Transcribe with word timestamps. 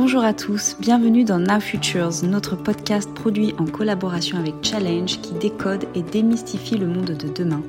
Bonjour 0.00 0.22
à 0.22 0.32
tous, 0.32 0.76
bienvenue 0.78 1.24
dans 1.24 1.40
Now 1.40 1.58
Futures, 1.58 2.22
notre 2.22 2.54
podcast 2.54 3.12
produit 3.14 3.52
en 3.58 3.64
collaboration 3.64 4.38
avec 4.38 4.54
Challenge 4.62 5.20
qui 5.20 5.32
décode 5.34 5.86
et 5.96 6.02
démystifie 6.02 6.76
le 6.76 6.86
monde 6.86 7.16
de 7.16 7.28
demain. 7.28 7.64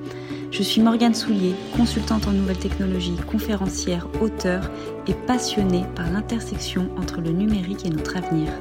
Je 0.52 0.62
suis 0.62 0.80
Morgane 0.80 1.16
Soulier, 1.16 1.56
consultante 1.76 2.28
en 2.28 2.32
nouvelles 2.32 2.60
technologies, 2.60 3.18
conférencière, 3.26 4.08
auteure 4.22 4.70
et 5.08 5.16
passionnée 5.16 5.86
par 5.96 6.12
l'intersection 6.12 6.92
entre 7.00 7.20
le 7.20 7.32
numérique 7.32 7.88
et 7.88 7.90
notre 7.90 8.18
avenir. 8.18 8.52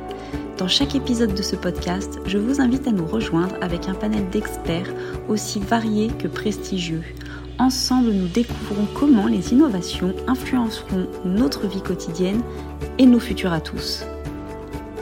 Dans 0.56 0.66
chaque 0.66 0.95
épisode 0.95 1.34
de 1.34 1.42
ce 1.42 1.55
podcast, 1.55 2.20
je 2.24 2.38
vous 2.38 2.62
invite 2.62 2.88
à 2.88 2.91
nous 2.91 3.06
rejoindre 3.06 3.56
avec 3.60 3.87
un 3.87 3.95
panel 3.95 4.30
d'experts 4.30 4.95
aussi 5.28 5.60
variés 5.60 6.09
que 6.19 6.27
prestigieux. 6.27 7.02
Ensemble, 7.61 8.12
nous 8.12 8.29
découvrons 8.29 8.86
comment 8.95 9.27
les 9.27 9.52
innovations 9.52 10.14
influenceront 10.28 11.09
notre 11.24 11.66
vie 11.66 11.82
quotidienne 11.82 12.41
et 12.98 13.06
nos 13.06 13.19
futurs 13.19 13.52
à 13.52 13.60
tous. 13.60 14.05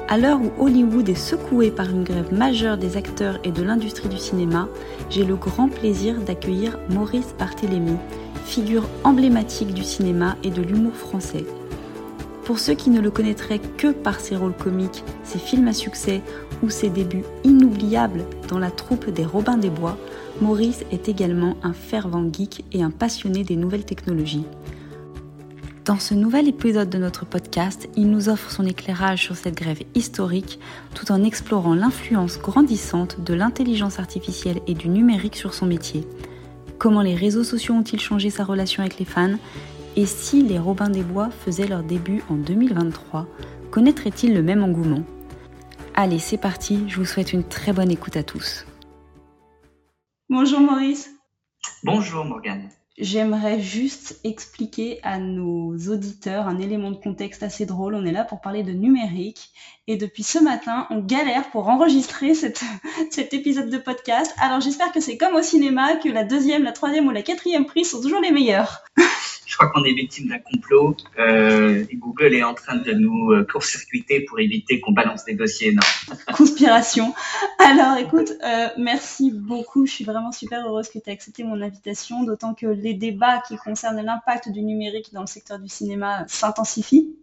À 0.09 0.17
l'heure 0.17 0.41
où 0.41 0.65
Hollywood 0.65 1.07
est 1.07 1.15
secoué 1.15 1.71
par 1.71 1.91
une 1.91 2.03
grève 2.03 2.33
majeure 2.33 2.79
des 2.79 2.97
acteurs 2.97 3.39
et 3.45 3.51
de 3.51 3.63
l'industrie 3.63 4.09
du 4.09 4.17
cinéma, 4.17 4.69
j'ai 5.11 5.25
le 5.25 5.37
grand 5.37 5.69
plaisir 5.69 6.19
d'accueillir 6.23 6.79
Maurice 6.89 7.35
Barthélémy, 7.39 7.99
figure 8.47 8.89
emblématique 9.05 9.75
du 9.75 9.85
cinéma 9.85 10.37
et 10.43 10.51
de 10.51 10.63
l'humour 10.63 10.95
français. 10.95 11.45
Pour 12.45 12.59
ceux 12.59 12.75
qui 12.75 12.89
ne 12.89 13.01
le 13.01 13.11
connaîtraient 13.11 13.59
que 13.59 13.89
par 13.93 14.19
ses 14.19 14.37
rôles 14.37 14.57
comiques, 14.57 15.05
ses 15.25 15.39
films 15.39 15.69
à 15.69 15.75
succès 15.75 16.23
ou 16.63 16.71
ses 16.71 16.89
débuts 16.89 17.25
inoubliables 17.45 18.25
dans 18.49 18.59
la 18.59 18.71
troupe 18.71 19.11
des 19.11 19.27
Robins 19.27 19.59
des 19.59 19.69
Bois, 19.69 19.99
Maurice 20.43 20.85
est 20.93 21.09
également 21.09 21.57
un 21.63 21.73
fervent 21.73 22.31
geek 22.31 22.65
et 22.73 22.83
un 22.83 22.91
passionné 22.91 23.43
des 23.43 23.57
nouvelles 23.57 23.87
technologies. 23.87 24.45
Dans 25.87 25.99
ce 25.99 26.13
nouvel 26.13 26.47
épisode 26.47 26.91
de 26.91 26.99
notre 26.99 27.25
podcast, 27.25 27.89
il 27.97 28.11
nous 28.11 28.29
offre 28.29 28.51
son 28.51 28.67
éclairage 28.67 29.23
sur 29.23 29.35
cette 29.35 29.55
grève 29.55 29.83
historique 29.95 30.59
tout 30.95 31.11
en 31.11 31.25
explorant 31.25 31.75
l'influence 31.75 32.39
grandissante 32.39 33.23
de 33.25 33.33
l'intelligence 33.33 33.99
artificielle 33.99 34.61
et 34.67 34.75
du 34.75 34.91
numérique 34.91 35.37
sur 35.37 35.55
son 35.55 35.65
métier. 35.65 36.07
Comment 36.79 37.03
les 37.03 37.15
réseaux 37.15 37.45
sociaux 37.45 37.75
ont-ils 37.75 38.01
changé 38.01 38.29
sa 38.29 38.45
relation 38.45 38.83
avec 38.83 38.99
les 38.99 39.07
fans? 39.07 39.39
Et 39.97 40.05
si 40.05 40.43
les 40.43 40.59
Robins 40.59 40.91
des 40.91 41.03
Bois 41.03 41.31
faisaient 41.31 41.67
leur 41.67 41.83
début 41.83 42.23
en 42.29 42.35
2023, 42.35 43.27
connaîtraient-ils 43.71 44.35
le 44.35 44.43
même 44.43 44.63
engouement? 44.63 45.03
Allez, 45.95 46.19
c'est 46.19 46.37
parti, 46.37 46.81
je 46.89 46.97
vous 46.97 47.07
souhaite 47.07 47.33
une 47.33 47.45
très 47.45 47.73
bonne 47.73 47.91
écoute 47.91 48.19
à 48.19 48.23
tous. 48.23 48.67
Bonjour 50.29 50.59
Maurice. 50.59 51.09
Bonjour 51.85 52.25
Morgane. 52.25 52.69
J'aimerais 52.99 53.61
juste 53.61 54.19
expliquer 54.25 54.99
à 55.05 55.19
nos 55.19 55.77
auditeurs 55.89 56.49
un 56.49 56.59
élément 56.59 56.91
de 56.91 56.97
contexte 56.97 57.45
assez 57.45 57.65
drôle. 57.65 57.95
On 57.95 58.05
est 58.05 58.11
là 58.11 58.25
pour 58.25 58.41
parler 58.41 58.65
de 58.65 58.73
numérique 58.73 59.51
et 59.87 59.97
depuis 59.97 60.25
ce 60.25 60.41
matin, 60.41 60.89
on 60.91 60.99
galère 60.99 61.49
pour 61.51 61.69
enregistrer 61.69 62.35
cette, 62.35 62.65
cet 63.13 63.35
épisode 63.35 63.71
de 63.71 63.79
podcast. 63.79 64.35
Alors 64.39 64.61
j'espère 64.61 64.91
que 64.91 65.01
c'est 65.01 65.17
comme 65.17 65.37
au 65.37 65.43
cinéma, 65.43 65.95
que 65.95 66.09
la 66.09 66.25
deuxième, 66.25 66.65
la 66.65 66.73
troisième 66.73 67.07
ou 67.07 67.13
la 67.13 67.23
quatrième 67.23 67.67
prise 67.67 67.91
sont 67.91 68.03
toujours 68.03 68.21
les 68.21 68.33
meilleures. 68.33 68.83
Je 69.57 69.65
crois 69.65 69.73
qu'on 69.73 69.85
est 69.85 69.95
victime 69.95 70.29
d'un 70.29 70.39
complot 70.39 70.95
euh, 71.19 71.83
Google 71.95 72.35
est 72.35 72.43
en 72.43 72.53
train 72.53 72.77
de 72.77 72.93
nous 72.93 73.33
euh, 73.33 73.43
court-circuiter 73.51 74.21
pour 74.21 74.39
éviter 74.39 74.81
qu'on 74.81 74.93
balance 74.93 75.25
des 75.25 75.33
dossiers 75.33 75.69
énormes. 75.69 75.89
Conspiration. 76.37 77.15
Alors 77.59 77.97
écoute, 77.97 78.33
euh, 78.45 78.69
merci 78.77 79.31
beaucoup. 79.31 79.87
Je 79.87 79.93
suis 79.93 80.05
vraiment 80.05 80.31
super 80.31 80.67
heureuse 80.67 80.91
que 80.91 80.99
tu 80.99 81.09
aies 81.09 81.15
accepté 81.15 81.43
mon 81.43 81.63
invitation, 81.63 82.23
d'autant 82.23 82.53
que 82.53 82.67
les 82.67 82.93
débats 82.93 83.41
qui 83.49 83.57
concernent 83.57 84.03
l'impact 84.03 84.51
du 84.51 84.61
numérique 84.61 85.15
dans 85.15 85.23
le 85.23 85.27
secteur 85.27 85.59
du 85.59 85.71
cinéma 85.71 86.27
s'intensifient. 86.29 87.17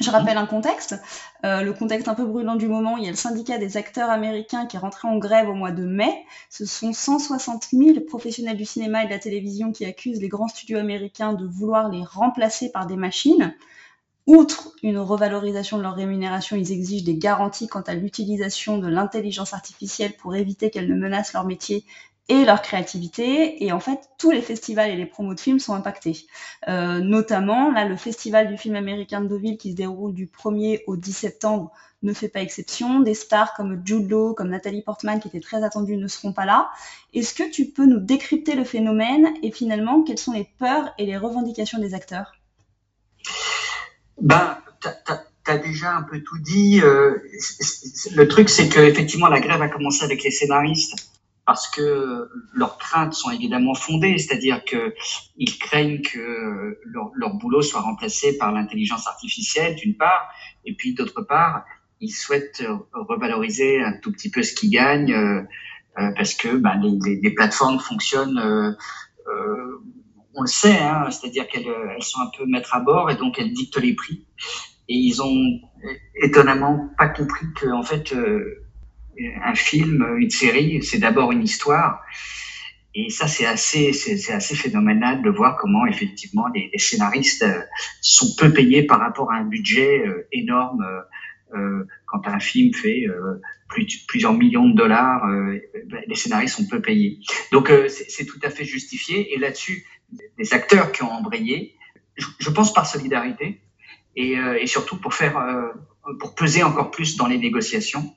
Je 0.00 0.10
rappelle 0.10 0.36
un 0.36 0.46
contexte, 0.46 0.94
euh, 1.44 1.62
le 1.62 1.72
contexte 1.72 2.06
un 2.06 2.14
peu 2.14 2.24
brûlant 2.24 2.54
du 2.54 2.68
moment. 2.68 2.96
Il 2.96 3.04
y 3.04 3.08
a 3.08 3.10
le 3.10 3.16
syndicat 3.16 3.58
des 3.58 3.76
acteurs 3.76 4.10
américains 4.10 4.66
qui 4.66 4.76
est 4.76 4.78
rentré 4.78 5.08
en 5.08 5.18
grève 5.18 5.48
au 5.48 5.54
mois 5.54 5.72
de 5.72 5.84
mai. 5.84 6.24
Ce 6.50 6.64
sont 6.66 6.92
160 6.92 7.68
000 7.72 8.00
professionnels 8.06 8.56
du 8.56 8.64
cinéma 8.64 9.02
et 9.02 9.06
de 9.06 9.10
la 9.10 9.18
télévision 9.18 9.72
qui 9.72 9.84
accusent 9.84 10.20
les 10.20 10.28
grands 10.28 10.46
studios 10.46 10.78
américains 10.78 11.32
de 11.32 11.44
vouloir 11.44 11.88
les 11.88 12.04
remplacer 12.04 12.70
par 12.70 12.86
des 12.86 12.94
machines. 12.94 13.54
Outre 14.28 14.72
une 14.84 14.98
revalorisation 14.98 15.78
de 15.78 15.82
leur 15.82 15.94
rémunération, 15.94 16.54
ils 16.54 16.70
exigent 16.70 17.04
des 17.04 17.16
garanties 17.16 17.66
quant 17.66 17.80
à 17.80 17.94
l'utilisation 17.94 18.78
de 18.78 18.86
l'intelligence 18.86 19.52
artificielle 19.52 20.12
pour 20.12 20.36
éviter 20.36 20.70
qu'elle 20.70 20.88
ne 20.88 20.94
menace 20.94 21.32
leur 21.32 21.44
métier 21.44 21.84
et 22.28 22.44
leur 22.44 22.62
créativité. 22.62 23.64
Et 23.64 23.72
en 23.72 23.80
fait, 23.80 24.10
tous 24.18 24.30
les 24.30 24.42
festivals 24.42 24.90
et 24.90 24.96
les 24.96 25.06
promos 25.06 25.34
de 25.34 25.40
films 25.40 25.58
sont 25.58 25.74
impactés. 25.74 26.26
Euh, 26.68 27.00
notamment, 27.00 27.70
là, 27.72 27.84
le 27.84 27.96
festival 27.96 28.48
du 28.48 28.58
film 28.58 28.76
américain 28.76 29.20
de 29.20 29.28
Deauville 29.28 29.56
qui 29.56 29.72
se 29.72 29.76
déroule 29.76 30.14
du 30.14 30.26
1er 30.26 30.82
au 30.86 30.96
10 30.96 31.12
septembre 31.12 31.72
ne 32.02 32.12
fait 32.12 32.28
pas 32.28 32.40
exception. 32.40 33.00
Des 33.00 33.14
stars 33.14 33.54
comme 33.54 33.82
Jude 33.84 34.10
Law, 34.10 34.34
comme 34.34 34.50
Nathalie 34.50 34.82
Portman, 34.82 35.20
qui 35.20 35.28
étaient 35.28 35.40
très 35.40 35.64
attendues, 35.64 35.96
ne 35.96 36.06
seront 36.06 36.32
pas 36.32 36.44
là. 36.44 36.70
Est-ce 37.14 37.34
que 37.34 37.50
tu 37.50 37.66
peux 37.66 37.86
nous 37.86 38.00
décrypter 38.00 38.54
le 38.54 38.64
phénomène 38.64 39.28
et 39.42 39.50
finalement, 39.50 40.02
quelles 40.02 40.18
sont 40.18 40.32
les 40.32 40.48
peurs 40.58 40.92
et 40.98 41.06
les 41.06 41.16
revendications 41.16 41.78
des 41.78 41.94
acteurs? 41.94 42.34
Ben, 44.20 44.58
tu 44.80 45.50
as 45.50 45.58
déjà 45.58 45.96
un 45.96 46.02
peu 46.02 46.22
tout 46.22 46.38
dit. 46.38 46.80
Euh, 46.82 47.16
le 48.14 48.28
truc, 48.28 48.50
c'est 48.50 48.68
que 48.68 48.80
effectivement, 48.80 49.28
la 49.28 49.40
grève 49.40 49.62
a 49.62 49.68
commencé 49.68 50.04
avec 50.04 50.22
les 50.22 50.30
scénaristes 50.30 51.08
parce 51.48 51.66
que 51.66 52.28
leurs 52.52 52.76
craintes 52.76 53.14
sont 53.14 53.30
évidemment 53.30 53.72
fondées, 53.72 54.18
c'est-à-dire 54.18 54.62
qu'ils 54.64 55.58
craignent 55.58 56.02
que 56.02 56.78
leur, 56.84 57.34
boulot 57.36 57.62
soit 57.62 57.80
remplacé 57.80 58.36
par 58.36 58.52
l'intelligence 58.52 59.06
artificielle, 59.06 59.74
d'une 59.74 59.96
part, 59.96 60.28
et 60.66 60.74
puis 60.74 60.92
d'autre 60.92 61.22
part, 61.22 61.64
ils 62.02 62.10
souhaitent 62.10 62.62
revaloriser 62.92 63.82
un 63.82 63.94
tout 64.02 64.12
petit 64.12 64.30
peu 64.30 64.42
ce 64.42 64.52
qu'ils 64.52 64.68
gagnent, 64.68 65.14
euh, 65.14 65.40
euh 65.98 66.10
parce 66.18 66.34
que 66.34 66.54
ben, 66.54 66.78
les, 66.82 67.18
les, 67.22 67.30
plateformes 67.30 67.78
fonctionnent, 67.78 68.38
euh, 68.38 68.72
euh, 69.32 69.82
on 70.34 70.42
le 70.42 70.48
sait, 70.48 70.78
hein, 70.78 71.10
c'est-à-dire 71.10 71.48
qu'elles 71.48 71.64
elles 71.96 72.02
sont 72.02 72.20
un 72.20 72.30
peu 72.36 72.44
maîtres 72.44 72.74
à 72.74 72.80
bord 72.80 73.10
et 73.10 73.16
donc 73.16 73.38
elles 73.38 73.54
dictent 73.54 73.80
les 73.80 73.94
prix. 73.94 74.26
Et 74.90 74.96
ils 74.96 75.22
ont 75.22 75.60
étonnamment 76.22 76.90
pas 76.98 77.08
compris 77.08 77.46
que 77.56 77.68
en 77.70 77.82
fait 77.82 78.12
euh, 78.12 78.67
un 79.44 79.54
film, 79.54 80.06
une 80.18 80.30
série, 80.30 80.82
c'est 80.82 80.98
d'abord 80.98 81.32
une 81.32 81.42
histoire. 81.42 82.02
Et 82.94 83.10
ça, 83.10 83.28
c'est 83.28 83.46
assez, 83.46 83.92
c'est 83.92 84.32
assez 84.32 84.56
phénoménal 84.56 85.22
de 85.22 85.30
voir 85.30 85.56
comment 85.56 85.86
effectivement 85.86 86.46
les, 86.54 86.70
scénaristes 86.78 87.42
euh, 87.42 87.62
sont 88.00 88.34
peu 88.36 88.52
payés 88.52 88.82
par 88.82 88.98
rapport 88.98 89.30
à 89.30 89.36
un 89.36 89.44
budget 89.44 90.04
euh, 90.06 90.26
énorme. 90.32 90.84
Euh, 91.54 91.84
quand 92.06 92.26
un 92.26 92.40
film 92.40 92.74
fait 92.74 93.04
plus, 93.68 94.04
plusieurs 94.06 94.34
millions 94.34 94.68
de 94.68 94.74
dollars, 94.74 95.26
ben, 95.86 96.02
les 96.06 96.14
scénaristes 96.14 96.56
sont 96.56 96.66
peu 96.66 96.82
payés. 96.82 97.20
Donc 97.52 97.72
c'est 97.88 98.26
tout 98.26 98.40
à 98.42 98.50
fait 98.50 98.64
justifié. 98.64 99.32
Et 99.32 99.38
là-dessus, 99.38 99.86
les 100.36 100.52
acteurs 100.52 100.92
qui 100.92 101.02
ont 101.04 101.10
embrayé, 101.10 101.74
je, 102.16 102.50
pense 102.50 102.74
par 102.74 102.86
solidarité 102.86 103.62
et, 104.16 104.34
et 104.60 104.66
surtout 104.66 105.00
pour 105.00 105.14
faire, 105.14 105.42
pour 106.20 106.34
peser 106.34 106.62
encore 106.62 106.90
plus 106.90 107.16
dans 107.16 107.26
les 107.26 107.38
négociations. 107.38 108.14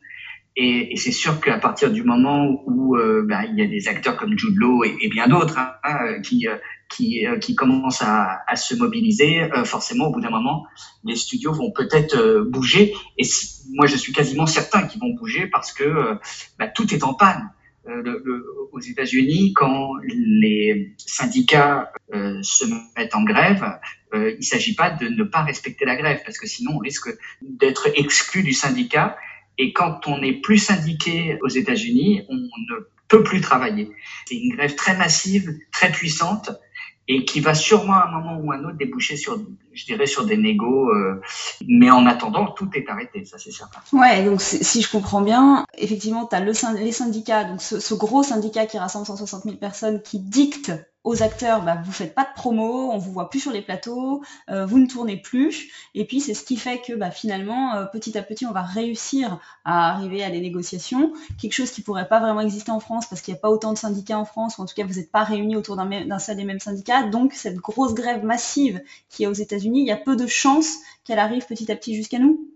Et, 0.57 0.93
et 0.93 0.97
c'est 0.97 1.11
sûr 1.11 1.39
qu'à 1.39 1.57
partir 1.57 1.91
du 1.91 2.03
moment 2.03 2.61
où 2.65 2.97
euh, 2.97 3.25
bah, 3.25 3.45
il 3.45 3.57
y 3.57 3.61
a 3.61 3.67
des 3.67 3.87
acteurs 3.87 4.17
comme 4.17 4.37
Jude 4.37 4.57
Law 4.57 4.83
et, 4.83 5.07
bien 5.07 5.27
d'autres 5.27 5.57
hein, 5.57 5.71
euh, 5.85 6.19
qui, 6.19 6.47
euh, 6.47 6.57
qui, 6.89 7.25
qui 7.39 7.55
commencent 7.55 8.01
à, 8.01 8.41
à 8.47 8.55
se 8.57 8.75
mobiliser, 8.75 9.49
forcément, 9.63 10.07
au 10.07 10.11
bout 10.11 10.19
d'un 10.21 10.29
moment, 10.29 10.65
les 11.05 11.15
studios 11.15 11.53
vont 11.53 11.71
peut-être 11.71 12.41
bouger. 12.49 12.93
Et 13.17 13.23
moi, 13.71 13.87
je 13.87 13.95
suis 13.95 14.11
quasiment 14.11 14.45
certain 14.45 14.83
qu'ils 14.83 14.99
vont 14.99 15.13
bouger 15.13 15.47
parce 15.47 15.71
que 15.71 16.17
bah, 16.59 16.67
tout 16.67 16.93
est 16.93 17.03
en 17.03 17.13
panne. 17.13 17.49
Le, 17.85 18.21
le, 18.23 18.45
aux 18.71 18.79
États-Unis, 18.79 19.53
quand 19.53 19.93
les 20.03 20.93
syndicats 20.97 21.91
euh, 22.13 22.39
se 22.41 22.65
mettent 22.97 23.15
en 23.15 23.23
grève, 23.23 23.65
euh, 24.13 24.31
il 24.31 24.37
ne 24.37 24.43
s'agit 24.43 24.75
pas 24.75 24.89
de 24.89 25.07
ne 25.07 25.23
pas 25.23 25.43
respecter 25.43 25.85
la 25.85 25.95
grève, 25.95 26.21
parce 26.25 26.37
que 26.37 26.47
sinon 26.47 26.73
on 26.75 26.79
risque 26.79 27.09
d'être 27.41 27.89
exclu 27.95 28.43
du 28.43 28.53
syndicat 28.53 29.17
et 29.61 29.73
quand 29.73 30.07
on 30.07 30.17
n'est 30.17 30.33
plus 30.33 30.57
syndiqué 30.57 31.37
aux 31.43 31.47
États-Unis, 31.47 32.23
on 32.29 32.35
ne 32.35 32.79
peut 33.07 33.21
plus 33.21 33.41
travailler. 33.41 33.91
C'est 34.25 34.35
une 34.35 34.55
grève 34.55 34.73
très 34.73 34.97
massive, 34.97 35.55
très 35.71 35.91
puissante, 35.91 36.49
et 37.07 37.25
qui 37.25 37.41
va 37.41 37.53
sûrement 37.53 37.93
à 37.93 38.07
un 38.07 38.11
moment 38.11 38.39
ou 38.41 38.51
à 38.51 38.55
un 38.55 38.63
autre 38.63 38.77
déboucher 38.77 39.17
sur, 39.17 39.39
je 39.73 39.85
dirais, 39.85 40.07
sur 40.07 40.25
des 40.25 40.35
négos. 40.35 40.89
Euh, 40.89 41.21
mais 41.67 41.91
en 41.91 42.07
attendant, 42.07 42.47
tout 42.47 42.71
est 42.73 42.89
arrêté, 42.89 43.23
ça 43.23 43.37
c'est 43.37 43.51
certain. 43.51 43.81
Ouais, 43.95 44.25
donc 44.25 44.41
si 44.41 44.81
je 44.81 44.89
comprends 44.89 45.21
bien, 45.21 45.63
effectivement, 45.77 46.25
tu 46.25 46.35
as 46.35 46.39
le, 46.39 46.53
les 46.79 46.91
syndicats, 46.91 47.43
donc 47.43 47.61
ce, 47.61 47.79
ce, 47.79 47.93
gros 47.93 48.23
syndicat 48.23 48.65
qui 48.65 48.79
rassemble 48.79 49.05
160 49.05 49.43
000 49.43 49.57
personnes, 49.57 50.01
qui 50.01 50.19
dicte 50.19 50.71
aux 51.03 51.23
acteurs, 51.23 51.63
bah, 51.63 51.81
vous 51.83 51.91
faites 51.91 52.13
pas 52.13 52.23
de 52.23 52.33
promo, 52.35 52.91
on 52.91 52.97
vous 52.97 53.11
voit 53.11 53.29
plus 53.29 53.39
sur 53.39 53.51
les 53.51 53.61
plateaux, 53.61 54.21
euh, 54.49 54.65
vous 54.65 54.77
ne 54.77 54.85
tournez 54.85 55.17
plus. 55.17 55.71
Et 55.95 56.05
puis 56.05 56.21
c'est 56.21 56.33
ce 56.33 56.43
qui 56.43 56.57
fait 56.57 56.79
que 56.79 56.93
bah, 56.93 57.09
finalement, 57.09 57.75
euh, 57.75 57.85
petit 57.85 58.17
à 58.17 58.23
petit, 58.23 58.45
on 58.45 58.51
va 58.51 58.61
réussir 58.61 59.39
à 59.65 59.91
arriver 59.91 60.23
à 60.23 60.29
des 60.29 60.41
négociations. 60.41 61.13
Quelque 61.39 61.53
chose 61.53 61.71
qui 61.71 61.81
pourrait 61.81 62.07
pas 62.07 62.19
vraiment 62.19 62.41
exister 62.41 62.71
en 62.71 62.79
France 62.79 63.07
parce 63.07 63.21
qu'il 63.21 63.33
n'y 63.33 63.39
a 63.39 63.41
pas 63.41 63.49
autant 63.49 63.73
de 63.73 63.77
syndicats 63.77 64.19
en 64.19 64.25
France, 64.25 64.57
ou 64.57 64.61
en 64.61 64.65
tout 64.65 64.75
cas 64.75 64.85
vous 64.85 64.95
n'êtes 64.95 65.11
pas 65.11 65.23
réunis 65.23 65.55
autour 65.55 65.75
d'un 65.75 66.19
seul 66.19 66.39
et 66.39 66.45
même 66.45 66.59
syndicat. 66.59 67.03
Donc 67.03 67.33
cette 67.33 67.57
grosse 67.57 67.95
grève 67.95 68.23
massive 68.23 68.81
qui 69.09 69.23
est 69.23 69.27
aux 69.27 69.33
États-Unis, 69.33 69.81
il 69.81 69.87
y 69.87 69.91
a 69.91 69.97
peu 69.97 70.15
de 70.15 70.27
chances 70.27 70.75
qu'elle 71.03 71.19
arrive 71.19 71.45
petit 71.47 71.71
à 71.71 71.75
petit 71.75 71.95
jusqu'à 71.95 72.19
nous. 72.19 72.47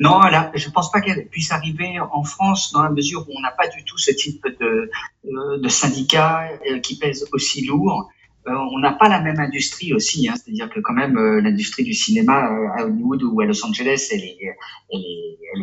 Non, 0.00 0.20
je 0.54 0.66
ne 0.66 0.72
pense 0.72 0.90
pas 0.90 1.00
qu'elle 1.00 1.26
puisse 1.28 1.52
arriver 1.52 1.98
en 2.00 2.24
France 2.24 2.72
dans 2.72 2.82
la 2.82 2.90
mesure 2.90 3.26
où 3.28 3.32
on 3.36 3.40
n'a 3.40 3.50
pas 3.50 3.68
du 3.68 3.84
tout 3.84 3.98
ce 3.98 4.10
type 4.10 4.44
de, 4.60 4.90
euh, 5.26 5.58
de 5.58 5.68
syndicat 5.68 6.48
euh, 6.70 6.78
qui 6.80 6.98
pèse 6.98 7.28
aussi 7.32 7.64
lourd. 7.66 8.10
Euh, 8.48 8.52
on 8.72 8.78
n'a 8.78 8.92
pas 8.92 9.08
la 9.08 9.20
même 9.20 9.38
industrie 9.38 9.92
aussi, 9.92 10.28
hein, 10.28 10.34
c'est-à-dire 10.34 10.68
que 10.68 10.80
quand 10.80 10.94
même 10.94 11.16
l'industrie 11.38 11.84
du 11.84 11.94
cinéma 11.94 12.48
à 12.76 12.84
Hollywood 12.84 13.22
ou 13.22 13.40
à 13.40 13.44
Los 13.44 13.64
Angeles, 13.64 14.08
elle 14.10 14.24
est, 14.24 14.56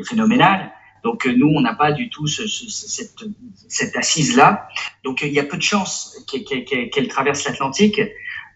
phénoménale. 0.07 0.71
Donc 1.03 1.25
nous, 1.25 1.47
on 1.47 1.61
n'a 1.61 1.73
pas 1.73 1.91
du 1.91 2.09
tout 2.09 2.27
ce, 2.27 2.47
cette, 2.47 3.23
cette 3.67 3.95
assise-là. 3.95 4.69
Donc 5.03 5.21
il 5.21 5.33
y 5.33 5.39
a 5.39 5.43
peu 5.43 5.57
de 5.57 5.61
chances 5.61 6.25
qu'elle 6.27 7.07
traverse 7.09 7.43
l'Atlantique. 7.45 8.01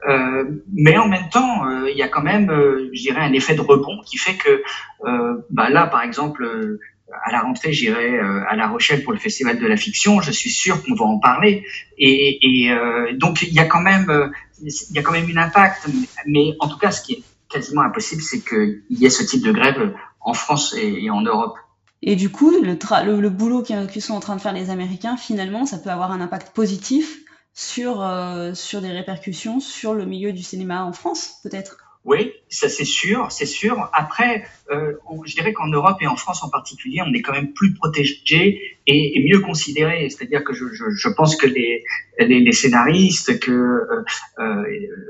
Euh, 0.10 0.44
mais 0.74 0.98
en 0.98 1.08
même 1.08 1.30
temps, 1.30 1.66
euh, 1.66 1.90
il 1.90 1.98
y 1.98 2.04
a 2.04 2.08
quand 2.08 2.22
même, 2.22 2.50
euh, 2.50 2.90
je 2.94 3.02
dirais, 3.02 3.22
un 3.22 3.34
effet 3.34 3.56
de 3.56 3.62
rebond 3.62 4.02
qui 4.06 4.18
fait 4.18 4.36
que, 4.36 4.64
bah 5.50 5.70
là, 5.70 5.88
par 5.88 6.02
exemple, 6.02 6.80
à 7.26 7.32
la 7.32 7.42
rentrée, 7.42 7.74
j'irai 7.74 8.20
à 8.20 8.56
La 8.56 8.68
Rochelle 8.68 9.04
pour 9.04 9.14
le 9.14 9.20
Festival 9.20 9.60
de 9.60 9.68
la 9.68 9.78
Fiction. 9.78 10.22
Je 10.22 10.32
suis 10.32 10.50
sûr 10.50 10.84
qu'on 10.84 10.96
va 10.96 11.06
en 11.06 11.20
parler. 11.20 11.66
Et, 11.98 12.40
et 12.42 12.76
donc, 13.14 13.42
il 13.42 13.54
y 13.54 13.60
a 13.60 13.66
quand 13.66 13.82
même, 13.82 14.32
il 14.62 14.96
y 14.96 15.00
a 15.00 15.02
quand 15.02 15.12
même 15.12 15.30
une 15.30 15.38
impact. 15.38 15.88
Mais 16.26 16.54
en 16.60 16.68
tout 16.68 16.78
cas, 16.78 16.92
ce 16.92 17.02
qui 17.04 17.14
est 17.14 17.24
quasiment 17.50 17.82
impossible, 17.82 18.22
c'est 18.22 18.40
qu'il 18.40 18.82
y 18.90 19.06
ait 19.06 19.10
ce 19.10 19.24
type 19.24 19.44
de 19.44 19.52
grève 19.52 19.94
en 20.22 20.34
France 20.34 20.76
et, 20.78 21.10
en 21.10 21.22
Europe. 21.22 21.56
Et 22.02 22.16
du 22.16 22.30
coup, 22.30 22.52
le, 22.52 22.78
le, 23.06 23.22
le 23.22 23.30
boulot 23.30 23.62
qu'ils 23.62 24.02
sont 24.02 24.14
en 24.14 24.20
train 24.20 24.36
de 24.36 24.42
faire 24.42 24.54
les 24.54 24.70
Américains, 24.70 25.18
finalement, 25.18 25.66
ça 25.66 25.78
peut 25.78 25.90
avoir 25.90 26.12
un 26.12 26.22
impact 26.22 26.54
positif 26.54 27.23
sur, 27.54 28.02
euh, 28.02 28.54
sur 28.54 28.82
des 28.82 28.92
répercussions 28.92 29.60
sur 29.60 29.94
le 29.94 30.06
milieu 30.06 30.34
du 30.34 30.44
cinéma 30.44 30.84
en 30.84 30.94
France, 30.94 31.40
peut-être? 31.44 31.78
Oui, 32.06 32.34
ça 32.50 32.68
c'est 32.68 32.84
sûr, 32.84 33.32
c'est 33.32 33.46
sûr. 33.46 33.90
Après, 33.94 34.44
euh, 34.70 34.92
je 35.26 35.36
dirais 35.36 35.54
qu'en 35.54 35.68
Europe 35.68 35.96
et 36.02 36.08
en 36.08 36.18
France 36.18 36.44
en 36.44 36.50
particulier, 36.50 37.00
on 37.02 37.14
est 37.14 37.22
quand 37.22 37.32
même 37.32 37.54
plus 37.54 37.74
protégé 37.74 38.78
et, 38.86 39.26
mieux 39.26 39.40
considéré. 39.40 40.10
C'est-à-dire 40.10 40.44
que 40.44 40.54
je, 40.54 40.66
je, 40.74 40.84
je, 40.90 41.08
pense 41.08 41.38
que 41.38 41.48
les, 41.48 41.86
les, 42.20 42.42
les 42.42 42.52
scénaristes, 42.52 43.40
que 43.40 43.52
euh, 43.52 44.04
euh 44.40 44.64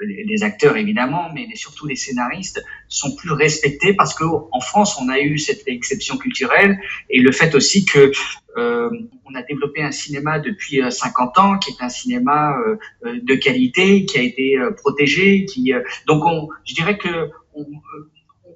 les 0.06 0.44
acteurs 0.44 0.78
évidemment, 0.78 1.32
mais 1.34 1.48
surtout 1.56 1.88
les 1.88 1.96
scénaristes 1.96 2.64
sont 2.90 3.16
plus 3.16 3.32
respectés 3.32 3.94
parce 3.94 4.14
qu'en 4.14 4.60
France, 4.60 5.00
on 5.02 5.10
a 5.10 5.20
eu 5.20 5.40
cette 5.40 5.64
exception 5.68 6.18
culturelle 6.18 6.80
et 7.10 7.20
le 7.20 7.32
fait 7.32 7.56
aussi 7.56 7.86
que 7.86 8.12
euh, 8.58 8.90
on 9.26 9.36
a 9.36 9.42
développé 9.42 9.82
un 9.82 9.92
cinéma 9.92 10.40
depuis 10.40 10.82
50 10.90 11.38
euh, 11.38 11.42
ans 11.42 11.58
qui 11.58 11.72
est 11.72 11.84
un 11.84 11.90
cinéma 11.90 12.56
euh, 12.58 13.20
de 13.22 13.36
qualité, 13.36 14.06
qui 14.06 14.18
a 14.18 14.22
été 14.22 14.58
protégé, 14.78 15.46
qui 15.46 15.74
donc 16.08 16.26
on, 16.26 16.50
je 16.66 16.74
dirais 16.76 16.98
que 16.98 17.30
on, 17.56 17.66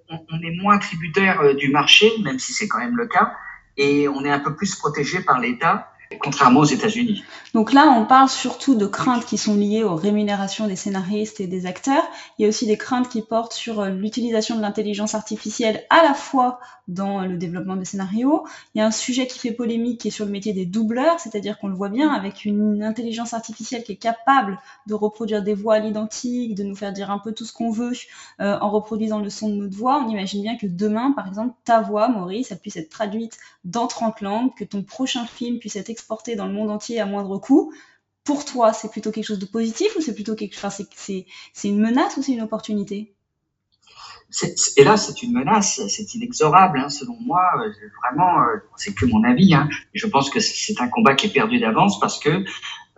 on, 0.09 0.41
est 0.41 0.55
moins 0.61 0.77
tributaire 0.77 1.55
du 1.55 1.69
marché, 1.69 2.11
même 2.23 2.39
si 2.39 2.53
c'est 2.53 2.67
quand 2.67 2.79
même 2.79 2.95
le 2.95 3.07
cas, 3.07 3.33
et 3.75 4.07
on 4.07 4.23
est 4.23 4.31
un 4.31 4.39
peu 4.39 4.55
plus 4.55 4.75
protégé 4.75 5.21
par 5.21 5.39
l'État 5.39 5.91
contrairement 6.21 6.62
aux 6.62 6.65
États-Unis. 6.65 7.24
Donc 7.54 7.74
là, 7.74 7.94
on 7.98 8.06
parle 8.06 8.30
surtout 8.30 8.75
de 8.75 8.86
craintes 8.86 9.25
qui 9.25 9.38
sont 9.38 9.56
liées 9.56 9.83
aux 9.83 9.95
rémunérations 9.95 10.68
des 10.68 10.75
scénaristes 10.75 11.39
et 11.39 11.48
des 11.48 11.65
acteurs. 11.65 12.04
Il 12.38 12.44
y 12.44 12.45
a 12.45 12.50
aussi 12.50 12.65
des 12.65 12.77
craintes 12.77 13.09
qui 13.09 13.21
portent 13.21 13.54
sur 13.54 13.81
euh, 13.81 13.89
l'utilisation 13.89 14.56
de 14.56 14.62
l'intelligence 14.62 15.15
artificielle 15.15 15.83
à 15.89 16.04
la 16.04 16.13
fois 16.13 16.59
dans 16.88 17.21
le 17.21 17.36
développement 17.36 17.75
des 17.75 17.86
scénarios. 17.86 18.45
Il 18.74 18.80
y 18.80 18.81
a 18.81 18.86
un 18.86 18.92
sujet 18.92 19.27
qui 19.27 19.39
fait 19.39 19.51
polémique 19.51 20.01
qui 20.01 20.07
est 20.07 20.12
sur 20.12 20.25
le 20.25 20.31
métier 20.31 20.54
des 20.54 20.65
doubleurs, 20.65 21.19
c'est-à-dire 21.19 21.59
qu'on 21.59 21.68
le 21.68 21.75
voit 21.75 21.89
bien 21.89 22.10
avec 22.10 22.45
une 22.45 22.81
intelligence 22.81 23.33
artificielle 23.33 23.83
qui 23.83 23.94
est 23.94 23.98
capable 23.98 24.57
de 24.88 24.94
reproduire 24.94 25.44
des 25.44 25.53
voix 25.53 25.75
à 25.75 25.80
l'identique, 25.80 26.56
de 26.56 26.63
nous 26.63 26.75
faire 26.75 26.94
dire 26.94 27.12
un 27.12 27.19
peu 27.19 27.33
tout 27.33 27.44
ce 27.44 27.51
qu'on 27.51 27.71
veut 27.71 27.92
euh, 28.39 28.57
en 28.60 28.69
reproduisant 28.69 29.19
le 29.19 29.30
son 29.30 29.50
de 29.50 29.56
notre 29.56 29.75
voix. 29.75 30.01
On 30.03 30.10
imagine 30.10 30.42
bien 30.42 30.57
que 30.57 30.68
demain, 30.68 31.12
par 31.12 31.27
exemple, 31.27 31.53
ta 31.65 31.81
voix, 31.81 32.07
Maurice, 32.07 32.51
elle 32.51 32.60
puisse 32.60 32.77
être 32.77 32.89
traduite 32.89 33.38
dans 33.65 33.88
30 33.88 34.21
langues, 34.21 34.56
que 34.56 34.63
ton 34.63 34.81
prochain 34.81 35.25
film 35.25 35.60
puisse 35.60 35.75
être 35.75 35.89
exporté 35.97 36.35
dans 36.35 36.45
le 36.45 36.53
monde 36.53 36.69
entier 36.69 36.99
à 36.99 37.05
moindre 37.05 37.39
coût. 37.39 37.73
Pour 38.23 38.45
toi, 38.45 38.71
c'est 38.71 38.91
plutôt 38.91 39.11
quelque 39.11 39.25
chose 39.25 39.39
de 39.39 39.45
positif 39.45 39.95
ou 39.97 40.01
c'est 40.01 40.13
plutôt 40.13 40.35
quelque 40.35 40.55
enfin, 40.55 40.69
c'est 40.69 41.25
une 41.63 41.79
menace 41.79 42.17
ou 42.17 42.21
c'est 42.21 42.33
une 42.33 42.41
opportunité? 42.41 43.13
Et 44.75 44.83
là, 44.83 44.97
c'est 44.97 45.23
une 45.23 45.31
menace, 45.31 45.81
c'est 45.88 46.13
inexorable, 46.13 46.79
hein, 46.79 46.89
selon 46.89 47.17
moi. 47.21 47.44
Euh, 47.59 47.71
vraiment, 48.03 48.41
euh, 48.41 48.57
c'est 48.75 48.94
que 48.94 49.05
mon 49.05 49.23
avis. 49.23 49.53
Hein, 49.53 49.69
je 49.94 50.05
pense 50.05 50.29
que 50.29 50.39
c'est 50.39 50.79
un 50.81 50.89
combat 50.89 51.15
qui 51.15 51.27
est 51.27 51.33
perdu 51.33 51.59
d'avance 51.59 52.00
parce 52.00 52.19
que, 52.19 52.43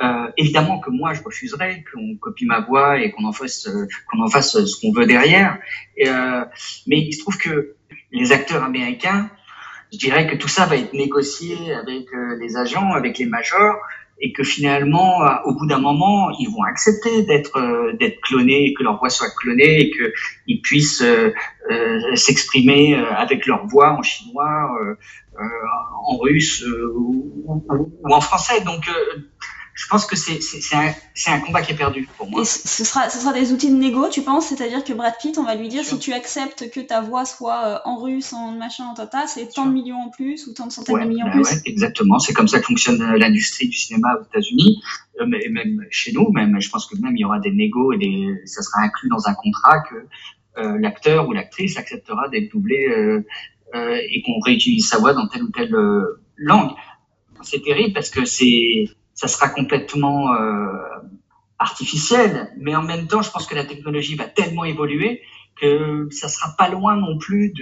euh, 0.01 0.31
évidemment, 0.37 0.79
que 0.79 0.89
moi, 0.89 1.13
je 1.13 1.21
refuserais 1.21 1.85
qu'on 1.91 2.17
copie 2.17 2.45
ma 2.45 2.61
voix 2.61 2.99
et 2.99 3.11
qu'on 3.11 3.25
en 3.25 3.31
fasse, 3.31 3.69
qu'on 4.09 4.23
en 4.23 4.27
fasse 4.27 4.65
ce 4.65 4.81
qu'on 4.81 4.91
veut 4.91 5.05
derrière. 5.05 5.59
mais 5.97 6.99
il 6.99 7.13
se 7.13 7.19
trouve 7.19 7.37
que 7.37 7.75
les 8.11 8.31
acteurs 8.31 8.63
américains 8.63 9.29
je 9.91 9.97
dirais 9.97 10.27
que 10.27 10.35
tout 10.35 10.47
ça 10.47 10.65
va 10.65 10.75
être 10.75 10.93
négocié 10.93 11.73
avec 11.73 12.13
euh, 12.13 12.37
les 12.39 12.57
agents, 12.57 12.91
avec 12.93 13.17
les 13.17 13.25
majors, 13.25 13.77
et 14.21 14.33
que 14.33 14.43
finalement, 14.43 15.23
euh, 15.23 15.29
au 15.45 15.55
bout 15.55 15.65
d'un 15.65 15.79
moment, 15.79 16.29
ils 16.39 16.49
vont 16.49 16.63
accepter 16.63 17.23
d'être 17.23 17.57
euh, 17.57 17.93
d'être 17.93 18.19
clonés, 18.21 18.73
que 18.77 18.83
leur 18.83 18.99
voix 18.99 19.09
soit 19.09 19.29
clonée, 19.35 19.81
et 19.81 19.91
qu'ils 19.91 20.61
puissent 20.61 21.03
s'exprimer 22.15 22.95
avec 22.95 23.45
leur 23.45 23.65
voix 23.67 23.91
en 23.93 24.01
chinois, 24.01 24.71
en 26.07 26.17
russe 26.17 26.65
ou, 26.95 27.43
ou, 27.45 28.13
en 28.13 28.21
français. 28.21 28.61
Donc 28.61 28.89
je 29.79 29.87
pense 29.87 30.05
que 30.05 30.17
c'est 30.17 30.41
un, 30.73 30.91
un, 31.27 31.39
combat 31.39 31.61
qui 31.61 31.71
est 31.71 31.75
perdu 31.75 32.09
pour 32.17 32.29
moi. 32.29 32.41
Et 32.41 32.45
ce 32.45 32.83
sera, 32.83 33.09
ce 33.09 33.17
sera 33.17 33.31
des 33.31 33.53
outils 33.53 33.71
de 33.71 33.77
négo, 33.77 34.09
tu 34.09 34.21
penses? 34.21 34.47
C'est-à-dire 34.47 34.83
que 34.83 34.91
Brad 34.91 35.13
Pitt, 35.21 35.37
on 35.37 35.43
va 35.43 35.55
lui 35.55 35.69
dire 35.69 35.85
si 35.85 35.97
tu 35.99 36.11
acceptes 36.11 36.69
que 36.69 36.81
ta 36.81 36.99
voix 36.99 37.23
soit 37.23 37.65
euh, 37.65 37.77
en 37.85 37.95
russe, 37.95 38.33
en 38.33 38.51
machin, 38.51 38.83
en 38.83 38.93
tata, 38.93 39.25
c'est 39.27 39.47
tant 39.53 39.65
de 39.65 39.71
millions 39.71 40.01
en 40.01 40.09
plus 40.09 40.47
ou 40.47 40.53
tant 40.53 40.67
de 40.67 40.73
centaines 40.73 40.99
de 40.99 41.05
millions 41.05 41.27
en 41.27 41.29
bah 41.29 41.35
plus? 41.35 41.43
ouais, 41.43 41.61
Exactement, 41.65 42.19
c'est 42.19 42.33
comme 42.33 42.49
ça 42.49 42.59
que 42.59 42.65
fonctionne 42.65 43.01
euh, 43.01 43.17
l'industrie 43.17 43.69
du 43.69 43.77
cinéma 43.77 44.17
aux 44.19 44.25
États-Unis, 44.25 44.81
euh, 45.21 45.25
mais 45.25 45.47
même 45.49 45.85
chez 45.89 46.11
nous, 46.11 46.29
même, 46.31 46.59
je 46.59 46.69
pense 46.69 46.85
que 46.85 46.97
même 46.97 47.15
il 47.15 47.21
y 47.21 47.25
aura 47.25 47.39
des 47.39 47.51
négos 47.51 47.93
et 47.93 47.97
des, 47.97 48.41
ça 48.45 48.61
sera 48.61 48.81
inclus 48.81 49.07
dans 49.07 49.29
un 49.29 49.33
contrat 49.33 49.79
que 49.89 49.95
euh, 50.57 50.77
l'acteur 50.77 51.29
ou 51.29 51.31
l'actrice 51.31 51.77
acceptera 51.77 52.27
d'être 52.27 52.51
doublé 52.51 52.85
euh, 52.89 53.23
et 53.73 54.21
qu'on 54.23 54.41
réutilise 54.41 54.89
sa 54.89 54.97
voix 54.97 55.13
dans 55.13 55.29
telle 55.29 55.43
ou 55.43 55.51
telle 55.51 55.73
langue. 56.35 56.71
C'est 57.43 57.63
terrible 57.63 57.93
parce 57.93 58.09
que 58.09 58.25
c'est 58.25 58.89
ça 59.19 59.27
sera 59.27 59.49
complètement 59.49 60.33
euh, 60.33 60.71
artificiel, 61.57 62.53
mais 62.55 62.73
en 62.73 62.83
même 62.83 63.07
temps, 63.07 63.21
je 63.21 63.29
pense 63.29 63.47
que 63.47 63.55
la 63.55 63.65
technologie 63.65 64.15
va 64.15 64.23
tellement 64.23 64.63
évoluer 64.63 65.21
que 65.59 66.07
ça 66.09 66.29
sera 66.29 66.55
pas 66.57 66.69
loin 66.69 66.95
non 66.95 67.17
plus 67.17 67.53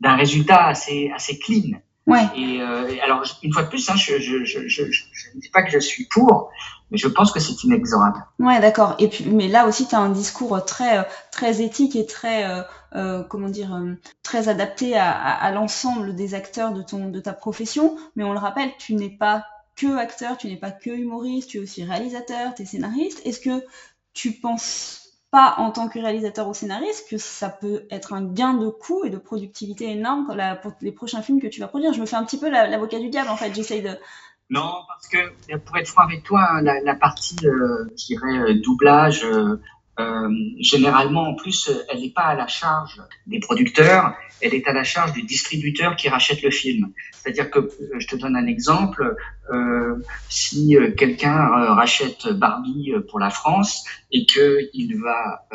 d'un 0.00 0.16
résultat 0.16 0.66
assez, 0.66 1.12
assez 1.14 1.38
clean. 1.38 1.78
Ouais. 2.08 2.24
Et 2.34 2.60
euh, 2.60 2.90
alors, 3.04 3.22
une 3.44 3.52
fois 3.52 3.62
de 3.62 3.68
plus, 3.68 3.88
hein, 3.88 3.94
je, 3.94 4.18
je, 4.18 4.44
je, 4.44 4.66
je, 4.66 4.82
ne 4.82 5.40
dis 5.40 5.48
pas 5.50 5.62
que 5.62 5.70
je 5.70 5.78
suis 5.78 6.06
pour, 6.06 6.50
mais 6.90 6.98
je 6.98 7.06
pense 7.06 7.30
que 7.30 7.38
c'est 7.38 7.62
inexorable. 7.62 8.26
Ouais, 8.40 8.58
d'accord. 8.60 8.96
Et 8.98 9.06
puis, 9.06 9.26
mais 9.26 9.46
là 9.46 9.68
aussi, 9.68 9.86
tu 9.86 9.94
as 9.94 10.00
un 10.00 10.10
discours 10.10 10.64
très, 10.64 11.06
très 11.30 11.62
éthique 11.62 11.94
et 11.94 12.04
très, 12.04 12.50
euh, 12.50 12.62
euh 12.96 13.22
comment 13.22 13.48
dire, 13.48 13.80
très 14.24 14.48
adapté 14.48 14.96
à, 14.96 15.08
à, 15.12 15.34
à 15.34 15.52
l'ensemble 15.52 16.16
des 16.16 16.34
acteurs 16.34 16.72
de 16.72 16.82
ton, 16.82 17.10
de 17.10 17.20
ta 17.20 17.32
profession. 17.32 17.96
Mais 18.16 18.24
on 18.24 18.32
le 18.32 18.40
rappelle, 18.40 18.70
tu 18.76 18.94
n'es 18.94 19.10
pas 19.10 19.44
que 19.78 19.96
acteur, 19.96 20.36
tu 20.36 20.48
n'es 20.48 20.56
pas 20.56 20.70
que 20.70 20.90
humoriste, 20.90 21.50
tu 21.50 21.58
es 21.58 21.60
aussi 21.60 21.84
réalisateur, 21.84 22.54
tu 22.54 22.62
es 22.62 22.64
scénariste. 22.64 23.24
Est-ce 23.24 23.40
que 23.40 23.64
tu 24.12 24.32
penses 24.32 25.08
pas 25.30 25.54
en 25.58 25.70
tant 25.70 25.88
que 25.88 25.98
réalisateur 25.98 26.48
ou 26.48 26.54
scénariste 26.54 27.08
que 27.08 27.18
ça 27.18 27.50
peut 27.50 27.86
être 27.90 28.12
un 28.12 28.24
gain 28.24 28.54
de 28.54 28.68
coût 28.68 29.04
et 29.04 29.10
de 29.10 29.18
productivité 29.18 29.90
énorme 29.90 30.26
pour 30.62 30.72
les 30.80 30.92
prochains 30.92 31.22
films 31.22 31.40
que 31.40 31.46
tu 31.46 31.60
vas 31.60 31.68
produire? 31.68 31.92
Je 31.92 32.00
me 32.00 32.06
fais 32.06 32.16
un 32.16 32.24
petit 32.24 32.38
peu 32.38 32.48
l'avocat 32.48 32.98
du 32.98 33.08
diable 33.08 33.30
en 33.30 33.36
fait, 33.36 33.54
j'essaye 33.54 33.82
de... 33.82 33.96
Non, 34.50 34.72
parce 34.88 35.06
que 35.08 35.56
pour 35.58 35.76
être 35.76 35.88
franc 35.88 36.04
avec 36.04 36.22
toi, 36.22 36.62
la, 36.62 36.94
partie, 36.94 37.36
euh, 37.44 37.84
je 37.90 38.06
dirais, 38.06 38.38
euh, 38.38 38.60
doublage, 38.64 39.22
euh, 39.24 39.60
euh, 39.98 40.28
généralement, 40.60 41.30
en 41.30 41.34
plus, 41.34 41.70
elle 41.88 42.00
n'est 42.00 42.10
pas 42.10 42.26
à 42.26 42.34
la 42.34 42.46
charge 42.46 43.02
des 43.26 43.40
producteurs, 43.40 44.14
elle 44.40 44.54
est 44.54 44.68
à 44.68 44.72
la 44.72 44.84
charge 44.84 45.12
du 45.12 45.22
distributeur 45.22 45.96
qui 45.96 46.08
rachète 46.08 46.42
le 46.42 46.50
film. 46.50 46.92
C'est-à-dire 47.12 47.50
que, 47.50 47.58
euh, 47.58 47.98
je 47.98 48.06
te 48.06 48.16
donne 48.16 48.36
un 48.36 48.46
exemple, 48.46 49.16
euh, 49.52 49.96
si 50.28 50.76
euh, 50.76 50.92
quelqu'un 50.92 51.36
rachète 51.74 52.28
Barbie 52.28 52.92
pour 53.10 53.18
la 53.18 53.30
France 53.30 53.84
et 54.12 54.26
qu'il 54.26 55.00
va 55.00 55.46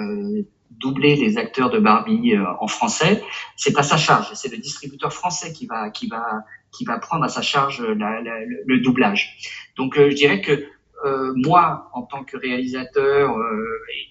doubler 0.71 1.15
les 1.15 1.37
acteurs 1.37 1.69
de 1.69 1.79
Barbie 1.79 2.33
en 2.59 2.67
français, 2.67 3.23
c'est 3.55 3.77
à 3.77 3.83
sa 3.83 3.97
charge. 3.97 4.27
C'est 4.33 4.51
le 4.51 4.57
distributeur 4.57 5.13
français 5.13 5.53
qui 5.53 5.65
va 5.65 5.89
qui 5.89 6.07
va 6.07 6.43
qui 6.71 6.83
va 6.83 6.97
prendre 6.97 7.23
à 7.23 7.29
sa 7.29 7.41
charge 7.41 7.81
le 7.81 8.79
doublage. 8.79 9.37
Donc, 9.77 9.95
je 9.95 10.13
dirais 10.15 10.41
que 10.41 10.65
moi, 11.35 11.89
en 11.93 12.03
tant 12.03 12.23
que 12.23 12.37
réalisateur, 12.37 13.35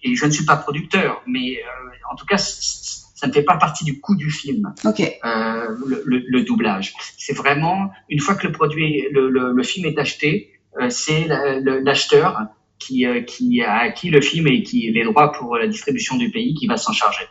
et, 0.02 0.14
je 0.14 0.26
ne 0.26 0.30
suis 0.30 0.44
pas 0.44 0.56
producteur, 0.56 1.22
mais 1.26 1.62
en 2.10 2.16
tout 2.16 2.26
cas, 2.26 2.38
ça 2.38 3.26
ne 3.26 3.32
fait 3.32 3.42
pas 3.42 3.56
partie 3.56 3.84
du 3.84 4.00
coût 4.00 4.16
du 4.16 4.30
film. 4.30 4.74
Okay. 4.84 5.18
Le, 5.22 6.02
le, 6.04 6.22
le, 6.26 6.44
doublage. 6.44 6.94
C'est 7.16 7.36
vraiment 7.36 7.90
une 8.08 8.20
fois 8.20 8.34
que 8.34 8.46
le 8.46 8.52
produit, 8.52 9.06
le, 9.10 9.28
le 9.28 9.62
film 9.62 9.86
est 9.86 9.98
acheté, 9.98 10.52
c'est 10.88 11.28
l'acheteur 11.28 12.48
qui, 12.82 13.06
euh, 13.06 13.22
qui 13.22 13.62
a 13.62 13.78
acquis 13.80 14.10
le 14.10 14.20
film 14.20 14.46
et 14.48 14.62
qui 14.62 14.90
les 14.90 15.04
droits 15.04 15.32
pour 15.32 15.56
la 15.56 15.66
distribution 15.66 16.16
du 16.16 16.30
pays 16.30 16.54
qui 16.54 16.66
va 16.66 16.76
s'en 16.76 16.92
charger. 16.92 17.24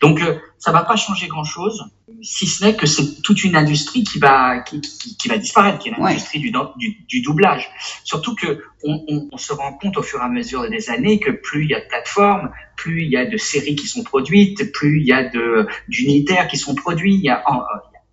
Donc 0.00 0.20
euh, 0.20 0.36
ça 0.58 0.72
va 0.72 0.82
pas 0.82 0.96
changer 0.96 1.28
grand 1.28 1.44
chose, 1.44 1.84
si 2.22 2.46
ce 2.46 2.64
n'est 2.64 2.76
que 2.76 2.86
c'est 2.86 3.22
toute 3.22 3.44
une 3.44 3.56
industrie 3.56 4.04
qui 4.04 4.18
va 4.18 4.60
qui, 4.60 4.80
qui, 4.80 5.28
va 5.28 5.38
disparaître, 5.38 5.78
qui 5.78 5.88
est 5.88 5.92
l'industrie 5.96 6.40
du, 6.40 6.52
du, 6.76 7.04
du, 7.06 7.22
doublage. 7.22 7.68
Surtout 8.04 8.34
que 8.34 8.62
on, 8.82 9.04
on, 9.08 9.28
on, 9.32 9.36
se 9.36 9.52
rend 9.52 9.72
compte 9.74 9.96
au 9.96 10.02
fur 10.02 10.20
et 10.20 10.24
à 10.24 10.28
mesure 10.28 10.68
des 10.68 10.90
années 10.90 11.18
que 11.20 11.30
plus 11.30 11.64
il 11.64 11.70
y 11.70 11.74
a 11.74 11.80
de 11.80 11.86
plateformes, 11.86 12.50
plus 12.76 13.02
il 13.02 13.10
y 13.10 13.16
a 13.16 13.26
de 13.26 13.36
séries 13.36 13.76
qui 13.76 13.86
sont 13.86 14.02
produites, 14.02 14.72
plus 14.72 15.00
il 15.00 15.06
y 15.06 15.12
a 15.12 15.28
de 15.28 15.66
d'unitaires 15.88 16.48
qui 16.48 16.56
sont 16.56 16.74
produits. 16.74 17.14
Il 17.14 17.22
y 17.22 17.30
a, 17.30 17.42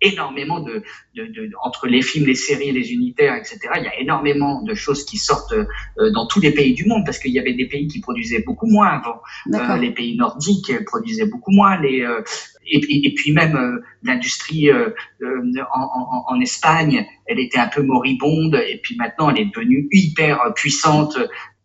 énormément 0.00 0.60
de, 0.60 0.82
de, 1.14 1.26
de, 1.26 1.50
entre 1.62 1.86
les 1.86 2.02
films, 2.02 2.26
les 2.26 2.34
séries, 2.34 2.72
les 2.72 2.92
unitaires, 2.92 3.34
etc. 3.34 3.58
Il 3.76 3.84
y 3.84 3.88
a 3.88 3.98
énormément 4.00 4.62
de 4.62 4.74
choses 4.74 5.04
qui 5.04 5.16
sortent 5.16 5.54
euh, 5.54 6.10
dans 6.12 6.26
tous 6.26 6.40
les 6.40 6.52
pays 6.52 6.74
du 6.74 6.86
monde 6.86 7.04
parce 7.04 7.18
qu'il 7.18 7.32
y 7.32 7.38
avait 7.38 7.54
des 7.54 7.66
pays 7.66 7.86
qui 7.86 8.00
produisaient 8.00 8.42
beaucoup 8.42 8.66
moins 8.66 8.88
avant. 8.88 9.20
Euh, 9.54 9.76
les 9.78 9.92
pays 9.92 10.16
nordiques 10.16 10.84
produisaient 10.84 11.26
beaucoup 11.26 11.50
moins. 11.50 11.80
Les, 11.80 12.02
euh, 12.02 12.22
et, 12.66 13.06
et, 13.06 13.14
puis 13.14 13.32
même 13.32 13.56
euh, 13.56 13.80
l'industrie 14.02 14.70
en, 14.72 15.80
en, 15.80 16.24
en, 16.28 16.40
Espagne, 16.40 17.06
elle 17.26 17.38
était 17.38 17.58
un 17.58 17.68
peu 17.68 17.82
moribonde 17.82 18.56
et 18.56 18.80
puis 18.82 18.96
maintenant 18.96 19.30
elle 19.30 19.40
est 19.40 19.54
devenue 19.54 19.88
hyper 19.92 20.52
puissante 20.54 21.16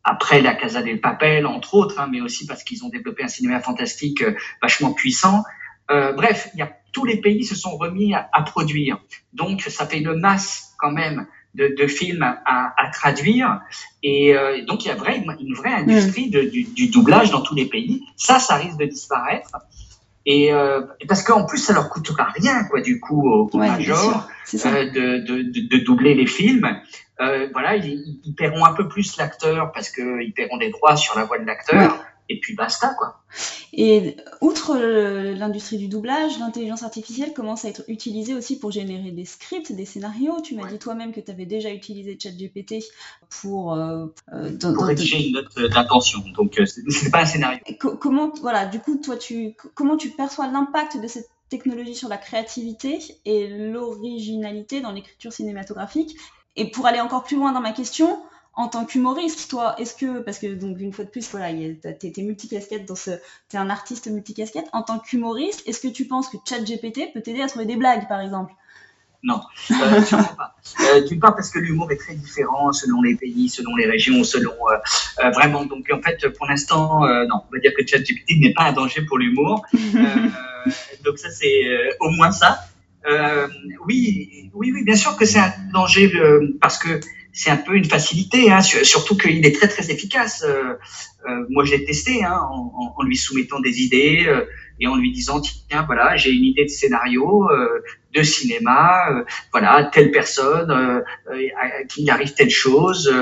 après 0.04 0.42
la 0.42 0.54
Casa 0.54 0.82
del 0.82 1.00
Papel, 1.00 1.46
entre 1.46 1.76
autres, 1.76 2.00
hein, 2.00 2.08
mais 2.12 2.22
aussi 2.22 2.48
parce 2.48 2.64
qu'ils 2.64 2.84
ont 2.84 2.90
développé 2.90 3.24
un 3.24 3.28
cinéma 3.28 3.60
fantastique 3.60 4.24
vachement 4.62 4.94
puissant. 4.94 5.44
Euh, 5.92 6.14
bref, 6.14 6.50
il 6.54 6.60
y 6.60 6.62
a 6.62 6.72
tous 6.92 7.06
les 7.06 7.18
pays 7.18 7.44
se 7.44 7.56
sont 7.56 7.78
remis 7.78 8.14
à, 8.14 8.42
produire. 8.44 9.00
Donc, 9.34 9.62
ça 9.62 9.86
fait 9.86 10.00
une 10.00 10.14
masse 10.14 10.74
quand 10.78 10.92
même 10.92 11.28
de, 11.56 11.74
de 11.78 11.88
films 11.88 12.24
à, 12.24 12.74
à, 12.78 12.90
traduire. 12.90 13.62
Et 14.04 14.36
euh, 14.36 14.64
donc, 14.66 14.86
il 14.86 14.90
y 14.90 14.92
a 14.92 14.96
vrai, 14.96 15.18
une 15.18 15.54
vraie 15.54 15.74
industrie 15.74 16.30
de, 16.30 16.42
du, 16.42 16.64
du, 16.64 16.88
doublage 16.88 17.32
dans 17.32 17.42
tous 17.42 17.56
les 17.56 17.66
pays. 17.66 18.04
Ça, 18.16 18.40
ça 18.40 18.56
risque 18.56 18.78
de 18.78 18.86
disparaître. 18.86 19.52
Et 20.26 20.54
euh, 20.54 20.82
parce 21.08 21.24
qu'en 21.24 21.46
plus, 21.46 21.58
ça 21.58 21.74
leur 21.74 21.90
coûtera 21.90 22.26
rien, 22.26 22.64
quoi, 22.66 22.82
du 22.82 23.00
coup, 23.00 23.28
au, 23.28 23.50
au 23.52 23.58
major, 23.58 24.28
euh, 24.54 24.90
de, 24.92 25.18
de, 25.26 25.78
de, 25.78 25.84
doubler 25.84 26.14
les 26.14 26.28
films. 26.28 26.80
Euh, 27.20 27.48
voilà, 27.54 27.76
ils, 27.76 28.20
ils, 28.24 28.36
paieront 28.36 28.66
un 28.66 28.74
peu 28.74 28.88
plus 28.88 29.18
l'acteur 29.18 29.72
parce 29.72 29.90
qu'ils 29.90 30.34
paieront 30.36 30.58
des 30.58 30.70
droits 30.70 30.96
sur 30.96 31.18
la 31.18 31.26
voix 31.26 31.40
de 31.40 31.46
l'acteur 31.46 32.04
et 32.32 32.40
puis 32.40 32.56
basta 32.56 32.94
quoi. 32.94 33.22
Et 33.74 34.18
outre 34.42 34.78
l'industrie 34.78 35.78
du 35.78 35.88
doublage, 35.88 36.38
l'intelligence 36.40 36.84
artificielle 36.84 37.34
commence 37.34 37.64
à 37.64 37.70
être 37.70 37.84
utilisée 37.88 38.34
aussi 38.34 38.60
pour 38.60 38.72
générer 38.72 39.12
des 39.12 39.26
scripts, 39.26 39.72
des 39.72 39.86
scénarios. 39.86 40.42
Tu 40.42 40.56
m'as 40.56 40.66
dit 40.66 40.78
toi-même 40.78 41.14
que 41.14 41.22
tu 41.22 41.32
avais 41.32 41.46
déjà 41.46 41.72
utilisé 41.72 42.18
ChatGPT 42.22 42.84
pour 43.42 43.74
euh, 43.74 44.08
euh 44.34 44.58
pour 44.74 44.86
rédiger 44.86 45.26
une 45.26 45.34
note 45.34 45.72
d'intention. 45.72 46.20
Donc 46.36 46.60
euh, 46.60 46.66
c'est 46.66 47.12
pas 47.12 47.22
un 47.22 47.26
scénario. 47.26 47.60
comment 47.78 48.34
voilà, 48.42 48.66
du 48.66 48.80
coup 48.80 48.98
toi 48.98 49.18
tu 49.18 49.56
comment 49.74 49.98
tu 49.98 50.10
perçois 50.10 50.48
l'impact 50.48 51.02
de 51.02 51.08
cette 51.08 51.30
technologie 51.50 51.96
sur 51.96 52.10
la 52.10 52.18
créativité 52.18 53.00
et 53.26 53.48
l'originalité 53.48 54.82
dans 54.82 54.92
l'écriture 54.92 55.32
cinématographique? 55.32 56.18
Et 56.58 56.70
pour 56.70 56.86
aller 56.86 57.00
encore 57.00 57.24
plus 57.24 57.38
loin 57.38 57.54
dans 57.54 57.62
ma 57.62 57.72
question, 57.72 58.20
en 58.54 58.68
tant 58.68 58.86
qu'humoriste, 58.86 59.50
toi, 59.50 59.76
est-ce 59.80 59.96
que, 59.96 60.20
parce 60.20 60.38
que 60.38 60.54
donc 60.54 60.80
une 60.80 60.92
fois 60.92 61.06
de 61.06 61.10
plus, 61.10 61.30
voilà, 61.32 61.50
t'es 61.82 62.14
es 62.16 62.22
multicasquette 62.22 62.86
dans 62.86 62.96
ce, 62.96 63.12
t'es 63.50 63.58
un 63.58 63.70
artiste 63.70 64.08
multicasquette. 64.08 64.68
En 64.74 64.84
tant 64.84 65.00
qu'humoriste, 65.00 65.64
est-ce 65.68 65.80
que 65.80 65.88
tu 65.88 66.06
penses 66.06 66.28
que 66.28 66.38
ChatGPT 66.48 67.14
peut 67.14 67.22
t'aider 67.22 67.42
à 67.42 67.48
trouver 67.48 67.66
des 67.66 67.78
blagues, 67.78 68.08
par 68.10 68.20
exemple? 68.20 68.54
Non, 69.24 69.40
euh, 69.70 70.02
sûrement 70.02 70.36
pas. 70.36 70.56
Euh, 70.82 71.02
D'une 71.08 71.20
part 71.20 71.36
parce 71.36 71.52
que 71.52 71.60
l'humour 71.60 71.92
est 71.92 71.98
très 71.98 72.16
différent 72.16 72.72
selon 72.74 73.04
les 73.04 73.16
pays, 73.16 73.50
selon 73.50 73.76
les 73.76 73.86
régions, 73.86 74.24
selon 74.24 74.52
euh, 74.52 74.78
euh 75.24 75.30
vraiment. 75.30 75.64
Donc 75.66 75.90
en 75.94 76.02
fait, 76.02 76.28
pour 76.30 76.48
l'instant, 76.48 77.02
non, 77.02 77.42
on 77.48 77.54
va 77.54 77.60
dire 77.60 77.72
que 77.78 77.86
ChatGPT 77.86 78.40
n'est 78.40 78.54
pas 78.54 78.64
un 78.64 78.74
danger 78.74 79.04
pour 79.04 79.20
l'humour. 79.20 79.64
donc 81.06 81.20
ça, 81.20 81.30
c'est 81.30 81.64
au 82.00 82.10
moins 82.10 82.32
ça. 82.32 82.66
oui, 83.86 84.50
oui, 84.56 84.72
oui, 84.74 84.84
bien 84.84 84.96
sûr 84.96 85.16
que 85.16 85.26
c'est 85.26 85.40
un 85.40 85.54
danger 85.72 86.12
parce 86.60 86.80
que 86.80 87.00
c'est 87.34 87.50
un 87.50 87.58
peu 87.58 87.76
une 87.76 87.86
facilité, 87.86 88.52
hein, 88.52 88.62
surtout 88.62 89.16
qu'il 89.16 89.46
est 89.46 89.56
très 89.56 89.68
très 89.68 89.90
efficace. 89.92 90.44
Euh, 90.46 90.74
euh, 91.28 91.46
moi, 91.50 91.64
j'ai 91.66 91.84
testé 91.86 92.24
hein, 92.24 92.40
en, 92.50 92.94
en, 92.98 93.04
lui 93.04 93.16
soumettant 93.16 93.60
des 93.60 93.82
idées 93.82 94.26
euh, 94.28 94.46
et 94.80 94.88
en 94.88 94.96
lui 94.96 95.12
disant 95.12 95.40
tiens 95.42 95.84
voilà 95.86 96.18
j'ai 96.18 96.32
une 96.32 96.44
idée 96.44 96.64
de 96.66 96.70
scénario 96.70 97.48
euh, 97.52 97.84
de 98.16 98.24
cinéma, 98.24 99.12
euh, 99.12 99.24
voilà 99.52 99.90
telle 99.94 100.12
personne 100.12 100.72
à 100.72 101.84
qui 101.88 102.10
arrive 102.10 102.34
telle 102.34 102.50
chose 102.50 103.14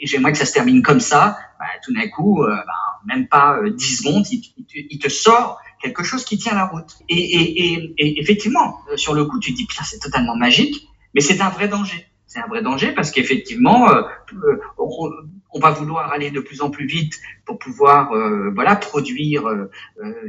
et 0.00 0.06
j'aimerais 0.06 0.32
que 0.32 0.38
ça 0.38 0.46
se 0.46 0.52
termine 0.52 0.82
comme 0.82 1.00
ça. 1.00 1.38
Bah, 1.58 1.66
tout 1.84 1.92
d'un 1.92 2.08
coup, 2.08 2.44
bah, 2.46 2.64
même 3.06 3.26
pas 3.26 3.58
10 3.68 3.96
secondes, 3.96 4.24
il, 4.30 4.42
il, 4.90 4.98
te 4.98 5.08
sort 5.08 5.60
quelque 5.82 6.04
chose 6.04 6.24
qui 6.24 6.38
tient 6.38 6.54
la 6.54 6.66
route. 6.66 6.92
Et, 7.08 7.16
et, 7.16 7.74
et, 7.74 7.94
et 7.98 8.20
effectivement, 8.20 8.78
sur 8.94 9.12
le 9.12 9.24
coup, 9.24 9.40
tu 9.40 9.52
te 9.52 9.56
dis 9.56 9.66
putain 9.66 9.82
c'est 9.82 9.98
totalement 9.98 10.36
magique, 10.36 10.88
mais 11.14 11.20
c'est 11.20 11.40
un 11.40 11.50
vrai 11.50 11.66
danger 11.66 12.07
c'est 12.28 12.40
un 12.40 12.46
vrai 12.46 12.62
danger 12.62 12.92
parce 12.92 13.10
qu'effectivement, 13.10 13.90
euh, 13.90 14.02
euh, 14.34 14.60
on, 14.76 15.58
va 15.58 15.70
vouloir 15.70 16.12
aller 16.12 16.30
de 16.30 16.40
plus 16.40 16.60
en 16.60 16.70
plus 16.70 16.86
vite 16.86 17.14
pour 17.46 17.58
pouvoir 17.58 18.12
euh, 18.12 18.52
voilà 18.54 18.76
produire 18.76 19.44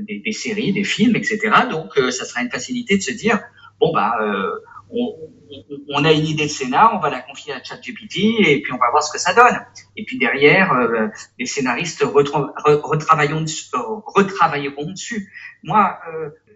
des, 0.08 0.20
des, 0.20 0.32
séries, 0.32 0.72
des 0.72 0.86
films, 0.86 1.16
etc. 1.18 1.40
Donc, 1.70 1.92
ça 2.12 2.26
sera 2.26 2.42
une 2.42 2.50
facilité 2.50 2.98
de 2.98 3.04
se 3.04 3.12
dire 3.12 3.40
bon 3.80 3.94
bah 3.94 4.14
on, 4.92 5.16
on, 5.90 6.04
a 6.04 6.12
une 6.14 6.26
idée 6.26 6.46
de 6.46 6.52
scénar, 6.52 6.94
on 6.96 7.00
va 7.00 7.12
la 7.12 7.20
confier 7.20 7.54
à 7.54 7.64
ChatGPT 7.64 8.18
et 8.40 8.62
puis 8.62 8.74
on 8.74 8.78
va 8.78 8.90
voir 8.90 9.04
ce 9.04 9.12
que 9.12 9.20
ça 9.20 9.34
donne. 9.34 9.60
Et 9.96 10.04
puis 10.04 10.18
derrière, 10.18 10.74
les 11.38 11.46
scénaristes 11.46 12.04
dessus, 13.42 13.72
retravailleront 13.74 14.92
dessus. 14.92 15.32
Moi, 15.64 16.00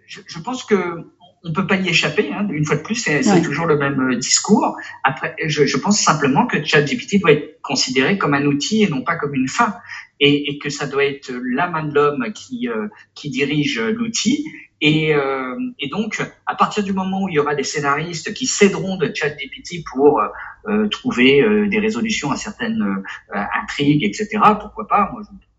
je, 0.08 0.22
je, 0.26 0.40
pense 0.40 0.64
que 0.64 1.06
on 1.44 1.52
peut 1.52 1.68
pas 1.68 1.76
y 1.76 1.90
échapper. 1.90 2.32
Hein. 2.32 2.48
Une 2.50 2.66
fois 2.66 2.78
de 2.78 2.82
plus, 2.82 2.96
c'est 2.96 3.42
toujours 3.42 3.66
le 3.66 3.78
même 3.78 4.00
euh, 4.00 4.16
discours. 4.16 4.78
Après, 5.04 5.36
je, 5.46 5.66
je, 5.66 5.78
pense 5.78 6.00
simplement 6.00 6.48
que 6.48 6.64
ChatGPT 6.64 7.20
doit 7.20 7.34
être 7.34 7.62
considéré 7.62 8.18
comme 8.18 8.34
un 8.34 8.46
outil 8.46 8.84
et 8.84 8.88
non 8.88 9.02
pas 9.02 9.16
comme 9.16 9.34
une 9.36 9.50
fin, 9.50 9.76
et, 10.20 10.50
et 10.50 10.58
que 10.58 10.70
ça 10.70 10.88
doit 10.88 11.04
être 11.04 11.32
la 11.54 11.68
main 11.68 11.84
de 11.84 11.94
l'homme 11.94 12.32
qui 12.34 12.70
euh, 12.70 12.88
qui 13.14 13.30
dirige 13.30 13.80
l'outil. 13.80 14.46
Et, 14.80 15.16
euh, 15.16 15.56
et, 15.80 15.88
donc, 15.88 16.22
à 16.46 16.56
partir 16.56 16.84
du 16.84 16.92
moment 16.92 17.24
où 17.24 17.30
il 17.30 17.36
y 17.36 17.40
aura 17.40 17.56
des 17.56 17.64
scénaristes 17.64 18.34
qui 18.34 18.46
céderont 18.46 18.98
de 18.98 19.10
ChatGPT 19.14 19.86
pour 19.90 20.22
euh, 20.68 20.88
trouver 20.90 21.42
des 21.70 21.80
résolutions 21.80 22.32
à 22.32 22.36
certaines 22.36 23.02
intrigues, 23.32 24.04
etc., 24.04 24.28
pourquoi 24.60 24.86
pas 24.88 25.10
Moi, 25.14 25.22
je, 25.24 25.53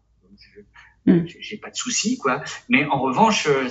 Mm. 1.06 1.26
J'ai 1.26 1.58
pas 1.58 1.70
de 1.70 1.76
souci, 1.76 2.16
quoi. 2.16 2.42
Mais 2.68 2.86
en 2.86 3.00
revanche, 3.00 3.46
euh, 3.46 3.68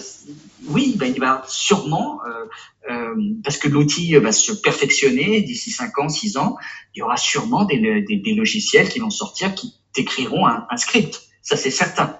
oui, 0.67 0.95
ben, 0.97 1.11
il 1.13 1.19
va 1.19 1.43
sûrement, 1.47 2.19
euh, 2.27 2.45
euh, 2.91 3.15
parce 3.43 3.57
que 3.57 3.67
l'outil 3.67 4.13
va 4.15 4.31
se 4.31 4.51
perfectionner 4.51 5.41
d'ici 5.41 5.71
5 5.71 5.97
ans, 5.99 6.09
6 6.09 6.37
ans, 6.37 6.57
il 6.93 6.99
y 6.99 7.01
aura 7.01 7.17
sûrement 7.17 7.65
des, 7.65 7.79
des, 7.79 8.17
des 8.17 8.33
logiciels 8.35 8.89
qui 8.89 8.99
vont 8.99 9.09
sortir 9.09 9.55
qui 9.55 9.73
t'écriront 9.93 10.45
un, 10.45 10.67
un, 10.69 10.77
script. 10.77 11.21
Ça, 11.41 11.57
c'est 11.57 11.71
certain. 11.71 12.17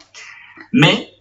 Mais 0.72 1.13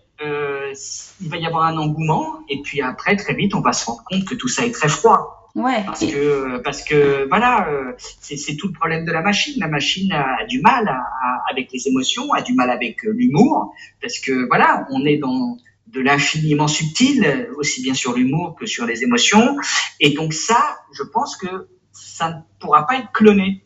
il 1.20 1.28
va 1.28 1.36
y 1.36 1.46
avoir 1.46 1.64
un 1.64 1.76
engouement, 1.78 2.40
et 2.48 2.60
puis 2.62 2.80
après, 2.82 3.16
très 3.16 3.34
vite, 3.34 3.54
on 3.54 3.60
va 3.60 3.72
se 3.72 3.86
rendre 3.86 4.02
compte 4.04 4.24
que 4.24 4.34
tout 4.34 4.48
ça 4.48 4.64
est 4.64 4.72
très 4.72 4.88
froid. 4.88 5.50
Ouais. 5.54 5.82
Parce 5.84 6.00
que 6.06 6.58
parce 6.62 6.82
que 6.82 7.28
voilà, 7.28 7.68
euh, 7.68 7.92
c'est 7.98 8.56
tout 8.56 8.68
le 8.68 8.72
problème 8.72 9.04
de 9.04 9.12
la 9.12 9.20
machine. 9.20 9.54
La 9.58 9.68
machine 9.68 10.10
a, 10.12 10.46
du 10.46 10.60
mal 10.62 10.88
à, 10.88 11.02
avec 11.50 11.70
les 11.72 11.88
émotions, 11.88 12.32
a 12.32 12.40
du 12.40 12.54
mal 12.54 12.70
avec 12.70 13.04
euh, 13.04 13.12
l'humour, 13.12 13.74
parce 14.00 14.18
que 14.18 14.46
voilà, 14.48 14.86
on 14.90 15.04
est 15.04 15.18
dans 15.18 15.58
de 15.88 16.00
l'infiniment 16.00 16.68
subtil, 16.68 17.50
aussi 17.56 17.82
bien 17.82 17.92
sur 17.92 18.14
l'humour 18.14 18.56
que 18.58 18.64
sur 18.64 18.86
les 18.86 19.02
émotions. 19.02 19.58
Et 20.00 20.14
donc 20.14 20.32
ça, 20.32 20.78
je 20.94 21.02
pense 21.02 21.36
que 21.36 21.68
ça 21.92 22.30
ne 22.30 22.34
pourra 22.58 22.86
pas 22.86 22.96
être 22.96 23.12
cloné. 23.12 23.62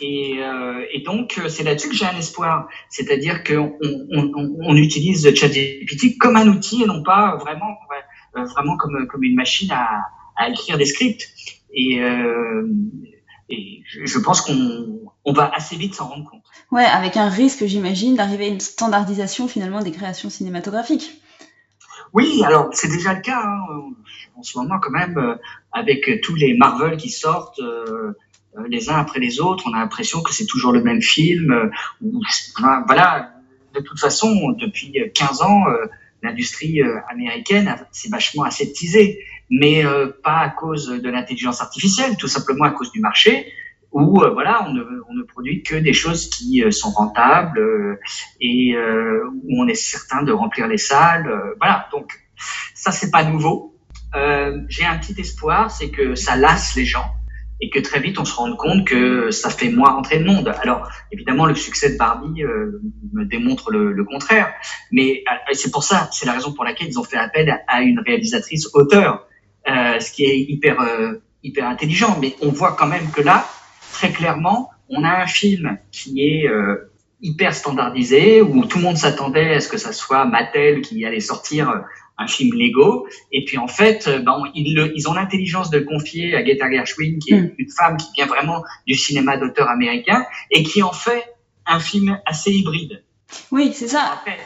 Et, 0.00 0.38
euh, 0.42 0.84
et 0.92 1.00
donc 1.00 1.40
c'est 1.48 1.64
là-dessus 1.64 1.88
que 1.88 1.94
j'ai 1.94 2.06
un 2.06 2.16
espoir, 2.16 2.68
c'est-à-dire 2.88 3.42
qu'on 3.42 3.76
on, 4.12 4.32
on, 4.60 4.76
utilise 4.76 5.34
ChatGPT 5.34 6.18
comme 6.18 6.36
un 6.36 6.46
outil 6.46 6.82
et 6.84 6.86
non 6.86 7.02
pas 7.02 7.36
vraiment 7.36 7.76
vraiment 8.34 8.76
comme 8.76 9.08
comme 9.08 9.24
une 9.24 9.34
machine 9.34 9.72
à 9.72 10.04
à 10.38 10.48
écrire 10.48 10.78
des 10.78 10.86
scripts. 10.86 11.28
Et, 11.74 12.00
euh, 12.00 12.66
et 13.50 13.82
je, 13.86 14.18
pense 14.18 14.40
qu'on 14.40 15.10
on 15.24 15.32
va 15.32 15.50
assez 15.54 15.76
vite 15.76 15.94
s'en 15.94 16.08
rendre 16.08 16.30
compte. 16.30 16.44
Ouais, 16.70 16.84
avec 16.84 17.16
un 17.16 17.28
risque, 17.28 17.66
j'imagine, 17.66 18.14
d'arriver 18.14 18.46
à 18.46 18.48
une 18.48 18.60
standardisation 18.60 19.48
finalement 19.48 19.82
des 19.82 19.90
créations 19.90 20.30
cinématographiques. 20.30 21.20
Oui, 22.14 22.42
alors 22.44 22.70
c'est 22.72 22.88
déjà 22.88 23.12
le 23.12 23.20
cas 23.20 23.42
hein, 23.44 23.92
en 24.36 24.42
ce 24.42 24.56
moment 24.58 24.78
quand 24.80 24.90
même, 24.90 25.18
euh, 25.18 25.34
avec 25.72 26.22
tous 26.22 26.34
les 26.34 26.54
Marvel 26.54 26.96
qui 26.96 27.10
sortent. 27.10 27.60
Euh, 27.60 28.14
les 28.68 28.90
uns 28.90 28.96
après 28.96 29.20
les 29.20 29.40
autres. 29.40 29.64
On 29.66 29.74
a 29.74 29.78
l'impression 29.78 30.22
que 30.22 30.32
c'est 30.32 30.46
toujours 30.46 30.72
le 30.72 30.82
même 30.82 31.02
film. 31.02 31.70
voilà, 32.86 33.32
de 33.74 33.80
toute 33.80 33.98
façon, 33.98 34.50
depuis 34.50 34.94
15 35.14 35.42
ans, 35.42 35.64
l'industrie 36.22 36.80
américaine 37.08 37.76
s'est 37.92 38.08
vachement 38.08 38.42
aseptisée, 38.44 39.20
mais 39.50 39.84
pas 40.22 40.38
à 40.38 40.48
cause 40.50 40.88
de 40.88 41.10
l'intelligence 41.10 41.60
artificielle, 41.60 42.16
tout 42.16 42.28
simplement 42.28 42.64
à 42.64 42.70
cause 42.70 42.90
du 42.90 43.00
marché 43.00 43.52
où 43.92 44.22
euh, 44.22 44.30
voilà, 44.30 44.66
on 44.66 44.72
ne, 44.72 44.82
on 45.08 45.14
ne, 45.14 45.22
produit 45.22 45.62
que 45.62 45.74
des 45.74 45.92
choses 45.92 46.28
qui 46.28 46.62
euh, 46.62 46.70
sont 46.70 46.90
rentables 46.90 47.58
euh, 47.58 48.00
et 48.40 48.76
où 48.76 49.62
on 49.62 49.66
est 49.66 49.74
certain 49.74 50.22
de 50.22 50.32
remplir 50.32 50.68
les 50.68 50.78
salles. 50.78 51.30
voilà, 51.58 51.88
donc 51.92 52.12
ça 52.74 52.92
c'est 52.92 53.10
pas 53.10 53.24
nouveau. 53.24 53.74
J'ai 54.68 54.84
un 54.84 54.98
petit 54.98 55.18
espoir, 55.20 55.70
c'est 55.70 55.90
que 55.90 56.14
ça 56.14 56.36
lasse 56.36 56.74
les 56.74 56.84
gens 56.84 57.06
et 57.60 57.70
que 57.70 57.78
très 57.80 58.00
vite 58.00 58.18
on 58.18 58.24
se 58.24 58.34
rende 58.34 58.56
compte 58.56 58.86
que 58.86 59.30
ça 59.30 59.50
fait 59.50 59.70
moins 59.70 59.90
rentrer 59.90 60.18
de 60.18 60.24
monde. 60.24 60.52
Alors 60.62 60.88
évidemment 61.12 61.46
le 61.46 61.54
succès 61.54 61.92
de 61.92 61.98
Barbie 61.98 62.42
me 63.12 63.24
démontre 63.24 63.70
le, 63.70 63.92
le 63.92 64.04
contraire, 64.04 64.52
mais 64.92 65.24
c'est 65.52 65.70
pour 65.70 65.82
ça, 65.82 66.08
c'est 66.12 66.26
la 66.26 66.32
raison 66.32 66.52
pour 66.52 66.64
laquelle 66.64 66.88
ils 66.88 66.98
ont 66.98 67.04
fait 67.04 67.16
appel 67.16 67.62
à 67.66 67.82
une 67.82 68.00
réalisatrice 68.00 68.68
auteur, 68.74 69.26
ce 69.66 70.10
qui 70.12 70.24
est 70.24 70.38
hyper 70.38 70.76
hyper 71.42 71.66
intelligent. 71.68 72.18
Mais 72.20 72.34
on 72.42 72.50
voit 72.50 72.72
quand 72.72 72.86
même 72.86 73.10
que 73.10 73.22
là, 73.22 73.46
très 73.92 74.10
clairement, 74.10 74.70
on 74.88 75.04
a 75.04 75.22
un 75.22 75.26
film 75.26 75.78
qui 75.90 76.22
est 76.22 76.48
euh, 76.48 76.90
hyper 77.20 77.54
standardisé, 77.54 78.42
où 78.42 78.64
tout 78.64 78.78
le 78.78 78.84
monde 78.84 78.96
s'attendait 78.96 79.54
à 79.54 79.60
ce 79.60 79.68
que 79.68 79.78
ça 79.78 79.92
soit 79.92 80.24
Mattel 80.24 80.80
qui 80.82 81.04
allait 81.04 81.20
sortir 81.20 81.70
euh, 81.70 81.78
un 82.18 82.26
film 82.26 82.56
Lego. 82.56 83.06
Et 83.32 83.44
puis 83.44 83.58
en 83.58 83.68
fait, 83.68 84.06
euh, 84.06 84.18
ben, 84.20 84.42
ils, 84.54 84.92
ils, 84.94 85.08
ont 85.08 85.14
l'intelligence 85.14 85.70
de 85.70 85.78
le 85.78 85.84
confier 85.84 86.34
à 86.34 86.42
Greta 86.42 86.70
Gershwin, 86.70 87.18
qui 87.18 87.32
est 87.32 87.40
mm. 87.40 87.54
une 87.58 87.70
femme 87.70 87.96
qui 87.96 88.08
vient 88.14 88.26
vraiment 88.26 88.62
du 88.86 88.94
cinéma 88.94 89.36
d'auteur 89.36 89.68
américain, 89.68 90.26
et 90.50 90.62
qui 90.62 90.82
en 90.82 90.92
fait 90.92 91.24
un 91.66 91.80
film 91.80 92.20
assez 92.26 92.50
hybride. 92.50 93.04
Oui, 93.50 93.72
c'est 93.74 93.88
ça. 93.88 94.10
Après, 94.12 94.38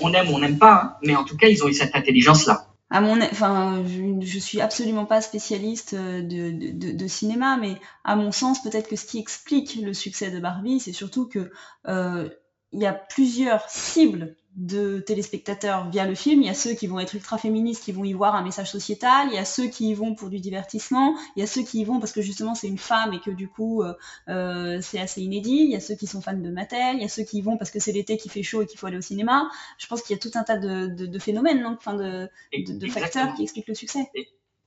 on 0.00 0.12
aime 0.12 0.28
ou 0.28 0.34
on 0.34 0.38
n'aime 0.40 0.58
pas, 0.58 0.74
hein, 0.74 0.96
mais 1.02 1.16
en 1.16 1.24
tout 1.24 1.36
cas, 1.36 1.48
ils 1.48 1.62
ont 1.64 1.68
eu 1.68 1.74
cette 1.74 1.94
intelligence-là 1.94 2.68
à 2.90 3.00
mon, 3.00 3.20
enfin, 3.22 3.82
je, 3.86 4.24
je, 4.24 4.38
suis 4.38 4.60
absolument 4.60 5.04
pas 5.04 5.20
spécialiste 5.20 5.94
euh, 5.94 6.22
de, 6.22 6.52
de, 6.52 6.92
de, 6.92 7.06
cinéma, 7.08 7.56
mais 7.56 7.74
à 8.04 8.14
mon 8.14 8.30
sens, 8.30 8.62
peut-être 8.62 8.88
que 8.88 8.94
ce 8.94 9.04
qui 9.04 9.18
explique 9.18 9.76
le 9.82 9.92
succès 9.94 10.30
de 10.30 10.38
Barbie, 10.38 10.78
c'est 10.78 10.92
surtout 10.92 11.26
que 11.26 11.50
euh, 11.88 12.28
il 12.74 12.80
y 12.80 12.86
a 12.86 12.92
plusieurs 12.92 13.68
cibles 13.70 14.36
de 14.56 15.00
téléspectateurs 15.00 15.90
via 15.90 16.06
le 16.06 16.14
film. 16.14 16.42
Il 16.42 16.46
y 16.46 16.50
a 16.50 16.54
ceux 16.54 16.74
qui 16.74 16.86
vont 16.86 17.00
être 17.00 17.14
ultra 17.14 17.38
féministes, 17.38 17.84
qui 17.84 17.92
vont 17.92 18.04
y 18.04 18.12
voir 18.12 18.34
un 18.34 18.42
message 18.42 18.70
sociétal. 18.70 19.28
Il 19.30 19.34
y 19.34 19.38
a 19.38 19.44
ceux 19.44 19.66
qui 19.66 19.90
y 19.90 19.94
vont 19.94 20.14
pour 20.14 20.28
du 20.28 20.38
divertissement. 20.38 21.16
Il 21.34 21.40
y 21.40 21.42
a 21.42 21.46
ceux 21.46 21.62
qui 21.62 21.80
y 21.80 21.84
vont 21.84 21.98
parce 21.98 22.12
que 22.12 22.22
justement 22.22 22.54
c'est 22.54 22.68
une 22.68 22.78
femme 22.78 23.12
et 23.14 23.20
que 23.20 23.30
du 23.30 23.48
coup 23.48 23.82
euh, 23.82 23.94
euh 24.28 24.78
c'est 24.80 25.00
assez 25.00 25.22
inédit. 25.22 25.64
Il 25.64 25.70
y 25.70 25.76
a 25.76 25.80
ceux 25.80 25.94
qui 25.94 26.06
sont 26.06 26.20
fans 26.20 26.34
de 26.36 26.50
Mattel. 26.50 26.96
Il 26.96 27.02
y 27.02 27.04
a 27.04 27.08
ceux 27.08 27.24
qui 27.24 27.38
y 27.38 27.42
vont 27.42 27.56
parce 27.56 27.70
que 27.70 27.80
c'est 27.80 27.92
l'été 27.92 28.16
qui 28.16 28.28
fait 28.28 28.42
chaud 28.42 28.62
et 28.62 28.66
qu'il 28.66 28.78
faut 28.78 28.86
aller 28.86 28.98
au 28.98 29.02
cinéma. 29.02 29.48
Je 29.78 29.86
pense 29.86 30.02
qu'il 30.02 30.14
y 30.14 30.18
a 30.18 30.22
tout 30.22 30.36
un 30.36 30.44
tas 30.44 30.58
de, 30.58 30.86
de, 30.86 31.06
de 31.06 31.18
phénomènes, 31.18 31.62
donc, 31.62 31.78
enfin 31.78 31.94
de, 31.94 32.28
de, 32.52 32.88
facteurs 32.88 33.34
qui 33.34 33.42
expliquent 33.42 33.68
le 33.68 33.74
succès. 33.74 34.10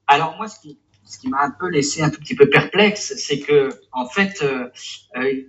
alors 0.08 0.36
moi, 0.36 0.50
ce 0.50 0.60
qui, 0.60 0.80
ce 1.06 1.18
qui 1.18 1.30
m'a 1.30 1.42
un 1.42 1.52
peu 1.52 1.70
laissé 1.70 2.02
un 2.02 2.10
tout 2.10 2.20
petit 2.20 2.36
peu 2.36 2.50
perplexe, 2.50 3.14
c'est 3.18 3.40
que 3.40 3.70
en 3.94 4.08
fait, 4.08 4.42
euh, 4.42 4.70
euh 5.16 5.44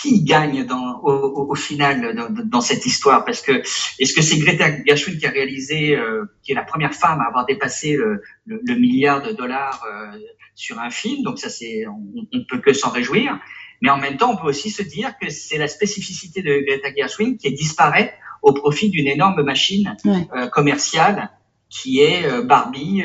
qui 0.00 0.22
gagne 0.22 0.66
dans, 0.66 1.00
au, 1.02 1.50
au, 1.50 1.54
final 1.54 2.14
dans, 2.14 2.28
dans, 2.30 2.60
cette 2.60 2.84
histoire? 2.84 3.24
Parce 3.24 3.40
que 3.40 3.52
est-ce 3.98 4.12
que 4.12 4.22
c'est 4.22 4.38
Greta 4.38 4.66
Gershwin 4.84 5.18
qui 5.18 5.26
a 5.26 5.30
réalisé, 5.30 5.96
euh, 5.96 6.24
qui 6.42 6.52
est 6.52 6.54
la 6.54 6.64
première 6.64 6.92
femme 6.92 7.20
à 7.20 7.28
avoir 7.28 7.46
dépassé 7.46 7.96
le, 7.96 8.22
le, 8.44 8.74
milliard 8.74 9.22
de 9.22 9.32
dollars 9.32 9.82
euh, 9.90 10.18
sur 10.54 10.78
un 10.78 10.90
film? 10.90 11.22
Donc 11.22 11.38
ça, 11.38 11.48
c'est 11.48 11.86
on, 11.86 12.26
ne 12.32 12.44
peut 12.44 12.58
que 12.58 12.72
s'en 12.72 12.90
réjouir. 12.90 13.38
Mais 13.80 13.90
en 13.90 13.98
même 13.98 14.16
temps, 14.16 14.32
on 14.32 14.36
peut 14.36 14.48
aussi 14.48 14.70
se 14.70 14.82
dire 14.82 15.14
que 15.20 15.30
c'est 15.30 15.58
la 15.58 15.68
spécificité 15.68 16.42
de 16.42 16.64
Greta 16.66 16.94
Gershwin 16.94 17.36
qui 17.36 17.52
disparaît 17.52 18.14
au 18.42 18.52
profit 18.52 18.90
d'une 18.90 19.08
énorme 19.08 19.42
machine 19.42 19.96
euh, 20.06 20.46
commerciale 20.48 21.30
qui 21.68 22.00
est 22.00 22.26
euh, 22.26 22.42
Barbie 22.42 23.02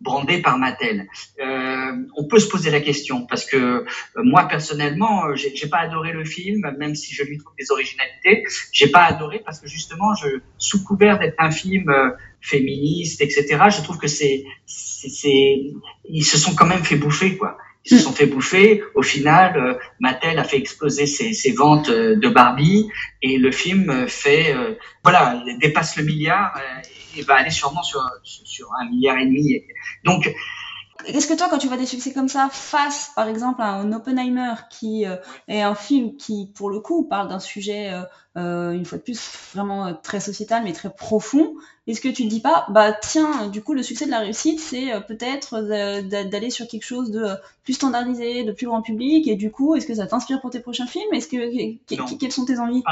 brandé 0.00 0.40
par 0.40 0.58
Mattel. 0.58 1.08
Euh, 1.40 1.92
on 2.16 2.24
peut 2.24 2.38
se 2.38 2.48
poser 2.48 2.70
la 2.70 2.80
question 2.80 3.26
parce 3.26 3.44
que 3.44 3.56
euh, 3.56 3.84
moi 4.16 4.44
personnellement, 4.48 5.26
euh, 5.26 5.34
j'ai 5.34 5.68
pas 5.68 5.78
adoré 5.78 6.12
le 6.12 6.24
film, 6.24 6.74
même 6.78 6.94
si 6.94 7.14
je 7.14 7.22
lui 7.22 7.38
trouve 7.38 7.52
des 7.58 7.70
originalités. 7.70 8.44
J'ai 8.72 8.88
pas 8.88 9.04
adoré 9.04 9.42
parce 9.44 9.60
que 9.60 9.68
justement, 9.68 10.14
je, 10.14 10.40
sous 10.58 10.82
couvert 10.84 11.18
d'être 11.18 11.36
un 11.38 11.50
film 11.50 11.90
euh, 11.90 12.10
féministe, 12.40 13.20
etc., 13.20 13.46
je 13.76 13.82
trouve 13.82 13.98
que 13.98 14.08
c'est, 14.08 14.44
c'est, 14.66 15.60
ils 16.04 16.24
se 16.24 16.38
sont 16.38 16.54
quand 16.54 16.66
même 16.66 16.84
fait 16.84 16.96
bouffer 16.96 17.36
quoi. 17.36 17.58
Ils 17.84 17.96
se 17.96 18.04
sont 18.04 18.12
fait 18.12 18.26
bouffer. 18.26 18.82
Au 18.94 19.02
final, 19.02 19.78
Mattel 20.00 20.38
a 20.38 20.44
fait 20.44 20.58
exploser 20.58 21.06
ses, 21.06 21.32
ses, 21.32 21.52
ventes 21.52 21.90
de 21.90 22.28
Barbie 22.28 22.88
et 23.22 23.38
le 23.38 23.50
film 23.50 24.06
fait, 24.06 24.54
voilà, 25.02 25.42
dépasse 25.60 25.96
le 25.96 26.04
milliard 26.04 26.52
et 27.16 27.22
va 27.22 27.36
aller 27.36 27.50
sûrement 27.50 27.82
sur, 27.82 28.02
sur 28.22 28.68
un 28.80 28.88
milliard 28.90 29.16
et 29.16 29.24
demi. 29.24 29.62
Donc, 30.04 30.30
est-ce 31.06 31.26
que 31.26 31.34
toi, 31.34 31.48
quand 31.50 31.58
tu 31.58 31.68
vois 31.68 31.76
des 31.76 31.86
succès 31.86 32.12
comme 32.12 32.28
ça, 32.28 32.48
face 32.50 33.12
par 33.14 33.28
exemple 33.28 33.62
à 33.62 33.72
un 33.72 33.92
Oppenheimer, 33.92 34.54
qui 34.70 35.06
euh, 35.06 35.16
est 35.48 35.62
un 35.62 35.74
film 35.74 36.16
qui, 36.16 36.50
pour 36.54 36.70
le 36.70 36.80
coup, 36.80 37.04
parle 37.04 37.28
d'un 37.28 37.40
sujet, 37.40 37.92
euh, 37.92 38.02
euh 38.36 38.72
une 38.72 38.84
fois 38.84 38.98
de 38.98 39.02
plus, 39.02 39.20
vraiment 39.54 39.94
très 39.94 40.20
sociétal, 40.20 40.62
mais 40.64 40.72
très 40.72 40.90
profond, 40.90 41.54
est-ce 41.86 42.00
que 42.00 42.08
tu 42.08 42.24
te 42.24 42.28
dis 42.28 42.40
pas, 42.40 42.66
bah 42.70 42.92
tiens, 42.92 43.48
du 43.48 43.62
coup, 43.62 43.74
le 43.74 43.82
succès 43.82 44.06
de 44.06 44.10
la 44.10 44.20
réussite, 44.20 44.60
c'est 44.60 44.92
euh, 44.92 45.00
peut-être 45.00 45.60
d'aller 45.60 46.50
sur 46.50 46.66
quelque 46.68 46.84
chose 46.84 47.10
de 47.10 47.26
plus 47.64 47.74
standardisé, 47.74 48.44
de 48.44 48.52
plus 48.52 48.66
grand 48.66 48.82
public, 48.82 49.26
et 49.28 49.36
du 49.36 49.50
coup, 49.50 49.74
est-ce 49.74 49.86
que 49.86 49.94
ça 49.94 50.06
t'inspire 50.06 50.40
pour 50.40 50.50
tes 50.50 50.60
prochains 50.60 50.86
films? 50.86 51.12
Est-ce 51.12 51.28
que, 51.28 52.16
quelles 52.16 52.32
sont 52.32 52.44
tes 52.44 52.58
envies? 52.58 52.82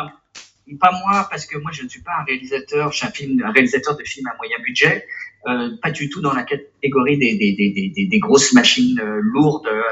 Pas 0.76 0.92
moi, 1.04 1.26
parce 1.30 1.46
que 1.46 1.58
moi 1.58 1.70
je 1.72 1.82
ne 1.82 1.88
suis 1.88 2.02
pas 2.02 2.12
un 2.20 2.24
réalisateur, 2.24 2.92
je 2.92 2.98
suis 2.98 3.06
un, 3.06 3.10
film, 3.10 3.42
un 3.44 3.50
réalisateur 3.50 3.96
de 3.96 4.04
films 4.04 4.26
à 4.26 4.36
moyen 4.36 4.56
budget, 4.62 5.06
euh, 5.46 5.70
pas 5.80 5.90
du 5.90 6.08
tout 6.10 6.20
dans 6.20 6.32
la 6.32 6.42
catégorie 6.42 7.16
des, 7.16 7.36
des, 7.36 7.52
des, 7.52 7.92
des, 7.94 8.06
des 8.06 8.18
grosses 8.18 8.52
machines 8.52 8.98
euh, 9.00 9.20
lourdes 9.22 9.66
euh, 9.66 9.82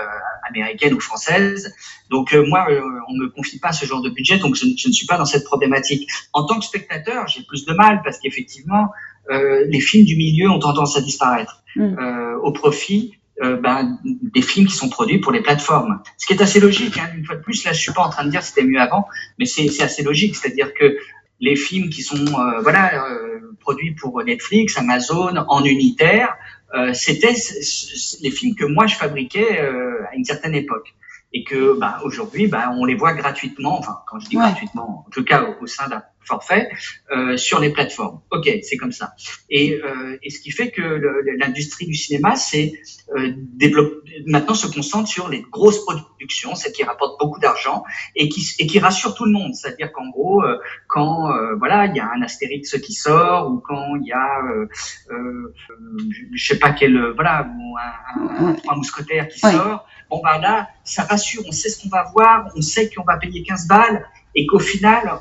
américaines 0.48 0.94
ou 0.94 1.00
françaises. 1.00 1.74
Donc 2.10 2.34
euh, 2.34 2.44
moi, 2.46 2.66
on 3.08 3.16
me 3.16 3.28
confie 3.28 3.58
pas 3.58 3.72
ce 3.72 3.86
genre 3.86 4.02
de 4.02 4.10
budget, 4.10 4.38
donc 4.38 4.54
je, 4.54 4.66
je, 4.76 4.88
ne 4.88 4.92
suis 4.92 5.06
pas 5.06 5.18
dans 5.18 5.24
cette 5.24 5.44
problématique. 5.44 6.08
En 6.32 6.44
tant 6.44 6.58
que 6.58 6.64
spectateur, 6.64 7.26
j'ai 7.28 7.42
plus 7.42 7.64
de 7.64 7.72
mal 7.72 8.02
parce 8.04 8.18
qu'effectivement, 8.18 8.90
les 9.28 9.80
films 9.80 10.04
du 10.04 10.16
milieu 10.16 10.48
ont 10.50 10.60
tendance 10.60 10.96
à 10.96 11.00
disparaître 11.00 11.64
mm. 11.74 11.96
au 12.42 12.52
profit 12.52 13.18
euh, 13.42 13.57
ben, 13.57 13.99
des 14.05 14.42
films 14.42 14.66
qui 14.66 14.75
sont 14.75 14.88
produits 14.88 15.18
pour 15.18 15.33
les 15.33 15.42
plateformes. 15.42 16.01
Ce 16.16 16.27
qui 16.27 16.33
est 16.33 16.42
assez 16.42 16.61
logique. 16.61 16.99
Hein. 16.99 17.11
Une 17.16 17.25
fois 17.25 17.37
de 17.37 17.42
plus, 17.42 17.64
là, 17.64 17.72
je 17.72 17.81
suis 17.81 17.92
pas 17.92 18.03
en 18.03 18.11
train 18.11 18.25
de 18.25 18.31
dire 18.31 18.42
c'était 18.42 18.64
mieux 18.64 18.81
avant, 18.81 19.07
mais 19.38 19.44
c'est 19.44 19.83
assez 19.83 20.03
logique. 20.03 20.37
C'est-à-dire 20.37 20.72
que 20.75 20.96
les 21.40 21.57
films 21.57 21.90
qui 21.90 22.03
sont 22.03 22.16
euh, 22.16 22.61
voilà 22.61 23.07
euh, 23.11 23.57
produits 23.61 23.94
pour 23.94 24.22
Netflix, 24.22 24.79
Amazon, 24.79 25.37
en 25.49 25.64
unitaire, 25.64 26.35
euh, 26.75 26.92
c'était 26.92 27.35
les 28.22 28.31
films 28.31 28.55
que 28.55 28.64
moi 28.64 28.87
je 28.87 28.94
fabriquais 28.94 29.59
à 29.59 30.14
une 30.14 30.25
certaine 30.25 30.55
époque 30.55 30.94
et 31.33 31.44
que 31.44 31.79
bah, 31.79 32.01
aujourd'hui 32.05 32.46
bah, 32.46 32.72
on 32.77 32.85
les 32.85 32.94
voit 32.94 33.12
gratuitement, 33.12 33.79
enfin 33.79 33.99
quand 34.09 34.18
je 34.18 34.29
dis 34.29 34.37
gratuitement, 34.37 35.05
en 35.07 35.11
tout 35.11 35.25
cas 35.25 35.42
au, 35.42 35.64
au 35.64 35.66
sein 35.66 35.88
d'un 35.88 36.03
forfait 36.26 36.68
euh, 37.12 37.36
sur 37.36 37.60
les 37.60 37.70
plateformes. 37.70 38.20
Ok, 38.30 38.50
c'est 38.62 38.76
comme 38.76 38.92
ça. 38.92 39.14
Et, 39.50 39.80
euh, 39.82 40.18
et, 40.22 40.30
ce 40.30 40.40
qui 40.40 40.50
fait 40.50 40.70
que 40.70 40.82
l'industrie 41.38 41.86
du 41.86 41.94
cinéma, 41.94 42.36
c'est 42.36 42.72
euh, 43.14 43.32
maintenant 44.26 44.54
se 44.54 44.66
concentre 44.66 45.08
sur 45.08 45.28
les 45.28 45.42
grosses 45.42 45.84
productions, 45.84 46.54
celles 46.54 46.72
qui 46.72 46.82
rapportent 46.82 47.18
beaucoup 47.20 47.38
d'argent 47.38 47.84
et 48.14 48.28
qui, 48.28 48.44
et 48.58 48.66
qui 48.66 48.78
rassurent 48.78 49.14
tout 49.14 49.24
le 49.24 49.32
monde. 49.32 49.54
C'est-à-dire 49.54 49.92
qu'en 49.92 50.08
gros, 50.08 50.42
euh, 50.42 50.58
quand 50.88 51.30
euh, 51.30 51.54
voilà, 51.56 51.86
il 51.86 51.96
y 51.96 52.00
a 52.00 52.10
un 52.14 52.22
Astérix 52.22 52.78
qui 52.80 52.92
sort 52.92 53.50
ou 53.50 53.58
quand 53.58 53.96
il 53.96 54.06
y 54.06 54.12
a, 54.12 54.42
euh, 54.42 55.54
je 56.32 56.46
sais 56.46 56.58
pas 56.58 56.72
quel, 56.72 57.12
voilà, 57.14 57.46
un, 58.16 58.46
un, 58.46 58.56
un 58.68 58.76
mousquetaire 58.76 59.28
qui 59.28 59.38
sort. 59.38 59.86
Bon 60.10 60.20
bah 60.22 60.38
là, 60.38 60.68
ça 60.84 61.02
rassure. 61.02 61.42
On 61.46 61.52
sait 61.52 61.68
ce 61.68 61.82
qu'on 61.82 61.88
va 61.88 62.04
voir, 62.12 62.48
on 62.56 62.62
sait 62.62 62.90
qu'on 62.90 63.04
va 63.04 63.16
payer 63.16 63.42
15 63.42 63.66
balles 63.66 64.06
et 64.34 64.46
qu'au 64.46 64.58
final, 64.58 65.20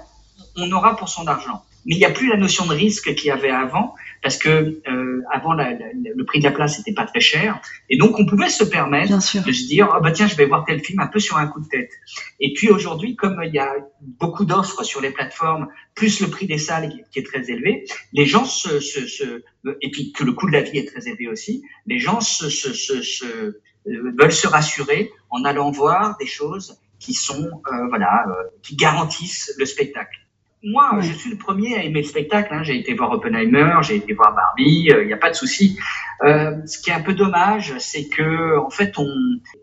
on 0.55 0.71
aura 0.71 0.95
pour 0.95 1.09
son 1.09 1.27
argent. 1.27 1.63
Mais 1.85 1.95
il 1.95 1.99
n'y 1.99 2.05
a 2.05 2.11
plus 2.11 2.27
la 2.27 2.37
notion 2.37 2.65
de 2.65 2.73
risque 2.73 3.13
qu'il 3.13 3.27
y 3.27 3.31
avait 3.31 3.51
avant, 3.51 3.93
parce 4.23 4.37
que 4.37 4.81
euh, 4.87 5.21
avant 5.31 5.53
le 5.53 6.23
prix 6.23 6.39
de 6.39 6.45
la 6.45 6.51
place 6.51 6.79
n'était 6.79 6.93
pas 6.93 7.05
très 7.05 7.19
cher, 7.19 7.61
et 7.91 7.97
donc 7.97 8.19
on 8.19 8.25
pouvait 8.25 8.49
se 8.49 8.63
permettre 8.63 9.15
de 9.15 9.51
se 9.51 9.67
dire 9.67 9.93
oh 9.95 10.01
bah 10.01 10.11
tiens 10.11 10.25
je 10.25 10.35
vais 10.35 10.47
voir 10.47 10.65
tel 10.65 10.83
film 10.83 10.99
un 10.99 11.07
peu 11.07 11.19
sur 11.19 11.37
un 11.37 11.45
coup 11.45 11.61
de 11.61 11.67
tête. 11.67 11.91
Et 12.39 12.53
puis 12.53 12.69
aujourd'hui, 12.69 13.15
comme 13.15 13.39
il 13.45 13.53
y 13.53 13.59
a 13.59 13.71
beaucoup 14.01 14.45
d'offres 14.45 14.83
sur 14.83 14.99
les 14.99 15.11
plateformes, 15.11 15.67
plus 15.93 16.21
le 16.21 16.27
prix 16.27 16.47
des 16.47 16.57
salles 16.57 16.91
qui 17.11 17.19
est 17.19 17.23
très 17.23 17.51
élevé, 17.51 17.85
les 18.13 18.25
gens 18.25 18.45
se, 18.45 18.79
se, 18.79 19.05
se 19.05 19.43
et 19.81 19.91
puis 19.91 20.11
que 20.11 20.23
le 20.23 20.33
coût 20.33 20.47
de 20.47 20.53
la 20.53 20.61
vie 20.61 20.79
est 20.79 20.91
très 20.91 21.07
élevé 21.07 21.27
aussi, 21.27 21.63
les 21.85 21.99
gens 21.99 22.19
se, 22.19 22.49
se, 22.49 22.73
se 22.73 23.25
euh, 23.25 24.13
veulent 24.17 24.31
se 24.31 24.47
rassurer 24.47 25.11
en 25.29 25.43
allant 25.43 25.69
voir 25.69 26.17
des 26.17 26.25
choses 26.25 26.79
qui 26.99 27.13
sont 27.13 27.61
euh, 27.71 27.87
voilà 27.89 28.25
euh, 28.27 28.33
qui 28.63 28.75
garantissent 28.75 29.53
le 29.59 29.65
spectacle. 29.65 30.24
Moi, 30.65 30.97
je 30.99 31.13
suis 31.13 31.30
le 31.30 31.38
premier 31.38 31.75
à 31.75 31.84
aimer 31.84 32.01
le 32.01 32.08
spectacle. 32.08 32.51
Hein. 32.51 32.63
J'ai 32.63 32.78
été 32.78 32.93
voir 32.95 33.12
Oppenheimer, 33.12 33.75
j'ai 33.82 33.97
été 33.97 34.13
voir 34.13 34.34
Barbie, 34.34 34.88
il 34.88 34.93
euh, 34.93 35.06
n'y 35.06 35.13
a 35.13 35.17
pas 35.17 35.30
de 35.30 35.36
souci. 35.36 35.78
Euh, 36.23 36.56
ce 36.65 36.80
qui 36.80 36.89
est 36.89 36.93
un 36.93 37.01
peu 37.01 37.13
dommage, 37.13 37.75
c'est 37.78 38.10
que 38.10 38.58
en 38.58 38.71
fait, 38.71 38.97
on, 38.97 39.08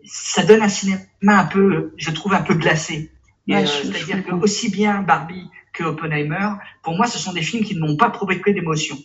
ça 0.05 0.43
donne 0.43 0.61
un 0.61 0.69
cinéma 0.69 1.03
un 1.25 1.45
peu, 1.45 1.91
je 1.97 2.11
trouve 2.11 2.33
un 2.33 2.41
peu 2.41 2.53
glacé. 2.53 3.11
Euh, 3.49 3.65
c'est-à-dire 3.65 4.25
que 4.25 4.31
aussi 4.31 4.71
bien 4.71 5.01
Barbie 5.01 5.49
que 5.73 5.83
Oppenheimer, 5.83 6.51
pour 6.81 6.95
moi, 6.95 7.07
ce 7.07 7.19
sont 7.19 7.33
des 7.33 7.41
films 7.41 7.65
qui 7.65 7.75
ne 7.75 7.81
m'ont 7.81 7.97
pas 7.97 8.09
provoqué 8.09 8.53
d'émotion. 8.53 8.97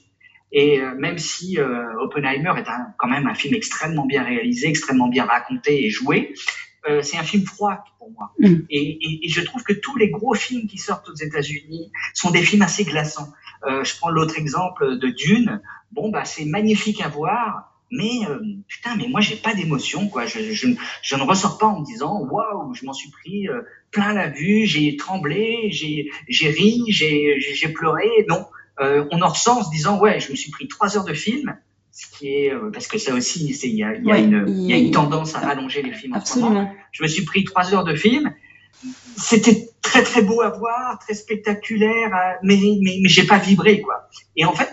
Et 0.53 0.81
euh, 0.81 0.95
même 0.95 1.19
si 1.19 1.59
Oppenheimer 2.01 2.53
est 2.59 2.69
un, 2.69 2.95
quand 2.97 3.09
même 3.09 3.27
un 3.27 3.35
film 3.35 3.55
extrêmement 3.55 4.07
bien 4.07 4.23
réalisé, 4.23 4.69
extrêmement 4.69 5.09
bien 5.09 5.25
raconté 5.25 5.85
et 5.85 5.91
joué, 5.91 6.35
euh, 6.89 7.03
c'est 7.03 7.17
un 7.17 7.23
film 7.23 7.45
froid 7.45 7.85
pour 7.99 8.11
moi. 8.11 8.33
Mm. 8.39 8.63
Et, 8.71 9.25
et, 9.27 9.29
je 9.29 9.41
trouve 9.41 9.63
que 9.63 9.73
tous 9.73 9.97
les 9.97 10.11
gros 10.11 10.35
films 10.35 10.67
qui 10.67 10.79
sortent 10.79 11.09
aux 11.09 11.15
États-Unis 11.15 11.91
sont 12.15 12.31
des 12.31 12.43
films 12.43 12.63
assez 12.63 12.85
glaçants. 12.85 13.33
Euh, 13.67 13.85
je 13.85 13.97
prends 13.97 14.11
l'autre 14.11 14.39
exemple 14.39 14.99
de 14.99 15.09
Dune. 15.09 15.61
Bon, 15.93 16.11
bah, 16.11 16.25
c'est 16.25 16.45
magnifique 16.45 17.01
à 17.03 17.09
voir, 17.09 17.73
mais 17.91 18.27
euh, 18.29 18.41
putain, 18.69 18.97
mais 18.97 19.09
moi 19.09 19.21
j'ai 19.21 19.37
pas 19.37 19.55
d'émotion, 19.55 20.09
quoi. 20.09 20.27
Je, 20.27 20.53
je, 20.53 20.69
je, 21.03 21.17
ne 21.17 21.23
ressors 21.23 21.59
pas 21.59 21.67
en 21.67 21.81
me 21.81 21.85
disant 21.85 22.21
waouh, 22.21 22.75
je 22.75 22.85
m'en 22.85 22.93
suis 22.93 23.11
pris 23.11 23.49
euh, 23.49 23.63
plein 23.91 24.13
la 24.13 24.29
vue, 24.29 24.67
j'ai 24.67 24.97
tremblé, 24.97 25.69
j'ai 25.71 26.11
j'ai 26.29 26.51
ri, 26.51 26.83
j'ai 26.89 27.41
j'ai 27.41 27.69
pleuré. 27.69 28.09
Non, 28.29 28.47
on 28.81 29.23
en 29.23 29.29
ressort 29.29 29.59
en 29.59 29.65
se 29.65 29.71
disant 29.71 29.99
ouais, 29.99 30.21
je 30.21 30.31
me 30.31 30.37
suis 30.37 30.51
pris 30.51 30.69
trois 30.69 30.97
heures 30.97 31.05
de 31.05 31.15
film 31.15 31.57
ce 31.99 32.07
qui 32.17 32.29
est 32.29 32.55
euh, 32.55 32.71
parce 32.73 32.87
que 32.87 32.97
ça 32.97 33.13
aussi, 33.13 33.47
il 33.65 33.75
y 33.75 33.83
a, 33.83 33.97
y, 33.97 34.13
a 34.13 34.19
une, 34.19 34.45
y 34.47 34.73
a 34.73 34.77
une 34.77 34.93
tendance 34.93 35.35
à 35.35 35.41
rallonger 35.41 35.83
les 35.83 35.93
films 35.93 36.15
Absolument. 36.15 36.47
en 36.47 36.51
ce 36.51 36.55
moment. 36.55 36.75
Je 36.93 37.03
me 37.03 37.09
suis 37.09 37.25
pris 37.25 37.43
trois 37.43 37.75
heures 37.75 37.83
de 37.83 37.97
film. 37.97 38.33
C'était 39.17 39.69
très 39.83 40.05
très 40.05 40.23
beau 40.23 40.41
à 40.41 40.51
voir, 40.51 41.01
très 41.01 41.15
spectaculaire, 41.15 42.15
euh, 42.15 42.35
mais 42.45 42.57
mais, 42.81 42.99
mais 43.03 43.09
j'ai 43.09 43.27
pas 43.27 43.39
vibré 43.39 43.81
quoi. 43.81 44.09
Et 44.37 44.45
en 44.45 44.53
fait, 44.53 44.73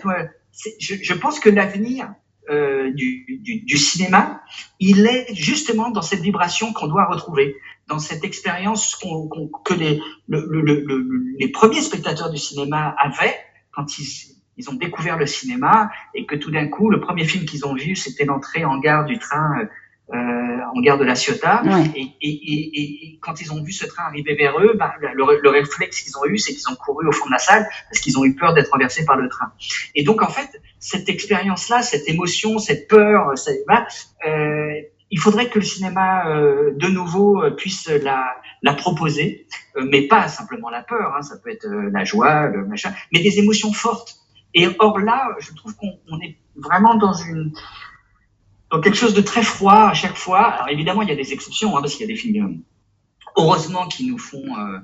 je, 0.78 0.94
je 1.02 1.14
pense 1.14 1.40
que 1.40 1.50
l'avenir 1.50 2.14
euh, 2.48 2.92
du, 2.92 3.40
du, 3.42 3.58
du, 3.62 3.76
cinéma, 3.76 4.40
il 4.78 5.04
est 5.04 5.34
justement 5.34 5.90
dans 5.90 6.02
cette 6.02 6.20
vibration 6.20 6.72
qu'on 6.72 6.86
doit 6.86 7.06
retrouver, 7.06 7.56
dans 7.88 7.98
cette 7.98 8.22
expérience 8.22 8.94
qu'on, 8.94 9.28
que 9.64 9.74
les, 9.74 10.00
le, 10.28 10.46
le, 10.48 10.60
le, 10.62 11.24
les 11.40 11.48
premiers 11.48 11.82
spectateurs 11.82 12.30
du 12.30 12.38
cinéma 12.38 12.94
avaient 13.00 13.34
quand 13.72 13.98
ils 13.98 14.35
ils 14.56 14.70
ont 14.70 14.74
découvert 14.74 15.16
le 15.16 15.26
cinéma 15.26 15.90
et 16.14 16.26
que 16.26 16.34
tout 16.34 16.50
d'un 16.50 16.68
coup, 16.68 16.90
le 16.90 17.00
premier 17.00 17.24
film 17.24 17.44
qu'ils 17.44 17.66
ont 17.66 17.74
vu, 17.74 17.96
c'était 17.96 18.24
l'entrée 18.24 18.64
en 18.64 18.78
gare 18.78 19.04
du 19.04 19.18
train, 19.18 19.68
euh, 20.12 20.16
en 20.74 20.80
gare 20.80 20.98
de 20.98 21.04
la 21.04 21.14
Ciotat. 21.14 21.62
Et, 21.94 22.00
et, 22.00 22.28
et, 22.28 23.06
et, 23.06 23.18
quand 23.20 23.40
ils 23.40 23.52
ont 23.52 23.62
vu 23.62 23.72
ce 23.72 23.86
train 23.86 24.04
arriver 24.04 24.34
vers 24.34 24.58
eux, 24.60 24.74
bah, 24.78 24.94
le, 25.00 25.40
le, 25.40 25.50
réflexe 25.50 26.00
qu'ils 26.02 26.16
ont 26.16 26.24
eu, 26.26 26.38
c'est 26.38 26.52
qu'ils 26.54 26.68
ont 26.70 26.76
couru 26.76 27.06
au 27.06 27.12
fond 27.12 27.26
de 27.26 27.32
la 27.32 27.38
salle 27.38 27.66
parce 27.90 28.00
qu'ils 28.00 28.18
ont 28.18 28.24
eu 28.24 28.34
peur 28.34 28.54
d'être 28.54 28.70
renversés 28.70 29.04
par 29.04 29.16
le 29.16 29.28
train. 29.28 29.52
Et 29.94 30.04
donc, 30.04 30.22
en 30.22 30.28
fait, 30.28 30.60
cette 30.78 31.08
expérience-là, 31.08 31.82
cette 31.82 32.08
émotion, 32.08 32.58
cette 32.58 32.88
peur, 32.88 33.36
cette, 33.36 33.66
bah, 33.66 33.86
euh, 34.26 34.80
il 35.10 35.20
faudrait 35.20 35.48
que 35.48 35.58
le 35.58 35.64
cinéma 35.64 36.28
euh, 36.28 36.72
de 36.74 36.88
nouveau 36.88 37.42
euh, 37.42 37.50
puisse 37.50 37.88
la, 37.88 38.36
la 38.62 38.74
proposer, 38.74 39.46
euh, 39.76 39.86
mais 39.88 40.02
pas 40.02 40.28
simplement 40.28 40.68
la 40.68 40.82
peur, 40.82 41.14
hein, 41.16 41.22
ça 41.22 41.36
peut 41.36 41.50
être 41.50 41.66
la 41.66 42.04
joie, 42.04 42.46
le 42.46 42.66
machin, 42.66 42.92
mais 43.12 43.20
des 43.20 43.38
émotions 43.38 43.72
fortes. 43.72 44.16
Et 44.56 44.68
or 44.78 44.98
là, 44.98 45.36
je 45.38 45.52
trouve 45.52 45.76
qu'on 45.76 46.20
est 46.22 46.38
vraiment 46.56 46.94
dans 46.96 47.12
une 47.12 47.52
dans 48.70 48.80
quelque 48.80 48.96
chose 48.96 49.14
de 49.14 49.20
très 49.20 49.42
froid 49.42 49.90
à 49.90 49.94
chaque 49.94 50.16
fois. 50.16 50.44
Alors 50.46 50.68
évidemment, 50.70 51.02
il 51.02 51.08
y 51.08 51.12
a 51.12 51.14
des 51.14 51.32
exceptions, 51.32 51.76
hein, 51.76 51.80
parce 51.82 51.92
qu'il 51.92 52.00
y 52.00 52.10
a 52.10 52.12
des 52.12 52.18
films, 52.18 52.62
heureusement, 53.36 53.86
qui 53.86 54.06
nous 54.06 54.18
font 54.18 54.42
euh, 54.58 54.78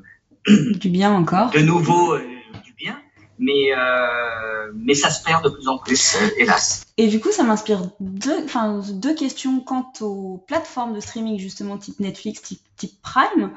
du 0.75 0.91
bien 0.91 1.13
encore. 1.13 1.51
De 1.51 1.61
nouveau, 1.61 2.13
euh, 2.13 2.23
du 2.63 2.75
bien. 2.75 3.01
Mais, 3.39 3.73
euh, 3.75 4.71
mais 4.75 4.95
ça 4.95 5.11
se 5.11 5.25
perd 5.25 5.43
de 5.43 5.49
plus 5.49 5.67
en 5.67 5.79
plus, 5.79 6.17
euh, 6.17 6.29
hélas. 6.39 6.85
Et 6.99 7.09
du 7.09 7.19
coup, 7.19 7.33
ça 7.33 7.43
m'inspire 7.43 7.81
deux 7.99 9.15
questions 9.15 9.61
quant 9.61 9.91
aux 10.01 10.45
plateformes 10.47 10.95
de 10.95 11.01
streaming, 11.01 11.39
justement, 11.39 11.79
type 11.79 11.99
Netflix, 11.99 12.43
type, 12.43 12.61
type 12.77 13.01
Prime. 13.03 13.53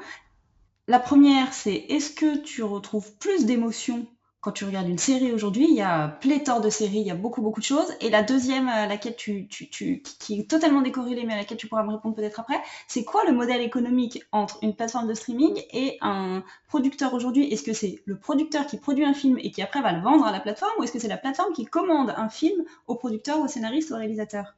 La 0.88 0.98
première, 0.98 1.52
c'est 1.52 1.74
est-ce 1.74 2.10
que 2.10 2.42
tu 2.42 2.62
retrouves 2.62 3.12
plus 3.18 3.44
d'émotions 3.44 4.06
quand 4.40 4.52
tu 4.52 4.64
regardes 4.64 4.88
une 4.88 4.98
série 4.98 5.32
aujourd'hui, 5.32 5.66
il 5.68 5.74
y 5.74 5.82
a 5.82 6.08
pléthore 6.08 6.60
de 6.60 6.70
séries, 6.70 7.00
il 7.00 7.06
y 7.06 7.10
a 7.10 7.16
beaucoup, 7.16 7.42
beaucoup 7.42 7.60
de 7.60 7.64
choses. 7.64 7.92
Et 8.00 8.10
la 8.10 8.22
deuxième, 8.22 8.68
à 8.68 8.86
laquelle 8.86 9.16
tu, 9.16 9.48
tu, 9.48 9.68
tu, 9.68 10.02
qui 10.20 10.40
est 10.40 10.48
totalement 10.48 10.82
décorrélée, 10.82 11.24
mais 11.24 11.34
à 11.34 11.36
laquelle 11.36 11.56
tu 11.56 11.66
pourras 11.66 11.82
me 11.82 11.92
répondre 11.92 12.14
peut-être 12.14 12.38
après, 12.38 12.60
c'est 12.86 13.04
quoi 13.04 13.24
le 13.26 13.32
modèle 13.32 13.60
économique 13.60 14.22
entre 14.32 14.58
une 14.62 14.74
plateforme 14.74 15.08
de 15.08 15.14
streaming 15.14 15.60
et 15.72 15.98
un 16.00 16.44
producteur 16.68 17.12
aujourd'hui? 17.14 17.52
Est-ce 17.52 17.64
que 17.64 17.72
c'est 17.72 18.02
le 18.04 18.16
producteur 18.16 18.66
qui 18.66 18.76
produit 18.76 19.04
un 19.04 19.14
film 19.14 19.38
et 19.38 19.50
qui 19.50 19.62
après 19.62 19.82
va 19.82 19.92
le 19.92 20.02
vendre 20.02 20.24
à 20.24 20.32
la 20.32 20.40
plateforme, 20.40 20.72
ou 20.78 20.84
est-ce 20.84 20.92
que 20.92 20.98
c'est 21.00 21.08
la 21.08 21.16
plateforme 21.16 21.52
qui 21.52 21.64
commande 21.64 22.14
un 22.16 22.28
film 22.28 22.64
au 22.86 22.94
producteur, 22.94 23.40
au 23.40 23.48
scénariste, 23.48 23.90
au 23.90 23.96
réalisateur? 23.96 24.54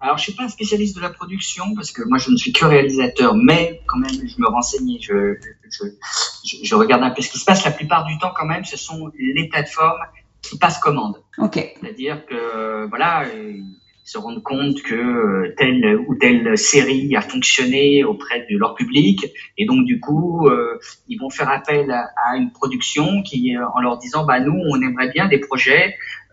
Alors, 0.00 0.18
je 0.18 0.24
suis 0.24 0.32
pas 0.32 0.44
un 0.44 0.48
spécialiste 0.48 0.96
de 0.96 1.00
la 1.00 1.08
production 1.08 1.74
parce 1.74 1.90
que 1.90 2.02
moi, 2.06 2.18
je 2.18 2.30
ne 2.30 2.36
suis 2.36 2.52
que 2.52 2.64
réalisateur, 2.66 3.34
mais 3.34 3.80
quand 3.86 3.98
même, 3.98 4.10
je 4.10 4.40
me 4.40 4.46
renseigne, 4.46 4.98
je, 5.00 5.36
je, 5.70 6.56
je, 6.62 6.74
regarde 6.74 7.02
un 7.02 7.10
peu 7.10 7.22
ce 7.22 7.30
qui 7.30 7.38
se 7.38 7.44
passe. 7.44 7.64
La 7.64 7.70
plupart 7.70 8.04
du 8.04 8.18
temps, 8.18 8.32
quand 8.36 8.44
même, 8.44 8.64
ce 8.64 8.76
sont 8.76 9.10
les 9.18 9.48
plateformes 9.48 10.02
qui 10.42 10.58
passent 10.58 10.78
commande. 10.78 11.16
Ok. 11.38 11.54
C'est-à-dire 11.80 12.26
que, 12.26 12.86
voilà, 12.88 13.24
ils 13.34 13.64
se 14.04 14.18
rendent 14.18 14.42
compte 14.42 14.82
que 14.82 15.54
telle 15.56 15.98
ou 16.06 16.14
telle 16.14 16.58
série 16.58 17.16
a 17.16 17.22
fonctionné 17.22 18.04
auprès 18.04 18.46
de 18.50 18.56
leur 18.58 18.74
public, 18.74 19.26
et 19.56 19.64
donc 19.64 19.86
du 19.86 19.98
coup, 19.98 20.46
euh, 20.46 20.78
ils 21.08 21.18
vont 21.18 21.30
faire 21.30 21.48
appel 21.48 21.90
à, 21.90 22.36
une 22.36 22.52
production 22.52 23.22
qui, 23.22 23.56
en 23.74 23.80
leur 23.80 23.96
disant, 23.98 24.26
bah 24.26 24.40
nous, 24.40 24.60
on 24.70 24.80
aimerait 24.82 25.10
bien 25.10 25.26
des 25.26 25.38
projets 25.38 25.86
euh, 25.86 26.25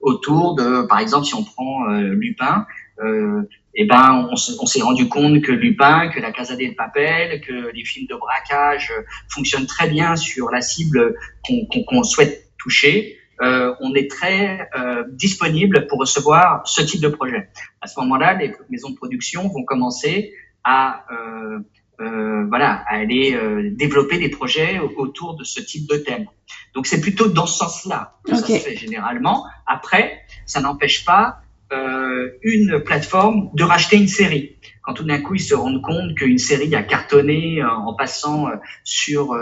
autour 0.00 0.54
de, 0.54 0.86
par 0.86 0.98
exemple, 0.98 1.26
si 1.26 1.34
on 1.34 1.44
prend 1.44 1.90
euh, 1.90 2.14
Lupin, 2.14 2.66
euh, 3.00 3.42
eh 3.74 3.84
ben, 3.84 4.28
on, 4.30 4.36
s'est 4.36 4.82
rendu 4.82 5.08
compte 5.08 5.40
que 5.42 5.52
Lupin, 5.52 6.08
que 6.08 6.18
la 6.18 6.32
Casa 6.32 6.56
del 6.56 6.74
Papel, 6.74 7.40
que 7.40 7.70
les 7.72 7.84
films 7.84 8.06
de 8.06 8.16
braquage 8.16 8.92
fonctionnent 9.28 9.66
très 9.66 9.88
bien 9.88 10.16
sur 10.16 10.50
la 10.50 10.60
cible 10.60 11.14
qu'on 11.44 12.02
souhaite 12.02 12.50
toucher. 12.58 13.18
Euh, 13.40 13.72
on 13.80 13.94
est 13.94 14.10
très 14.10 14.68
euh, 14.76 15.04
disponible 15.12 15.86
pour 15.86 16.00
recevoir 16.00 16.66
ce 16.66 16.82
type 16.82 17.00
de 17.00 17.08
projet. 17.08 17.48
À 17.80 17.86
ce 17.86 18.00
moment-là, 18.00 18.34
les 18.34 18.52
maisons 18.68 18.90
de 18.90 18.96
production 18.96 19.48
vont 19.48 19.64
commencer 19.64 20.32
à 20.64 21.04
euh, 21.12 21.60
euh, 22.00 22.46
voilà, 22.48 22.84
à 22.88 22.96
aller 22.96 23.34
euh, 23.34 23.70
développer 23.72 24.18
des 24.18 24.28
projets 24.28 24.78
autour 24.78 25.36
de 25.36 25.44
ce 25.44 25.60
type 25.60 25.88
de 25.88 25.96
thème. 25.96 26.26
Donc 26.74 26.86
c'est 26.86 27.00
plutôt 27.00 27.28
dans 27.28 27.46
ce 27.46 27.58
sens-là 27.58 28.18
que 28.24 28.36
ça 28.36 28.46
se 28.46 28.58
fait 28.58 28.76
généralement. 28.76 29.44
Après, 29.66 30.20
ça 30.46 30.60
n'empêche 30.60 31.04
pas 31.04 31.40
euh, 31.72 32.30
une 32.42 32.80
plateforme 32.84 33.50
de 33.54 33.64
racheter 33.64 33.96
une 33.96 34.08
série. 34.08 34.56
Quand 34.82 34.94
tout 34.94 35.04
d'un 35.04 35.20
coup 35.20 35.34
ils 35.34 35.40
se 35.40 35.54
rendent 35.54 35.82
compte 35.82 36.14
qu'une 36.14 36.38
série 36.38 36.74
a 36.74 36.82
cartonné 36.82 37.60
euh, 37.60 37.68
en 37.68 37.94
passant 37.94 38.46
sur 38.84 39.36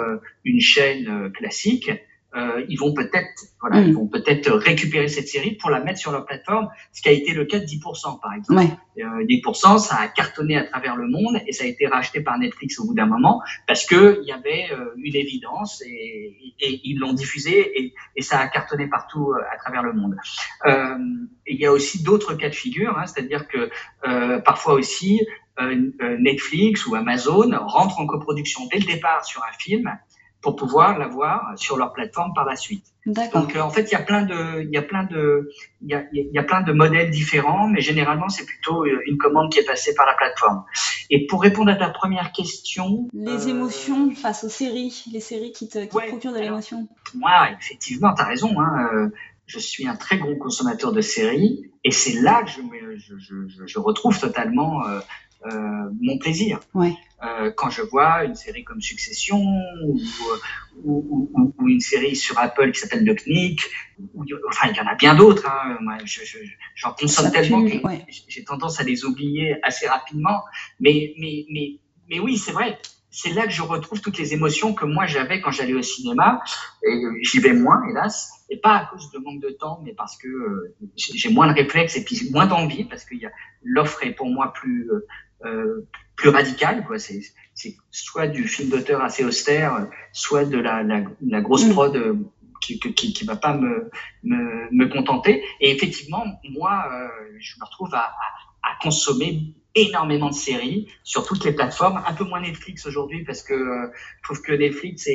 une 0.45 0.61
chaîne 0.61 1.31
classique, 1.33 1.91
euh, 2.35 2.65
ils 2.69 2.77
vont 2.77 2.93
peut-être 2.93 3.29
voilà, 3.61 3.81
ils 3.81 3.93
mm. 3.93 3.97
vont 3.97 4.09
peut-être 4.09 4.51
récupérer 4.53 5.09
cette 5.09 5.29
série 5.29 5.53
pour 5.53 5.71
la 5.71 5.81
mettre 5.81 5.99
sur 5.99 6.13
leur 6.13 6.27
plateforme, 6.27 6.69
ce 6.93 7.01
qui 7.03 7.09
a 7.09 7.13
été 7.13 7.33
le 7.33 7.45
cas 7.45 7.59
de 7.59 7.65
10% 7.65 8.21
par 8.21 8.35
exemple. 8.35 8.61
Ouais. 8.61 9.03
Euh, 9.03 9.25
10% 9.25 9.79
ça 9.79 9.97
a 9.97 10.09
cartonné 10.09 10.57
à 10.57 10.65
travers 10.65 10.97
le 10.97 11.09
monde 11.09 11.41
et 11.47 11.53
ça 11.53 11.65
a 11.65 11.67
été 11.67 11.87
racheté 11.87 12.21
par 12.21 12.39
Netflix 12.39 12.79
au 12.79 12.87
bout 12.87 12.95
d'un 12.95 13.07
moment 13.07 13.43
parce 13.67 13.87
que 13.87 14.21
il 14.23 14.29
y 14.29 14.33
avait 14.33 14.69
euh, 14.73 14.93
une 14.97 15.17
évidence 15.17 15.83
et, 15.87 16.55
et, 16.61 16.81
ils 16.85 16.99
l'ont 16.99 17.13
diffusé 17.13 17.81
et, 17.81 17.95
et, 18.17 18.23
ça 18.23 18.39
a 18.39 18.49
cartonné 18.49 18.87
partout 18.89 19.33
euh, 19.33 19.43
à 19.53 19.57
travers 19.57 19.83
le 19.83 19.93
monde. 19.93 20.17
Euh, 20.67 20.97
il 21.47 21.61
y 21.61 21.67
a 21.67 21.73
aussi 21.73 22.03
d'autres 22.03 22.35
cas 22.35 22.49
de 22.49 22.55
figure, 22.55 22.99
hein, 22.99 23.07
c'est-à-dire 23.07 23.47
que 23.49 23.71
parfois 24.41 24.75
aussi 24.75 25.21
Netflix 26.19 26.87
ou 26.87 26.95
Amazon 26.95 27.51
rentrent 27.53 28.01
en 28.01 28.07
coproduction 28.07 28.63
dès 28.71 28.79
le 28.79 28.85
départ 28.85 29.25
sur 29.25 29.43
un 29.43 29.53
film 29.59 29.97
pour 30.41 30.57
pouvoir 30.57 30.99
l'avoir 30.99 31.53
sur 31.57 31.77
leur 31.77 31.93
plateforme 31.93 32.33
par 32.35 32.45
la 32.45 32.57
suite. 32.57 32.85
Donc 33.07 33.57
euh, 33.57 33.61
en 33.61 33.71
fait, 33.71 33.83
il 33.83 33.93
y 33.93 33.97
a 33.97 34.03
plein 34.03 34.23
de, 34.23 34.63
il 34.63 34.71
y 34.71 34.77
a 34.77 34.83
plein 34.83 35.05
de, 35.05 35.51
il 35.83 35.89
y 35.89 35.95
a, 35.95 36.05
y 36.13 36.39
a 36.39 36.43
plein 36.43 36.61
de 36.61 36.73
modèles 36.73 37.11
différents, 37.11 37.69
mais 37.69 37.81
généralement 37.81 38.29
c'est 38.29 38.45
plutôt 38.45 38.85
euh, 38.85 39.01
une 39.07 39.19
commande 39.19 39.53
qui 39.53 39.59
est 39.59 39.65
passée 39.65 39.95
par 39.95 40.07
la 40.07 40.15
plateforme. 40.15 40.65
Et 41.11 41.27
pour 41.27 41.43
répondre 41.43 41.71
à 41.71 41.77
ta 41.77 41.91
première 41.91 42.33
question, 42.33 43.09
les 43.13 43.47
euh... 43.47 43.51
émotions 43.51 44.11
face 44.15 44.45
aux 44.45 44.49
séries, 44.49 45.05
les 45.13 45.21
séries 45.21 45.53
qui 45.53 45.69
te, 45.69 45.79
qui 45.79 45.89
procurent 45.89 46.33
de 46.33 46.41
l'émotion. 46.41 46.89
Moi, 47.15 47.51
effectivement, 47.61 48.15
tu 48.15 48.23
as 48.23 48.27
raison. 48.27 48.61
Hein, 48.61 48.89
euh, 48.93 49.09
je 49.47 49.59
suis 49.61 49.87
un 49.87 49.97
très 49.97 50.19
gros 50.19 50.37
consommateur 50.37 50.93
de 50.93 51.01
séries, 51.01 51.71
et 51.85 51.91
c'est 51.93 52.21
là 52.21 52.43
que 52.43 52.51
je, 52.51 52.61
je, 52.97 53.15
je, 53.19 53.67
je, 53.67 53.79
retrouve 53.79 54.19
totalement 54.19 54.85
euh, 54.87 54.99
euh, 55.47 55.91
mon 56.01 56.19
plaisir. 56.19 56.61
Ouais. 56.75 56.95
Euh, 57.25 57.51
quand 57.57 57.71
je 57.71 57.81
vois 57.81 58.25
une 58.25 58.35
série 58.35 58.63
comme 58.63 58.83
Succession 58.83 59.39
ou, 59.85 59.99
ou, 60.85 61.31
ou, 61.33 61.55
ou 61.59 61.69
une 61.69 61.81
série 61.81 62.15
sur 62.15 62.39
Apple 62.39 62.73
qui 62.73 62.81
s'appelle 62.81 63.07
The 63.07 63.27
Knick, 63.27 63.63
enfin 64.49 64.69
il 64.71 64.77
y 64.77 64.81
en 64.81 64.87
a 64.87 64.95
bien 64.95 65.15
d'autres. 65.15 65.49
Hein. 65.49 65.79
Moi, 65.81 65.97
j'en 66.05 66.23
je, 66.25 66.39
je, 66.75 66.87
consomme 66.89 67.33
tellement 67.33 67.65
que 67.65 67.83
ouais. 67.87 68.05
j'ai 68.29 68.45
tendance 68.45 68.81
à 68.81 68.85
les 68.85 69.07
oublier 69.07 69.57
assez 69.63 69.87
rapidement. 69.87 70.43
Mais, 70.79 71.15
mais, 71.19 71.47
mais, 71.51 71.81
mais 72.11 72.19
oui, 72.21 72.37
c'est 72.37 72.53
vrai. 72.53 72.79
c'est 73.11 73.31
là 73.31 73.47
que 73.47 73.53
je 73.53 73.63
retrouve 73.63 74.03
toutes 74.03 74.19
les 74.19 74.35
émotions 74.35 74.75
que 74.75 74.85
moi 74.85 75.07
j'avais 75.07 75.41
quand 75.41 75.51
j'allais 75.51 75.75
au 75.75 75.83
cinéma. 75.83 76.43
Et 76.87 77.03
j'y 77.23 77.39
vais 77.39 77.55
moins, 77.55 77.83
hélas, 77.89 78.31
et 78.51 78.59
pas 78.59 78.77
à 78.77 78.85
cause 78.85 79.11
de 79.11 79.19
manque 79.19 79.41
de 79.41 79.51
temps, 79.51 79.81
mais 79.83 79.95
parce 79.95 80.19
que 80.19 80.29
euh, 80.29 80.77
j'ai 80.97 81.31
moins 81.31 81.47
de 81.47 81.55
réflexes 81.55 81.97
et 81.97 82.05
puis 82.05 82.29
moins 82.31 82.47
d'envie, 82.47 82.85
parce 82.85 83.07
que 83.07 83.15
l'offre 83.63 84.05
est 84.05 84.13
pour 84.13 84.29
moi 84.29 84.53
plus 84.53 84.91
euh, 85.45 85.89
plus 86.17 86.31
radicale. 86.31 86.85
Quoi. 86.87 86.99
C'est, 86.99 87.21
c'est 87.55 87.77
soit 87.91 88.27
du 88.27 88.49
film 88.49 88.71
d'auteur 88.71 89.03
assez 89.03 89.25
austère, 89.25 89.87
soit 90.13 90.45
de 90.45 90.59
la, 90.59 90.83
la, 90.83 91.03
la 91.21 91.41
grosse 91.41 91.67
mm. 91.67 91.73
prod 91.73 91.97
euh, 91.97 92.15
qui, 92.61 92.81
qui, 92.81 93.13
qui 93.13 93.25
va 93.25 93.37
pas 93.37 93.55
me, 93.55 93.91
me, 94.23 94.69
me 94.71 94.87
contenter. 94.89 95.45
Et 95.61 95.71
effectivement, 95.71 96.25
moi, 96.51 96.85
euh, 96.93 97.09
je 97.39 97.59
me 97.61 97.65
retrouve 97.65 97.95
à, 97.95 97.99
à, 98.63 98.71
à 98.71 98.79
consommer 98.81 99.55
énormément 99.75 100.31
de 100.31 100.35
séries 100.35 100.89
sur 101.05 101.27
toutes 101.27 101.45
les 101.45 101.53
plateformes, 101.53 102.03
un 102.07 102.15
peu 102.15 102.25
moins 102.25 102.41
Netflix 102.41 102.87
aujourd'hui 102.87 103.25
parce 103.25 103.43
que 103.43 103.53
euh, 103.53 103.93
je 104.19 104.23
trouve 104.23 104.41
que 104.41 104.53
Netflix 104.53 105.07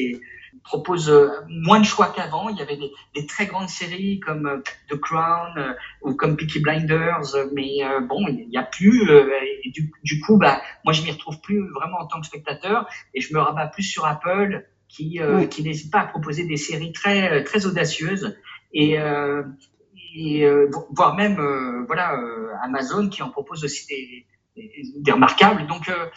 propose 0.63 1.09
euh, 1.09 1.29
moins 1.47 1.79
de 1.79 1.85
choix 1.85 2.11
qu'avant. 2.15 2.49
Il 2.49 2.57
y 2.57 2.61
avait 2.61 2.77
des, 2.77 2.91
des, 3.15 3.25
très 3.25 3.45
grandes 3.45 3.69
séries 3.69 4.19
comme 4.19 4.45
euh, 4.45 4.63
The 4.89 4.99
Crown 4.99 5.75
ou 6.01 6.13
comme 6.15 6.35
Peaky 6.35 6.59
Blinders, 6.59 7.35
mais 7.53 7.79
bon, 8.07 8.27
il 8.27 8.49
n'y 8.49 8.57
a 8.57 8.63
plus. 8.63 9.09
et 9.63 9.69
du, 9.71 9.91
du, 10.03 10.19
coup, 10.19 10.37
bah, 10.37 10.61
moi, 10.83 10.93
je 10.93 11.03
m'y 11.03 11.11
retrouve 11.11 11.39
plus 11.41 11.69
vraiment 11.71 11.99
en 11.99 12.07
tant 12.07 12.19
que 12.19 12.27
spectateur 12.27 12.87
et 13.13 13.21
je 13.21 13.33
me 13.33 13.39
rabats 13.39 13.67
plus 13.67 13.83
sur 13.83 14.05
Apple 14.05 14.65
qui, 14.87 15.19
qui 15.49 15.63
n'hésite 15.63 15.91
pas 15.91 16.01
à 16.01 16.07
proposer 16.07 16.45
des 16.45 16.57
séries 16.57 16.91
très 16.91 17.43
très 17.43 17.65
audacieuses 17.65 18.37
et, 18.73 18.97
et 20.15 20.45
voire 20.89 21.15
même 21.15 21.85
voilà 21.87 22.19
Amazon 22.63 23.09
qui 23.09 23.23
en 23.23 23.29
propose 23.29 23.63
aussi 23.63 23.87
des, 23.87 24.25
des 24.55 25.11
remarquables. 25.11 25.67
Donc, 25.67 25.89
euh, 25.89 26.07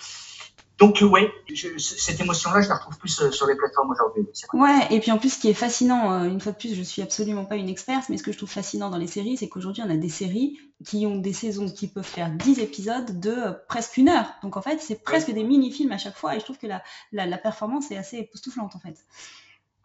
donc 0.78 1.00
ouais, 1.02 1.32
cette 1.78 2.20
émotion-là, 2.20 2.60
je 2.60 2.68
la 2.68 2.74
retrouve 2.74 2.98
plus 2.98 3.20
euh, 3.20 3.30
sur 3.30 3.46
les 3.46 3.54
plateformes 3.54 3.92
aujourd'hui. 3.92 4.24
Ouais, 4.54 4.88
et 4.90 4.98
puis 4.98 5.12
en 5.12 5.18
plus, 5.18 5.34
ce 5.34 5.38
qui 5.38 5.48
est 5.48 5.54
fascinant, 5.54 6.12
euh, 6.12 6.24
une 6.24 6.40
fois 6.40 6.50
de 6.50 6.56
plus, 6.56 6.74
je 6.74 6.82
suis 6.82 7.00
absolument 7.00 7.44
pas 7.44 7.54
une 7.54 7.68
experte, 7.68 8.08
mais 8.08 8.16
ce 8.16 8.24
que 8.24 8.32
je 8.32 8.36
trouve 8.36 8.50
fascinant 8.50 8.90
dans 8.90 8.98
les 8.98 9.06
séries, 9.06 9.36
c'est 9.36 9.48
qu'aujourd'hui, 9.48 9.82
on 9.86 9.90
a 9.90 9.96
des 9.96 10.08
séries 10.08 10.58
qui 10.84 11.06
ont 11.06 11.16
des 11.16 11.32
saisons 11.32 11.68
qui 11.68 11.86
peuvent 11.86 12.02
faire 12.02 12.28
10 12.30 12.58
épisodes 12.58 13.20
de 13.20 13.54
presque 13.68 13.96
une 13.98 14.08
heure. 14.08 14.26
Donc 14.42 14.56
en 14.56 14.62
fait, 14.62 14.80
c'est 14.80 15.00
presque 15.00 15.30
des 15.30 15.44
mini-films 15.44 15.92
à 15.92 15.98
chaque 15.98 16.16
fois, 16.16 16.34
et 16.34 16.40
je 16.40 16.44
trouve 16.44 16.58
que 16.58 16.66
la, 16.66 16.82
la, 17.12 17.38
performance 17.38 17.92
est 17.92 17.96
assez 17.96 18.18
époustouflante 18.18 18.74
en 18.74 18.80
fait. 18.80 18.96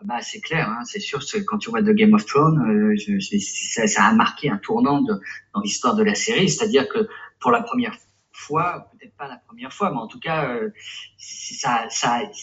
Bah, 0.03 0.21
c'est 0.21 0.39
clair, 0.39 0.69
hein, 0.69 0.83
c'est 0.85 0.99
sûr 0.99 1.19
quand 1.45 1.59
tu 1.59 1.69
vois 1.69 1.81
The 1.81 1.89
Game 1.89 2.13
of 2.13 2.25
Thrones, 2.25 2.95
ça, 3.19 3.85
ça, 3.87 4.03
a 4.05 4.13
marqué 4.13 4.49
un 4.49 4.57
tournant 4.57 5.01
de, 5.01 5.13
dans 5.53 5.61
l'histoire 5.61 5.95
de 5.95 6.03
la 6.03 6.15
série, 6.15 6.49
c'est-à-dire 6.49 6.87
que 6.87 7.07
pour 7.39 7.51
la 7.51 7.61
première 7.61 7.93
fois, 7.93 8.08
fois, 8.39 8.89
peut-être 8.91 9.15
pas 9.15 9.27
la 9.27 9.37
première 9.37 9.73
fois, 9.73 9.91
mais 9.91 9.97
en 9.97 10.07
tout 10.07 10.19
cas, 10.19 10.49
euh, 10.49 10.69
ça, 11.17 11.87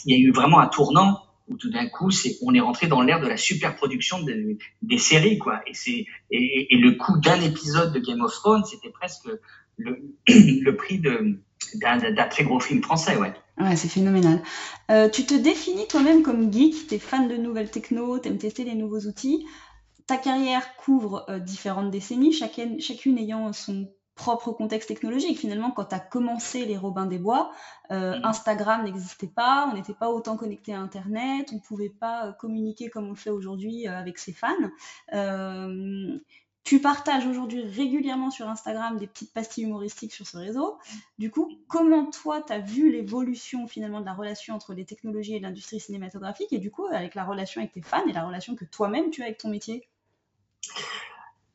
il 0.04 0.12
y 0.12 0.14
a 0.14 0.18
eu 0.18 0.32
vraiment 0.32 0.60
un 0.60 0.68
tournant 0.68 1.22
où 1.48 1.56
tout 1.56 1.70
d'un 1.70 1.88
coup, 1.88 2.10
on 2.42 2.54
est 2.54 2.60
rentré 2.60 2.88
dans 2.88 3.02
l'ère 3.02 3.20
de 3.20 3.28
la 3.28 3.36
superproduction 3.36 4.22
de, 4.22 4.58
des 4.82 4.98
séries, 4.98 5.38
quoi. 5.38 5.60
Et 5.66 5.74
c'est, 5.74 6.06
et, 6.30 6.76
le 6.76 6.92
coût 6.92 7.18
d'un 7.18 7.40
épisode 7.40 7.92
de 7.92 8.00
Game 8.00 8.20
of 8.20 8.32
Thrones, 8.32 8.64
c'était 8.64 8.90
presque 8.90 9.28
le, 9.76 10.16
prix 10.76 10.98
d'un, 10.98 12.28
très 12.28 12.44
gros 12.44 12.60
film 12.60 12.82
français, 12.82 13.16
ouais. 13.16 13.32
Ouais, 13.58 13.76
c'est 13.76 13.88
phénoménal. 13.88 14.42
Euh, 14.90 15.08
tu 15.08 15.24
te 15.24 15.34
définis 15.34 15.86
toi-même 15.88 16.22
comme 16.22 16.52
geek, 16.52 16.88
tu 16.88 16.94
es 16.94 16.98
fan 16.98 17.28
de 17.28 17.36
nouvelles 17.36 17.70
techno, 17.70 18.18
tu 18.18 18.28
aimes 18.28 18.38
tester 18.38 18.64
les 18.64 18.74
nouveaux 18.74 19.00
outils. 19.00 19.46
Ta 20.06 20.18
carrière 20.18 20.76
couvre 20.76 21.24
euh, 21.28 21.38
différentes 21.38 21.90
décennies, 21.90 22.32
chacune 22.32 23.18
ayant 23.18 23.52
son 23.52 23.88
propre 24.16 24.50
contexte 24.50 24.88
technologique. 24.88 25.38
Finalement, 25.38 25.70
quand 25.70 25.84
tu 25.84 25.94
as 25.94 26.00
commencé 26.00 26.64
les 26.64 26.76
Robins 26.76 27.06
des 27.06 27.18
Bois, 27.18 27.52
euh, 27.92 28.18
mm. 28.18 28.24
Instagram 28.24 28.84
n'existait 28.84 29.28
pas, 29.28 29.68
on 29.70 29.74
n'était 29.74 29.94
pas 29.94 30.10
autant 30.10 30.36
connecté 30.36 30.74
à 30.74 30.80
Internet, 30.80 31.50
on 31.52 31.56
ne 31.56 31.60
pouvait 31.60 31.90
pas 31.90 32.26
euh, 32.26 32.32
communiquer 32.32 32.90
comme 32.90 33.06
on 33.06 33.10
le 33.10 33.16
fait 33.16 33.30
aujourd'hui 33.30 33.86
euh, 33.86 33.96
avec 33.96 34.18
ses 34.18 34.32
fans. 34.32 34.56
tu 36.64 36.80
partages 36.80 37.26
aujourd'hui 37.26 37.62
régulièrement 37.62 38.30
sur 38.30 38.48
Instagram 38.48 38.96
des 38.96 39.06
petites 39.06 39.32
pastilles 39.32 39.64
humoristiques 39.64 40.12
sur 40.12 40.26
ce 40.26 40.36
réseau. 40.36 40.78
Du 41.16 41.30
coup, 41.30 41.48
comment 41.68 42.06
toi, 42.10 42.42
tu 42.42 42.52
as 42.52 42.58
vu 42.58 42.90
l'évolution 42.90 43.68
finalement 43.68 44.00
de 44.00 44.06
la 44.06 44.14
relation 44.14 44.56
entre 44.56 44.74
les 44.74 44.84
technologies 44.84 45.36
et 45.36 45.40
l'industrie 45.40 45.78
cinématographique 45.78 46.52
et 46.52 46.58
du 46.58 46.72
coup, 46.72 46.86
avec 46.86 47.14
la 47.14 47.24
relation 47.24 47.60
avec 47.60 47.72
tes 47.72 47.82
fans 47.82 48.04
et 48.08 48.12
la 48.12 48.26
relation 48.26 48.56
que 48.56 48.64
toi-même 48.64 49.10
tu 49.10 49.22
as 49.22 49.26
avec 49.26 49.38
ton 49.38 49.50
métier? 49.50 49.88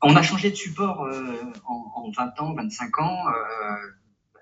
On 0.01 0.15
a 0.15 0.21
changé 0.21 0.49
de 0.49 0.55
support 0.55 1.03
euh, 1.03 1.43
en, 1.67 1.91
en, 1.95 2.11
20 2.11 2.41
ans, 2.41 2.53
25 2.53 2.99
ans. 2.99 3.27
Euh, 3.27 3.75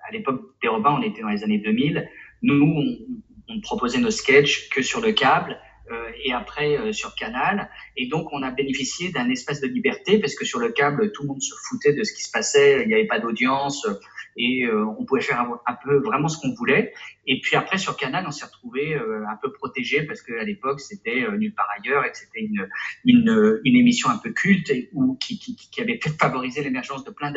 à 0.08 0.12
l'époque 0.12 0.40
des 0.62 0.68
Robins, 0.68 0.96
on 0.98 1.02
était 1.02 1.22
dans 1.22 1.28
les 1.28 1.44
années 1.44 1.58
2000. 1.58 2.08
Nous, 2.42 2.64
on, 2.64 3.54
on 3.54 3.60
proposait 3.60 3.98
nos 3.98 4.10
sketchs 4.10 4.68
que 4.70 4.82
sur 4.82 5.00
le 5.00 5.12
câble 5.12 5.58
euh, 5.90 6.10
et 6.24 6.32
après 6.32 6.78
euh, 6.78 6.92
sur 6.92 7.14
Canal. 7.14 7.68
Et 7.96 8.06
donc, 8.08 8.32
on 8.32 8.42
a 8.42 8.50
bénéficié 8.50 9.10
d'un 9.10 9.28
espace 9.28 9.60
de 9.60 9.66
liberté 9.66 10.18
parce 10.18 10.34
que 10.34 10.44
sur 10.44 10.58
le 10.58 10.70
câble, 10.70 11.12
tout 11.12 11.22
le 11.22 11.28
monde 11.28 11.42
se 11.42 11.54
foutait 11.68 11.92
de 11.92 12.04
ce 12.04 12.12
qui 12.12 12.22
se 12.22 12.30
passait. 12.30 12.82
Il 12.82 12.88
n'y 12.88 12.94
avait 12.94 13.06
pas 13.06 13.18
d'audience 13.18 13.86
et 14.36 14.64
euh, 14.64 14.84
on 14.98 15.04
pouvait 15.04 15.20
faire 15.20 15.40
un, 15.40 15.74
peu 15.84 15.98
vraiment 15.98 16.28
ce 16.28 16.38
qu'on 16.38 16.54
voulait. 16.54 16.92
Et 17.26 17.40
puis 17.40 17.56
après 17.56 17.78
sur 17.78 17.96
Canal, 17.96 18.24
on 18.26 18.30
s'est 18.30 18.44
retrouvé 18.44 18.94
euh, 18.94 19.24
un 19.28 19.36
peu 19.36 19.52
protégé 19.52 20.02
parce 20.02 20.22
qu'à 20.22 20.42
l'époque 20.44 20.80
c'était 20.80 21.22
euh, 21.22 21.36
nulle 21.36 21.54
part 21.54 21.68
ailleurs 21.78 22.04
et 22.04 22.10
que 22.10 22.18
c'était 22.18 22.40
une, 22.40 22.68
une, 23.04 23.60
une, 23.64 23.76
émission 23.76 24.10
un 24.10 24.18
peu 24.18 24.30
culte 24.30 24.72
ou 24.92 25.16
qui, 25.16 25.38
qui, 25.38 25.56
qui 25.56 25.80
avait 25.80 26.00
favorisé 26.18 26.62
l'émergence 26.62 27.04
de 27.04 27.10
plein 27.10 27.32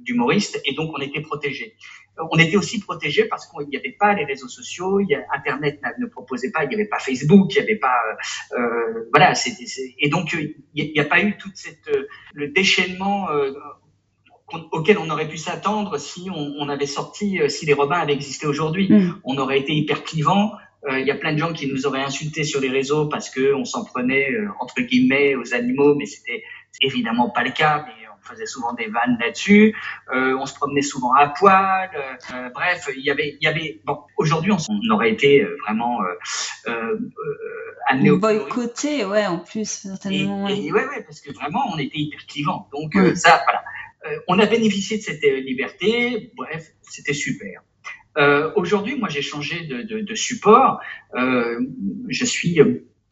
d'humoristes 0.00 0.60
et 0.64 0.74
donc 0.74 0.92
on 0.96 1.00
était 1.00 1.20
protégé. 1.20 1.76
On 2.30 2.38
était 2.38 2.56
aussi 2.56 2.78
protégé 2.80 3.24
parce 3.24 3.46
qu'il 3.46 3.68
n'y 3.68 3.76
avait 3.76 3.96
pas 3.98 4.14
les 4.14 4.24
réseaux 4.24 4.48
sociaux, 4.48 5.00
y 5.00 5.14
a, 5.16 5.24
Internet 5.34 5.80
ne 5.98 6.06
proposait 6.06 6.52
pas, 6.52 6.62
il 6.62 6.68
n'y 6.68 6.74
avait 6.76 6.86
pas 6.86 7.00
Facebook, 7.00 7.52
il 7.54 7.56
n'y 7.56 7.62
avait 7.64 7.78
pas 7.78 7.96
euh, 8.56 9.08
voilà, 9.12 9.34
c'était 9.34 9.64
et 9.98 10.08
donc 10.08 10.32
il 10.32 10.92
n'y 10.92 11.00
a, 11.00 11.04
pas 11.04 11.22
eu 11.22 11.36
toute 11.36 11.56
cette 11.56 11.90
le 12.34 12.48
déchaînement 12.48 13.28
auquel 14.52 14.98
on 14.98 15.08
aurait 15.10 15.28
pu 15.28 15.38
s'attendre 15.38 15.98
si 15.98 16.28
on, 16.30 16.54
on, 16.58 16.68
avait 16.68 16.86
sorti, 16.86 17.40
euh, 17.40 17.48
si 17.48 17.66
les 17.66 17.72
Robins 17.72 17.98
avaient 17.98 18.12
existé 18.12 18.46
aujourd'hui. 18.46 18.88
Mm. 18.90 19.20
On 19.24 19.38
aurait 19.38 19.58
été 19.58 19.72
hyper 19.72 20.04
clivant. 20.04 20.52
Euh, 20.88 21.00
il 21.00 21.06
y 21.06 21.10
a 21.10 21.14
plein 21.14 21.32
de 21.32 21.38
gens 21.38 21.52
qui 21.52 21.66
nous 21.66 21.86
auraient 21.86 22.02
insultés 22.02 22.44
sur 22.44 22.60
les 22.60 22.68
réseaux 22.68 23.06
parce 23.08 23.30
que 23.30 23.54
on 23.54 23.64
s'en 23.64 23.84
prenait 23.84 24.30
euh, 24.30 24.48
entre 24.60 24.82
guillemets 24.82 25.34
aux 25.34 25.54
animaux, 25.54 25.94
mais 25.94 26.04
c'était 26.04 26.42
évidemment 26.82 27.30
pas 27.30 27.42
le 27.42 27.50
cas. 27.50 27.86
Mais 27.86 28.06
on 28.06 28.34
faisait 28.34 28.46
souvent 28.46 28.74
des 28.74 28.86
vannes 28.86 29.18
là-dessus. 29.20 29.76
on 30.10 30.46
se 30.46 30.54
promenait 30.54 30.82
souvent 30.82 31.12
à 31.12 31.28
poil. 31.28 31.90
bref, 32.54 32.88
il 32.96 33.04
y 33.04 33.10
avait, 33.10 33.36
il 33.38 33.44
y 33.44 33.46
avait. 33.46 33.82
Bon, 33.84 33.98
aujourd'hui, 34.16 34.50
on, 34.50 34.94
aurait 34.94 35.10
été 35.10 35.46
vraiment 35.66 35.98
amené 37.86 38.10
au 38.10 38.18
boycotté, 38.18 39.04
ouais, 39.04 39.26
en 39.26 39.40
plus 39.40 39.68
certainement. 39.68 40.48
Et, 40.48 40.72
ouais, 40.72 40.86
ouais, 40.86 41.02
parce 41.04 41.20
que 41.20 41.34
vraiment, 41.34 41.64
on 41.70 41.76
était 41.76 41.98
hyper 41.98 42.24
clivant. 42.26 42.66
Donc 42.72 42.94
ça, 43.14 43.42
voilà. 43.44 43.62
Euh, 44.04 44.18
on 44.28 44.38
a 44.38 44.46
bénéficié 44.46 44.98
de 44.98 45.02
cette 45.02 45.24
euh, 45.24 45.40
liberté. 45.40 46.32
Bref, 46.36 46.66
c'était 46.82 47.14
super. 47.14 47.62
Euh, 48.16 48.52
Aujourd'hui, 48.56 48.96
moi, 48.96 49.08
j'ai 49.08 49.22
changé 49.22 49.66
de, 49.66 49.82
de, 49.82 50.00
de 50.00 50.14
support. 50.14 50.80
Euh, 51.16 51.60
je 52.08 52.24
suis 52.24 52.60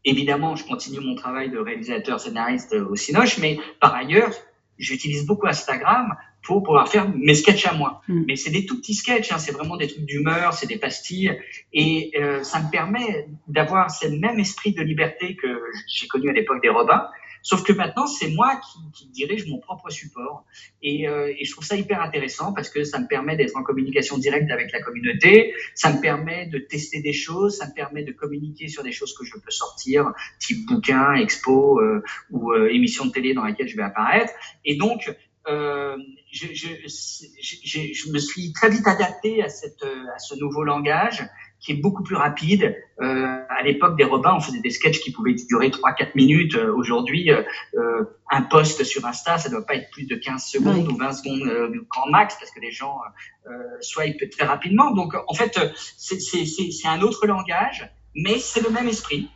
évidemment, 0.04 0.56
je 0.56 0.64
continue 0.64 1.00
mon 1.00 1.14
travail 1.14 1.50
de 1.50 1.58
réalisateur 1.58 2.20
scénariste 2.20 2.74
au 2.74 2.96
Cinoche, 2.96 3.38
mais 3.38 3.58
par 3.80 3.94
ailleurs, 3.94 4.32
j'utilise 4.78 5.26
beaucoup 5.26 5.46
Instagram 5.46 6.16
pour 6.42 6.62
pouvoir 6.62 6.88
faire 6.88 7.08
mes 7.14 7.34
sketchs 7.34 7.66
à 7.66 7.74
moi. 7.74 8.02
Hmm. 8.08 8.24
Mais 8.26 8.36
c'est 8.36 8.50
des 8.50 8.66
tout 8.66 8.78
petits 8.78 8.94
sketchs, 8.94 9.32
hein, 9.32 9.38
c'est 9.38 9.52
vraiment 9.52 9.76
des 9.76 9.86
trucs 9.86 10.04
d'humeur, 10.04 10.54
c'est 10.54 10.66
des 10.66 10.78
pastilles, 10.78 11.38
et 11.72 12.10
euh, 12.16 12.42
ça 12.42 12.60
me 12.60 12.70
permet 12.70 13.28
d'avoir 13.46 13.90
ce 13.90 14.08
même 14.08 14.40
esprit 14.40 14.72
de 14.72 14.82
liberté 14.82 15.36
que 15.36 15.60
j'ai 15.88 16.08
connu 16.08 16.30
à 16.30 16.32
l'époque 16.32 16.60
des 16.62 16.68
Robins, 16.68 17.06
Sauf 17.42 17.64
que 17.64 17.72
maintenant, 17.72 18.06
c'est 18.06 18.28
moi 18.28 18.60
qui, 18.94 19.06
dirige 19.12 19.46
mon 19.46 19.58
propre 19.58 19.90
support. 19.90 20.44
Et, 20.82 21.08
euh, 21.08 21.32
et, 21.36 21.44
je 21.44 21.52
trouve 21.52 21.64
ça 21.64 21.76
hyper 21.76 22.00
intéressant 22.00 22.52
parce 22.52 22.70
que 22.70 22.84
ça 22.84 22.98
me 22.98 23.06
permet 23.06 23.36
d'être 23.36 23.56
en 23.56 23.62
communication 23.62 24.16
directe 24.16 24.50
avec 24.50 24.72
la 24.72 24.80
communauté, 24.80 25.52
ça 25.74 25.92
me 25.92 26.00
permet 26.00 26.46
de 26.46 26.58
tester 26.58 27.02
des 27.02 27.12
choses, 27.12 27.58
ça 27.58 27.66
me 27.66 27.74
permet 27.74 28.04
de 28.04 28.12
communiquer 28.12 28.68
sur 28.68 28.82
des 28.82 28.92
choses 28.92 29.14
que 29.16 29.24
je 29.24 29.32
peux 29.34 29.50
sortir, 29.50 30.12
type 30.38 30.66
bouquin, 30.66 31.14
expo 31.14 31.80
euh, 31.80 32.02
ou 32.30 32.52
euh, 32.52 32.68
émission 32.68 33.06
de 33.06 33.10
télé 33.10 33.34
dans 33.34 33.44
laquelle 33.44 33.68
je 33.68 33.76
vais 33.76 33.82
apparaître. 33.82 34.32
Et 34.64 34.76
donc, 34.76 35.14
euh, 35.48 35.96
je, 36.30 36.46
je, 36.54 36.68
je, 36.86 37.92
je, 37.92 38.12
me 38.12 38.18
suis 38.18 38.52
très 38.52 38.70
vite 38.70 38.86
adapté 38.86 39.42
à, 39.42 39.48
cette, 39.48 39.82
à 39.82 40.18
ce 40.18 40.34
nouveau 40.36 40.62
langage 40.62 41.28
qui 41.62 41.72
est 41.72 41.76
beaucoup 41.76 42.02
plus 42.02 42.16
rapide. 42.16 42.76
Euh, 43.00 43.38
à 43.48 43.62
l'époque 43.62 43.96
des 43.96 44.04
repas, 44.04 44.34
on 44.36 44.40
faisait 44.40 44.60
des 44.60 44.70
sketchs 44.70 45.00
qui 45.00 45.12
pouvaient 45.12 45.34
durer 45.48 45.68
3-4 45.68 46.10
minutes. 46.16 46.56
Euh, 46.56 46.74
aujourd'hui, 46.74 47.30
euh, 47.30 47.42
euh, 47.76 48.04
un 48.30 48.42
post 48.42 48.82
sur 48.82 49.06
Insta, 49.06 49.38
ça 49.38 49.48
doit 49.48 49.64
pas 49.64 49.76
être 49.76 49.90
plus 49.92 50.04
de 50.04 50.16
15 50.16 50.44
secondes 50.44 50.88
ou 50.88 50.96
20 50.96 51.12
secondes 51.12 51.48
euh, 51.48 51.70
grand 51.88 52.08
max 52.10 52.36
parce 52.38 52.50
que 52.50 52.60
les 52.60 52.72
gens 52.72 52.98
swipent 53.80 54.28
très 54.30 54.44
rapidement. 54.44 54.90
Donc, 54.90 55.14
en 55.26 55.34
fait, 55.34 55.58
c'est 55.96 56.88
un 56.88 57.00
autre 57.00 57.26
langage, 57.26 57.88
mais 58.14 58.38
c'est 58.38 58.62
le 58.62 58.70
même 58.70 58.88
esprit. 58.88 59.28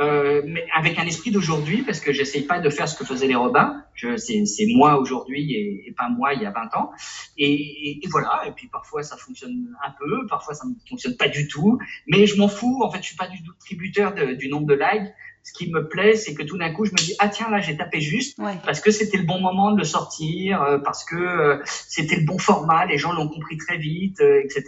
Euh, 0.00 0.42
mais 0.44 0.66
avec 0.74 0.98
un 0.98 1.06
esprit 1.06 1.30
d'aujourd'hui, 1.30 1.82
parce 1.82 2.00
que 2.00 2.12
j'essaye 2.12 2.42
pas 2.42 2.58
de 2.58 2.68
faire 2.68 2.88
ce 2.88 2.96
que 2.96 3.04
faisaient 3.04 3.28
les 3.28 3.34
Robins. 3.34 3.82
C'est 4.16 4.66
moi 4.74 4.98
aujourd'hui 4.98 5.54
et, 5.54 5.88
et, 5.88 5.92
pas 5.92 6.08
moi 6.08 6.34
il 6.34 6.42
y 6.42 6.46
a 6.46 6.50
20 6.50 6.76
ans. 6.76 6.90
Et, 7.38 8.00
et, 8.02 8.08
voilà. 8.08 8.42
Et 8.46 8.52
puis 8.52 8.66
parfois 8.66 9.02
ça 9.02 9.16
fonctionne 9.16 9.68
un 9.86 9.92
peu, 9.98 10.26
parfois 10.26 10.54
ça 10.54 10.66
ne 10.66 10.74
fonctionne 10.88 11.16
pas 11.16 11.28
du 11.28 11.46
tout. 11.46 11.78
Mais 12.08 12.26
je 12.26 12.36
m'en 12.36 12.48
fous. 12.48 12.82
En 12.82 12.90
fait, 12.90 12.98
je 12.98 13.06
suis 13.06 13.16
pas 13.16 13.28
du 13.28 13.42
tout 13.42 13.52
tributaire 13.60 14.14
du 14.14 14.48
nombre 14.48 14.66
de 14.66 14.74
likes 14.74 15.12
ce 15.44 15.52
qui 15.52 15.70
me 15.70 15.86
plaît, 15.86 16.16
c'est 16.16 16.34
que 16.34 16.42
tout 16.42 16.56
d'un 16.56 16.72
coup, 16.72 16.86
je 16.86 16.92
me 16.92 16.96
dis 16.96 17.14
ah 17.18 17.28
tiens 17.28 17.50
là 17.50 17.60
j'ai 17.60 17.76
tapé 17.76 18.00
juste 18.00 18.38
parce 18.64 18.80
que 18.80 18.90
c'était 18.90 19.18
le 19.18 19.24
bon 19.24 19.40
moment 19.40 19.72
de 19.72 19.78
le 19.78 19.84
sortir, 19.84 20.62
euh, 20.62 20.78
parce 20.78 21.04
que 21.04 21.16
euh, 21.16 21.58
c'était 21.66 22.16
le 22.16 22.24
bon 22.24 22.38
format, 22.38 22.86
les 22.86 22.96
gens 22.96 23.12
l'ont 23.12 23.28
compris 23.28 23.58
très 23.58 23.76
vite, 23.76 24.20
euh, 24.20 24.40
etc. 24.42 24.64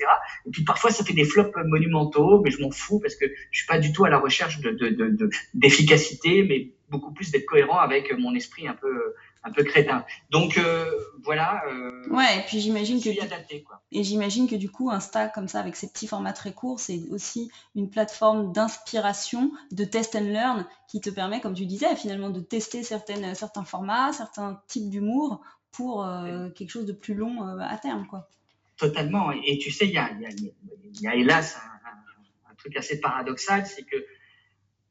Et 0.47 0.51
puis 0.51 0.65
parfois 0.65 0.91
ça 0.91 1.03
fait 1.03 1.15
des 1.15 1.25
flops 1.25 1.57
monumentaux, 1.65 2.43
mais 2.45 2.51
je 2.51 2.61
m'en 2.61 2.71
fous 2.71 3.01
parce 3.01 3.17
que 3.17 3.25
je 3.51 3.59
suis 3.59 3.67
pas 3.67 3.79
du 3.79 3.93
tout 3.93 4.05
à 4.05 4.11
la 4.11 4.19
recherche 4.19 4.61
de 4.61 4.77
d'efficacité, 5.55 6.43
de, 6.43 6.49
mais 6.49 6.71
beaucoup 6.91 7.13
plus 7.13 7.31
d'être 7.31 7.47
cohérent 7.47 7.79
avec 7.79 8.13
mon 8.19 8.35
esprit 8.35 8.69
un 8.69 8.75
peu 8.75 9.15
un 9.47 9.53
peu 9.53 9.63
crétin. 9.63 10.05
Donc 10.31 10.59
euh, 10.59 10.91
voilà. 11.23 11.63
Euh, 11.69 12.09
ouais, 12.11 12.39
et 12.39 12.43
puis 12.43 12.61
j'imagine 12.61 13.01
que 13.01 13.23
adapté, 13.23 13.63
quoi. 13.63 13.81
et 13.93 14.03
j'imagine 14.03 14.49
que 14.49 14.57
du 14.57 14.71
coup 14.71 14.91
Insta 14.91 15.29
comme 15.29 15.49
ça 15.49 15.61
avec 15.61 15.77
ses 15.77 15.89
petits 15.89 16.09
formats 16.09 16.33
très 16.33 16.53
courts, 16.53 16.81
c'est 16.81 17.01
aussi 17.11 17.51
une 17.75 17.89
plateforme 17.89 18.53
d'inspiration, 18.53 19.53
de 19.71 19.85
test 19.85 20.17
and 20.17 20.21
learn 20.25 20.67
qui 20.89 21.01
te 21.01 21.11
permet, 21.11 21.41
comme 21.41 21.55
tu 21.55 21.65
disais, 21.65 21.95
finalement 21.97 22.31
de 22.31 22.41
tester 22.41 22.83
certaines 22.83 23.35
certains 23.35 23.65
formats, 23.65 24.13
certains 24.13 24.61
types 24.67 24.91
d'humour 24.91 25.41
pour 25.71 26.05
euh, 26.05 26.51
quelque 26.51 26.71
chose 26.71 26.87
de 26.87 26.93
plus 26.93 27.15
long 27.15 27.43
à 27.59 27.77
terme, 27.79 28.07
quoi. 28.07 28.29
Totalement. 28.77 29.33
Et, 29.33 29.59
tu 29.59 29.71
sais, 29.71 29.87
il 29.87 29.93
y 29.95 29.99
a, 29.99 30.11
y, 30.13 30.27
a, 30.27 30.31
y 31.01 31.07
a, 31.07 31.15
hélas 31.15 31.57
un, 31.57 32.51
un 32.51 32.55
truc 32.57 32.77
assez 32.77 33.01
paradoxal, 33.01 33.65
c'est 33.65 33.85
que 33.85 33.97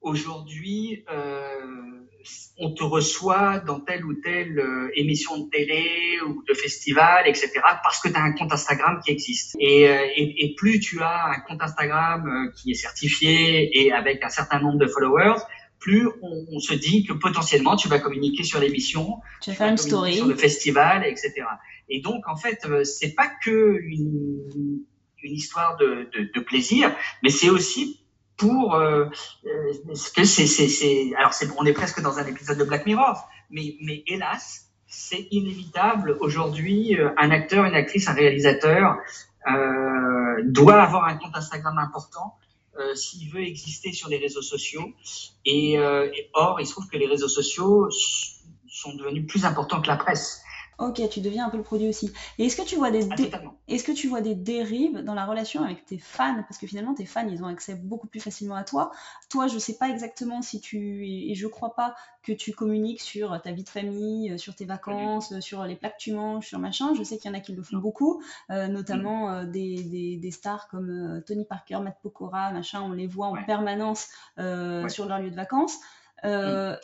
aujourd'hui, 0.05 1.03
euh, 1.11 1.95
on 2.57 2.73
te 2.73 2.83
reçoit 2.83 3.59
dans 3.59 3.79
telle 3.79 4.05
ou 4.05 4.13
telle 4.13 4.59
euh, 4.59 4.89
émission 4.95 5.37
de 5.39 5.49
télé 5.49 6.19
ou 6.27 6.43
de 6.47 6.53
festival, 6.53 7.27
etc., 7.27 7.51
parce 7.83 7.99
que 8.01 8.07
tu 8.07 8.15
as 8.15 8.21
un 8.21 8.33
compte 8.33 8.53
Instagram 8.53 8.99
qui 9.03 9.11
existe. 9.11 9.55
Et, 9.59 9.89
euh, 9.89 10.05
et, 10.15 10.45
et, 10.45 10.55
plus 10.55 10.79
tu 10.79 11.01
as 11.01 11.25
un 11.31 11.39
compte 11.41 11.61
Instagram 11.61 12.27
euh, 12.27 12.51
qui 12.55 12.71
est 12.71 12.75
certifié 12.75 13.81
et 13.81 13.91
avec 13.91 14.23
un 14.23 14.29
certain 14.29 14.59
nombre 14.59 14.77
de 14.77 14.87
followers, 14.87 15.41
plus 15.79 16.07
on, 16.21 16.45
on 16.51 16.59
se 16.59 16.73
dit 16.73 17.03
que 17.05 17.13
potentiellement 17.13 17.75
tu 17.75 17.87
vas 17.87 17.99
communiquer 17.99 18.43
sur 18.43 18.59
l'émission, 18.59 19.19
tu 19.41 19.49
vas 19.49 19.55
faire 19.55 19.69
une 19.69 19.77
story, 19.77 20.15
sur 20.15 20.27
le 20.27 20.35
festival, 20.35 21.05
etc. 21.05 21.33
Et 21.89 21.99
donc 21.99 22.27
en 22.27 22.35
fait, 22.35 22.65
c'est 22.83 23.13
pas 23.13 23.29
que 23.43 23.79
une, 23.81 24.83
une 25.21 25.33
histoire 25.33 25.77
de, 25.77 26.09
de, 26.13 26.31
de 26.33 26.39
plaisir, 26.39 26.95
mais 27.21 27.29
c'est 27.29 27.49
aussi 27.49 28.04
pour 28.37 28.75
euh, 28.75 29.05
euh 29.45 29.73
que 30.15 30.23
c'est 30.25 30.47
c'est 30.47 31.13
alors 31.17 31.33
c'est 31.33 31.47
on 31.57 31.65
est 31.65 31.73
presque 31.73 32.01
dans 32.01 32.19
un 32.19 32.25
épisode 32.25 32.57
de 32.57 32.63
Black 32.63 32.85
Mirror 32.85 33.27
mais 33.49 33.75
mais 33.81 34.03
hélas 34.07 34.71
c'est 34.87 35.27
inévitable 35.31 36.17
aujourd'hui 36.19 36.97
euh, 36.97 37.09
un 37.17 37.31
acteur 37.31 37.65
une 37.65 37.75
actrice 37.75 38.07
un 38.07 38.13
réalisateur 38.13 38.97
euh, 39.47 40.41
doit 40.43 40.81
avoir 40.81 41.05
un 41.05 41.15
compte 41.15 41.35
Instagram 41.35 41.77
important 41.77 42.35
euh, 42.79 42.93
s'il 42.95 43.29
veut 43.29 43.43
exister 43.43 43.93
sur 43.93 44.09
les 44.09 44.17
réseaux 44.17 44.41
sociaux. 44.41 44.91
Et, 45.45 45.75
et, 45.75 46.29
or 46.33 46.59
il 46.59 46.65
se 46.65 46.71
trouve 46.71 46.87
que 46.87 46.97
les 46.97 47.05
réseaux 47.05 47.29
sociaux 47.29 47.87
sont 48.67 48.95
devenus 48.95 49.27
plus 49.27 49.45
importants 49.45 49.81
que 49.81 49.87
la 49.87 49.95
presse 49.95 50.41
Ok, 50.77 51.01
tu 51.09 51.21
deviens 51.21 51.47
un 51.47 51.49
peu 51.49 51.57
le 51.57 51.63
produit 51.63 51.87
aussi. 51.87 52.11
Et 52.37 52.45
est-ce 52.45 52.57
que 52.57 52.61
tu 52.67 52.75
vois 52.75 52.91
des 52.91 53.07
ah, 53.09 53.41
est-ce 53.67 53.83
que 53.83 53.93
tu 53.93 54.07
vois 54.07 54.21
des 54.21 54.35
dérives 54.35 54.99
dans 54.99 55.13
la 55.13 55.25
relation 55.25 55.63
avec 55.63 55.85
tes 55.85 55.97
fans? 55.97 56.43
Parce 56.43 56.57
que 56.57 56.67
finalement 56.67 56.93
tes 56.93 57.05
fans 57.05 57.27
ils 57.27 57.43
ont 57.43 57.47
accès 57.47 57.75
beaucoup 57.75 58.07
plus 58.07 58.19
facilement 58.19 58.55
à 58.55 58.63
toi. 58.63 58.91
Toi, 59.29 59.47
je 59.47 59.57
sais 59.57 59.77
pas 59.77 59.89
exactement 59.89 60.41
si 60.41 60.59
tu 60.59 61.07
et 61.07 61.33
je 61.35 61.47
crois 61.47 61.75
pas 61.75 61.95
que 62.23 62.33
tu 62.33 62.51
communiques 62.51 63.01
sur 63.01 63.39
ta 63.41 63.51
vie 63.51 63.63
de 63.63 63.69
famille, 63.69 64.31
euh, 64.31 64.37
sur 64.37 64.55
tes 64.55 64.65
vacances, 64.65 65.39
sur 65.39 65.63
les 65.63 65.75
plats 65.75 65.91
que 65.91 65.99
tu 65.99 66.11
manges, 66.11 66.47
sur 66.47 66.59
machin. 66.59 66.93
Je 66.95 67.03
sais 67.03 67.17
qu'il 67.17 67.31
y 67.31 67.33
en 67.33 67.37
a 67.37 67.41
qui 67.41 67.53
le 67.53 67.63
font 67.63 67.77
beaucoup, 67.77 68.21
euh, 68.49 68.67
notamment 68.67 69.29
euh, 69.29 69.45
des, 69.45 69.83
des, 69.83 70.17
des, 70.17 70.31
stars 70.31 70.67
comme 70.67 71.23
Tony 71.25 71.45
Parker, 71.45 71.79
Matt 71.79 71.97
Pokora, 72.01 72.51
machin. 72.51 72.81
On 72.81 72.91
les 72.91 73.07
voit 73.07 73.27
en 73.27 73.43
permanence 73.43 74.09
sur 74.37 75.05
leur 75.05 75.19
lieu 75.19 75.29
de 75.29 75.35
vacances. 75.35 75.79
Euh, 76.23 76.75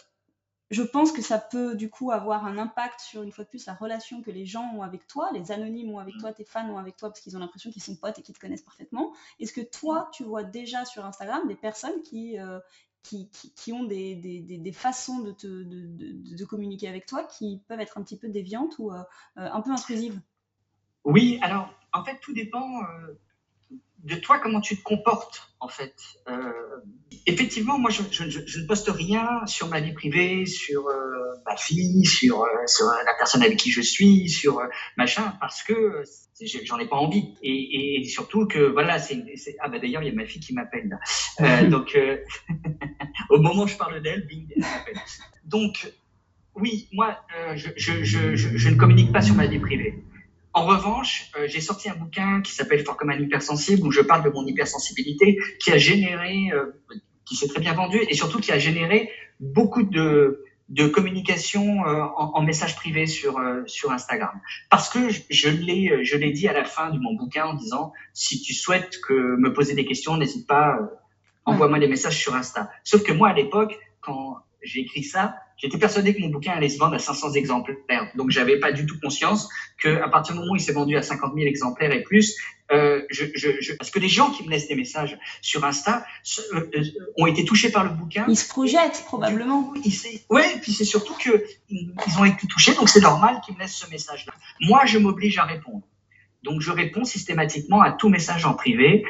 je 0.71 0.81
pense 0.81 1.11
que 1.11 1.21
ça 1.21 1.37
peut 1.37 1.75
du 1.75 1.89
coup 1.89 2.11
avoir 2.11 2.45
un 2.45 2.57
impact 2.57 3.01
sur 3.01 3.23
une 3.23 3.31
fois 3.31 3.43
de 3.43 3.49
plus 3.49 3.65
la 3.65 3.73
relation 3.73 4.21
que 4.21 4.31
les 4.31 4.45
gens 4.45 4.73
ont 4.73 4.81
avec 4.81 5.05
toi, 5.05 5.29
les 5.33 5.51
anonymes 5.51 5.91
ont 5.91 5.99
avec 5.99 6.17
toi, 6.17 6.31
tes 6.31 6.45
fans 6.45 6.67
ont 6.69 6.77
avec 6.77 6.95
toi 6.95 7.09
parce 7.09 7.19
qu'ils 7.19 7.35
ont 7.35 7.39
l'impression 7.39 7.71
qu'ils 7.71 7.83
sont 7.83 7.97
potes 7.97 8.17
et 8.19 8.21
qu'ils 8.21 8.33
te 8.33 8.39
connaissent 8.39 8.61
parfaitement. 8.61 9.13
Est-ce 9.39 9.51
que 9.51 9.61
toi, 9.61 10.09
tu 10.13 10.23
vois 10.23 10.43
déjà 10.43 10.85
sur 10.85 11.05
Instagram 11.05 11.45
des 11.49 11.55
personnes 11.55 12.01
qui, 12.03 12.39
euh, 12.39 12.59
qui, 13.03 13.29
qui, 13.29 13.73
ont 13.73 13.83
des, 13.83 14.15
des, 14.15 14.39
des, 14.39 14.71
façons 14.71 15.19
de, 15.19 15.33
te, 15.33 15.47
de, 15.47 15.87
de, 16.37 16.45
communiquer 16.45 16.87
avec 16.87 17.05
toi 17.05 17.25
qui 17.25 17.61
peuvent 17.67 17.81
être 17.81 17.97
un 17.97 18.03
petit 18.03 18.17
peu 18.17 18.29
déviantes 18.29 18.79
ou 18.79 18.93
euh, 18.93 18.99
euh, 19.37 19.49
un 19.51 19.59
peu 19.59 19.71
intrusives? 19.71 20.21
Oui, 21.03 21.37
alors 21.41 21.73
en 21.91 22.05
fait, 22.05 22.17
tout 22.21 22.33
dépend 22.33 22.81
de 24.03 24.15
toi, 24.15 24.39
comment 24.39 24.61
tu 24.61 24.77
te 24.77 24.83
comportes, 24.83 25.53
en 25.59 25.67
fait. 25.67 25.93
Euh, 26.27 26.51
effectivement, 27.27 27.77
moi, 27.77 27.91
je, 27.91 28.01
je, 28.09 28.29
je, 28.29 28.59
ne 28.59 28.65
poste 28.65 28.89
rien 28.89 29.45
sur 29.45 29.67
ma 29.67 29.79
vie 29.79 29.93
privée, 29.93 30.45
sur 30.45 30.87
euh, 30.87 31.33
ma 31.45 31.55
fille, 31.55 32.05
sur, 32.05 32.41
euh, 32.41 32.47
sur, 32.65 32.87
la 32.87 33.13
personne 33.13 33.43
avec 33.43 33.57
qui 33.57 33.71
je 33.71 33.81
suis, 33.81 34.27
sur 34.29 34.61
machin, 34.97 35.35
parce 35.39 35.61
que 35.61 36.03
j'en 36.63 36.79
ai 36.79 36.87
pas 36.87 36.95
envie. 36.95 37.35
Et, 37.43 38.01
et, 38.01 38.03
surtout 38.05 38.47
que, 38.47 38.59
voilà, 38.71 38.97
c'est... 38.97 39.23
Ah 39.59 39.69
bah 39.69 39.77
d'ailleurs, 39.77 40.01
il 40.01 40.09
y 40.09 40.11
a 40.11 40.15
ma 40.15 40.25
fille 40.25 40.41
qui 40.41 40.53
m'appelle. 40.53 40.97
donc, 41.69 41.97
au 43.29 43.39
moment 43.39 43.63
où 43.63 43.67
je 43.67 43.77
parle 43.77 44.01
d'elle, 44.01 44.25
bing, 44.25 44.47
elle 44.55 44.61
m'appelle. 44.61 44.99
Donc, 45.45 45.91
oui, 46.55 46.89
moi, 46.91 47.19
je, 47.55 47.69
je 47.77 48.69
ne 48.69 48.75
communique 48.75 49.11
pas 49.11 49.21
sur 49.21 49.35
ma 49.35 49.45
vie 49.45 49.59
privée. 49.59 50.03
En 50.53 50.65
revanche, 50.65 51.31
euh, 51.37 51.47
j'ai 51.47 51.61
sorti 51.61 51.89
un 51.89 51.95
bouquin 51.95 52.41
qui 52.41 52.51
s'appelle 52.53 52.83
Fort 52.83 52.97
comme 52.97 53.09
un 53.09 53.19
hypersensible 53.19 53.87
où 53.87 53.91
je 53.91 54.01
parle 54.01 54.23
de 54.23 54.29
mon 54.29 54.45
hypersensibilité 54.45 55.37
qui 55.59 55.71
a 55.71 55.77
généré, 55.77 56.49
euh, 56.53 56.81
qui 57.25 57.35
s'est 57.35 57.47
très 57.47 57.61
bien 57.61 57.73
vendu 57.73 57.99
et 58.09 58.13
surtout 58.13 58.39
qui 58.39 58.51
a 58.51 58.59
généré 58.59 59.09
beaucoup 59.39 59.83
de, 59.83 60.43
de 60.67 60.87
communication 60.87 61.85
euh, 61.87 62.03
en, 62.17 62.31
en, 62.33 62.41
message 62.41 62.75
privé 62.75 63.07
sur, 63.07 63.39
sur 63.65 63.91
Instagram. 63.91 64.41
Parce 64.69 64.89
que 64.89 65.09
je, 65.29 65.49
l'ai, 65.49 66.03
je 66.03 66.17
l'ai 66.17 66.31
dit 66.31 66.49
à 66.49 66.53
la 66.53 66.65
fin 66.65 66.89
de 66.89 66.99
mon 66.99 67.13
bouquin 67.15 67.45
en 67.45 67.53
disant 67.53 67.93
si 68.13 68.41
tu 68.41 68.53
souhaites 68.53 68.99
que 68.99 69.13
me 69.13 69.53
poser 69.53 69.73
des 69.73 69.85
questions, 69.85 70.17
n'hésite 70.17 70.47
pas, 70.47 70.77
envoie-moi 71.45 71.79
des 71.79 71.87
messages 71.87 72.17
sur 72.17 72.35
Insta. 72.35 72.69
Sauf 72.83 73.03
que 73.03 73.13
moi, 73.13 73.29
à 73.29 73.33
l'époque, 73.33 73.79
quand 74.01 74.37
j'ai 74.63 74.81
écrit 74.81 75.03
ça, 75.03 75.35
j'étais 75.57 75.77
persuadé 75.77 76.15
que 76.15 76.21
mon 76.21 76.29
bouquin 76.29 76.53
allait 76.53 76.69
se 76.69 76.77
vendre 76.77 76.95
à 76.95 76.99
500 76.99 77.33
exemplaires. 77.33 78.11
Donc, 78.15 78.29
j'avais 78.29 78.59
pas 78.59 78.71
du 78.71 78.85
tout 78.85 78.99
conscience 78.99 79.49
que 79.77 80.01
à 80.01 80.09
partir 80.09 80.33
du 80.33 80.39
moment 80.39 80.53
où 80.53 80.55
il 80.55 80.61
s'est 80.61 80.73
vendu 80.73 80.97
à 80.97 81.01
50 81.01 81.33
000 81.35 81.47
exemplaires 81.47 81.91
et 81.91 82.03
plus, 82.03 82.35
euh, 82.71 83.01
je, 83.09 83.25
je, 83.35 83.49
je, 83.59 83.73
parce 83.73 83.91
que 83.91 83.99
les 83.99 84.07
gens 84.07 84.31
qui 84.31 84.43
me 84.45 84.49
laissent 84.49 84.67
des 84.67 84.75
messages 84.75 85.17
sur 85.41 85.65
Insta 85.65 86.05
euh, 86.53 86.69
euh, 86.75 86.83
ont 87.17 87.27
été 87.27 87.43
touchés 87.43 87.69
par 87.69 87.83
le 87.83 87.89
bouquin. 87.89 88.25
Ils 88.27 88.37
se 88.37 88.47
projettent 88.47 89.03
probablement. 89.05 89.73
Oui, 89.75 90.01
ouais, 90.29 90.59
puis 90.61 90.71
c'est 90.71 90.85
surtout 90.85 91.15
que 91.15 91.43
ils 91.69 91.93
ont 92.17 92.25
été 92.25 92.47
touchés, 92.47 92.73
donc 92.73 92.89
c'est 92.89 93.01
normal 93.01 93.41
qu'ils 93.45 93.55
me 93.55 93.59
laissent 93.59 93.75
ce 93.75 93.89
message-là. 93.89 94.33
Moi, 94.61 94.85
je 94.85 94.97
m'oblige 94.97 95.37
à 95.37 95.43
répondre. 95.43 95.83
Donc, 96.43 96.61
je 96.61 96.71
réponds 96.71 97.03
systématiquement 97.03 97.81
à 97.81 97.91
tout 97.91 98.09
message 98.09 98.45
en 98.45 98.53
privé 98.53 99.05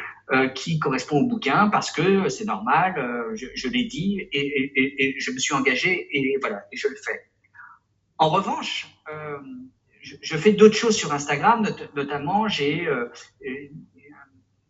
qui 0.55 0.79
correspond 0.79 1.21
au 1.21 1.27
bouquin 1.27 1.67
parce 1.69 1.91
que 1.91 2.29
c'est 2.29 2.45
normal, 2.45 2.97
euh, 2.97 3.35
je, 3.35 3.47
je 3.53 3.67
l'ai 3.67 3.83
dit 3.83 4.19
et, 4.31 4.39
et, 4.39 5.05
et, 5.05 5.19
je 5.19 5.31
me 5.31 5.39
suis 5.39 5.53
engagé 5.53 6.07
et 6.11 6.37
voilà, 6.39 6.65
et 6.71 6.77
je 6.77 6.87
le 6.87 6.95
fais. 6.95 7.29
En 8.17 8.29
revanche, 8.29 8.87
euh, 9.11 9.37
je, 10.01 10.15
je, 10.21 10.37
fais 10.37 10.53
d'autres 10.53 10.75
choses 10.75 10.95
sur 10.95 11.11
Instagram, 11.11 11.67
notamment 11.95 12.47
j'ai 12.47 12.87
euh, 12.87 13.09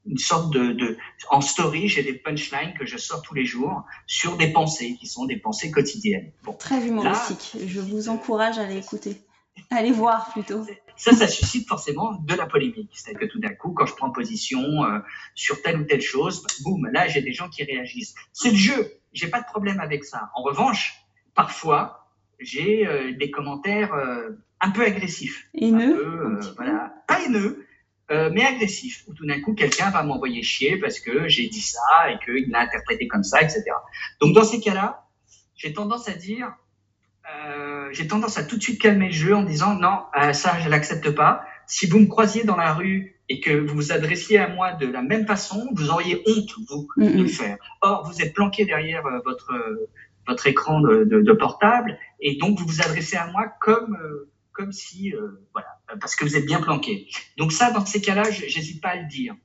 une 0.05 0.17
sorte 0.17 0.51
de, 0.51 0.71
de 0.71 0.97
en 1.29 1.41
story, 1.41 1.87
j'ai 1.87 2.03
des 2.03 2.13
punchlines 2.13 2.73
que 2.77 2.85
je 2.85 2.97
sors 2.97 3.21
tous 3.21 3.35
les 3.35 3.45
jours 3.45 3.83
sur 4.07 4.37
des 4.37 4.51
pensées 4.51 4.95
qui 4.99 5.07
sont 5.07 5.25
des 5.25 5.37
pensées 5.37 5.69
quotidiennes. 5.69 6.31
Bon, 6.43 6.53
Très 6.53 6.87
humoristique. 6.87 7.57
je 7.67 7.79
vous 7.79 8.09
encourage 8.09 8.57
à 8.57 8.63
aller 8.63 8.77
écouter. 8.77 9.21
Allez 9.69 9.91
voir 9.91 10.31
plutôt. 10.31 10.65
Ça, 11.01 11.13
ça 11.13 11.27
suscite 11.27 11.67
forcément 11.67 12.13
de 12.13 12.35
la 12.35 12.45
polémique. 12.45 12.91
C'est-à-dire 12.93 13.21
que 13.21 13.25
tout 13.25 13.39
d'un 13.39 13.55
coup, 13.55 13.73
quand 13.73 13.87
je 13.87 13.95
prends 13.95 14.11
position 14.11 14.85
euh, 14.85 14.99
sur 15.33 15.59
telle 15.63 15.81
ou 15.81 15.83
telle 15.83 16.03
chose, 16.03 16.45
boum, 16.63 16.87
là, 16.93 17.07
j'ai 17.07 17.23
des 17.23 17.33
gens 17.33 17.49
qui 17.49 17.63
réagissent. 17.63 18.13
C'est 18.33 18.51
le 18.51 18.55
jeu. 18.55 18.93
J'ai 19.11 19.27
pas 19.27 19.39
de 19.41 19.45
problème 19.45 19.79
avec 19.79 20.05
ça. 20.05 20.29
En 20.35 20.43
revanche, 20.43 21.03
parfois, 21.33 22.07
j'ai 22.39 22.85
euh, 22.85 23.13
des 23.13 23.31
commentaires 23.31 23.95
euh, 23.95 24.29
un 24.59 24.69
peu 24.69 24.85
agressifs. 24.85 25.47
Haineux. 25.55 26.39
voilà. 26.55 26.93
Pas 27.07 27.23
haineux, 27.23 27.65
mais 28.11 28.45
agressifs. 28.45 29.03
Où 29.07 29.15
tout 29.15 29.25
d'un 29.25 29.41
coup, 29.41 29.55
quelqu'un 29.55 29.89
va 29.89 30.03
m'envoyer 30.03 30.43
chier 30.43 30.77
parce 30.77 30.99
que 30.99 31.27
j'ai 31.27 31.47
dit 31.47 31.61
ça 31.61 32.11
et 32.11 32.19
qu'il 32.23 32.51
l'a 32.51 32.59
interprété 32.59 33.07
comme 33.07 33.23
ça, 33.23 33.41
etc. 33.41 33.63
Donc, 34.19 34.35
dans 34.35 34.43
ces 34.43 34.59
cas-là, 34.59 35.07
j'ai 35.55 35.73
tendance 35.73 36.07
à 36.07 36.13
dire, 36.13 36.53
euh, 37.29 37.89
j'ai 37.91 38.07
tendance 38.07 38.37
à 38.37 38.43
tout 38.43 38.57
de 38.57 38.63
suite 38.63 38.81
calmer 38.81 39.07
le 39.07 39.13
jeu 39.13 39.35
en 39.35 39.43
disant 39.43 39.75
non, 39.75 40.03
euh, 40.19 40.33
ça 40.33 40.59
je 40.59 40.69
l'accepte 40.69 41.11
pas. 41.11 41.43
Si 41.67 41.87
vous 41.87 41.99
me 41.99 42.07
croisiez 42.07 42.43
dans 42.43 42.57
la 42.57 42.73
rue 42.73 43.21
et 43.29 43.39
que 43.39 43.51
vous 43.51 43.75
vous 43.75 43.91
adressiez 43.91 44.37
à 44.37 44.49
moi 44.49 44.73
de 44.73 44.87
la 44.87 45.01
même 45.01 45.25
façon, 45.25 45.69
vous 45.73 45.89
auriez 45.89 46.21
honte, 46.27 46.49
vous, 46.67 46.87
de 46.97 47.21
le 47.21 47.27
faire. 47.27 47.57
Or, 47.81 48.05
vous 48.05 48.21
êtes 48.21 48.33
planqué 48.33 48.65
derrière 48.65 49.05
euh, 49.05 49.19
votre, 49.23 49.53
votre 50.27 50.47
écran 50.47 50.81
de, 50.81 51.03
de, 51.05 51.21
de, 51.21 51.33
portable, 51.33 51.97
et 52.19 52.37
donc 52.37 52.59
vous 52.59 52.65
vous 52.65 52.81
adressez 52.81 53.15
à 53.15 53.27
moi 53.27 53.45
comme, 53.61 53.95
euh, 54.01 54.29
comme 54.51 54.71
si, 54.71 55.13
voilà, 55.53 55.79
parce 56.01 56.15
que 56.15 56.25
vous 56.25 56.35
êtes 56.35 56.45
bien 56.45 56.61
planqué. 56.61 57.07
Donc 57.37 57.53
ça, 57.53 57.71
dans 57.71 57.85
ces 57.85 58.01
cas-là, 58.01 58.23
j'hésite 58.29 58.81
pas 58.81 58.89
à 58.89 58.95
le 58.97 59.07
dire. 59.07 59.35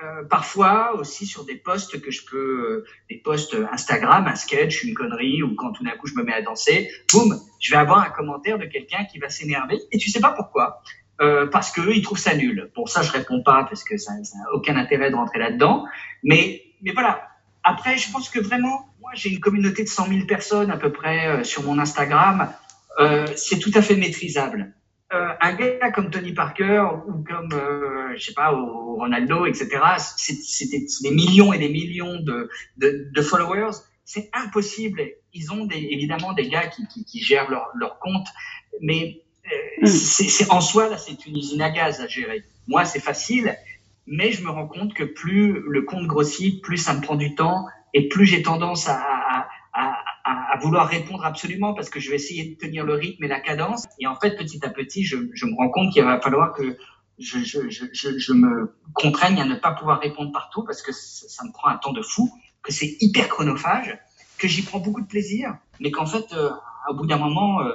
Euh, 0.00 0.04
euh, 0.04 0.24
parfois 0.24 0.94
aussi 0.94 1.26
sur 1.26 1.44
des 1.44 1.56
posts 1.56 2.00
que 2.00 2.10
je 2.10 2.24
peux, 2.24 2.84
des 3.08 3.16
posts 3.16 3.56
Instagram, 3.70 4.26
un 4.26 4.34
sketch, 4.34 4.82
une 4.84 4.94
connerie, 4.94 5.42
ou 5.42 5.54
quand 5.54 5.72
tout 5.72 5.84
d'un 5.84 5.96
coup 5.96 6.06
je 6.06 6.14
me 6.14 6.22
mets 6.22 6.32
à 6.32 6.42
danser, 6.42 6.90
boum, 7.12 7.38
je 7.60 7.70
vais 7.70 7.76
avoir 7.76 8.00
un 8.00 8.10
commentaire 8.10 8.58
de 8.58 8.64
quelqu'un 8.64 9.04
qui 9.04 9.18
va 9.18 9.28
s'énerver 9.28 9.78
et 9.92 9.98
tu 9.98 10.10
sais 10.10 10.20
pas 10.20 10.32
pourquoi. 10.32 10.82
Euh, 11.20 11.46
parce 11.46 11.70
que 11.70 11.80
il 11.94 12.02
trouve 12.02 12.18
ça 12.18 12.34
nul. 12.34 12.70
Pour 12.74 12.88
ça, 12.88 13.02
je 13.02 13.12
réponds 13.12 13.42
pas 13.42 13.64
parce 13.64 13.84
que 13.84 13.96
ça 13.96 14.12
n'a 14.12 14.52
aucun 14.54 14.76
intérêt 14.76 15.10
de 15.10 15.14
rentrer 15.14 15.38
là-dedans. 15.38 15.84
Mais, 16.22 16.62
mais 16.82 16.92
voilà. 16.92 17.28
Après, 17.62 17.96
je 17.96 18.10
pense 18.10 18.28
que 18.28 18.40
vraiment, 18.40 18.88
moi, 19.00 19.12
j'ai 19.14 19.30
une 19.30 19.38
communauté 19.38 19.84
de 19.84 19.88
100 19.88 20.08
000 20.08 20.26
personnes 20.26 20.70
à 20.70 20.76
peu 20.76 20.90
près 20.90 21.28
euh, 21.28 21.44
sur 21.44 21.62
mon 21.62 21.78
Instagram. 21.78 22.52
Euh, 22.98 23.26
c'est 23.36 23.60
tout 23.60 23.70
à 23.74 23.82
fait 23.82 23.94
maîtrisable. 23.94 24.74
Euh, 25.14 25.28
un 25.40 25.52
gars 25.54 25.90
comme 25.90 26.10
Tony 26.10 26.32
Parker 26.32 26.86
ou 27.06 27.22
comme, 27.22 27.52
euh, 27.52 28.14
je 28.16 28.24
sais 28.24 28.32
pas, 28.32 28.50
Ronaldo, 28.50 29.44
etc., 29.44 29.68
c'est 30.16 30.68
des 31.02 31.10
millions 31.10 31.52
et 31.52 31.58
des 31.58 31.68
millions 31.68 32.18
de, 32.20 32.48
de, 32.78 33.10
de 33.14 33.22
followers. 33.22 33.76
C'est 34.04 34.30
impossible. 34.32 35.02
Ils 35.34 35.52
ont 35.52 35.66
des, 35.66 35.88
évidemment 35.90 36.32
des 36.32 36.48
gars 36.48 36.66
qui, 36.66 36.86
qui, 36.86 37.04
qui 37.04 37.22
gèrent 37.22 37.50
leur, 37.50 37.68
leur 37.74 37.98
compte, 37.98 38.26
mais 38.80 39.22
euh, 39.46 39.82
mm. 39.82 39.86
c'est 39.86 40.50
en 40.50 40.60
soi, 40.60 40.88
là, 40.88 40.96
c'est 40.96 41.26
une 41.26 41.36
usine 41.36 41.60
à 41.60 41.70
gaz 41.70 42.00
à 42.00 42.06
gérer. 42.06 42.42
Moi, 42.66 42.84
c'est 42.86 43.00
facile, 43.00 43.54
mais 44.06 44.32
je 44.32 44.42
me 44.42 44.50
rends 44.50 44.66
compte 44.66 44.94
que 44.94 45.04
plus 45.04 45.60
le 45.60 45.82
compte 45.82 46.06
grossit, 46.06 46.62
plus 46.62 46.78
ça 46.78 46.94
me 46.94 47.02
prend 47.02 47.16
du 47.16 47.34
temps 47.34 47.66
et 47.94 48.08
plus 48.08 48.24
j'ai 48.24 48.42
tendance 48.42 48.88
à, 48.88 49.21
à, 50.52 50.58
vouloir 50.58 50.88
répondre 50.88 51.24
absolument 51.24 51.74
parce 51.74 51.90
que 51.90 52.00
je 52.00 52.10
vais 52.10 52.16
essayer 52.16 52.44
de 52.44 52.54
tenir 52.54 52.84
le 52.84 52.94
rythme 52.94 53.24
et 53.24 53.28
la 53.28 53.40
cadence. 53.40 53.86
Et 53.98 54.06
en 54.06 54.16
fait, 54.16 54.36
petit 54.36 54.64
à 54.64 54.70
petit, 54.70 55.04
je, 55.04 55.16
je 55.32 55.46
me 55.46 55.54
rends 55.56 55.70
compte 55.70 55.92
qu'il 55.92 56.04
va 56.04 56.20
falloir 56.20 56.52
que 56.52 56.76
je, 57.18 57.38
je, 57.38 57.68
je, 57.70 58.18
je, 58.18 58.32
me 58.32 58.74
contraigne 58.94 59.40
à 59.40 59.44
ne 59.44 59.54
pas 59.54 59.72
pouvoir 59.72 60.00
répondre 60.00 60.32
partout 60.32 60.64
parce 60.64 60.82
que 60.82 60.92
ça, 60.92 61.44
me 61.44 61.52
prend 61.52 61.68
un 61.68 61.76
temps 61.76 61.92
de 61.92 62.02
fou, 62.02 62.30
que 62.62 62.72
c'est 62.72 62.96
hyper 63.00 63.28
chronophage, 63.28 63.98
que 64.38 64.48
j'y 64.48 64.62
prends 64.62 64.80
beaucoup 64.80 65.00
de 65.00 65.06
plaisir, 65.06 65.56
mais 65.80 65.90
qu'en 65.90 66.06
fait, 66.06 66.32
euh, 66.32 66.50
au 66.88 66.94
bout 66.94 67.06
d'un 67.06 67.18
moment, 67.18 67.60
euh, 67.62 67.74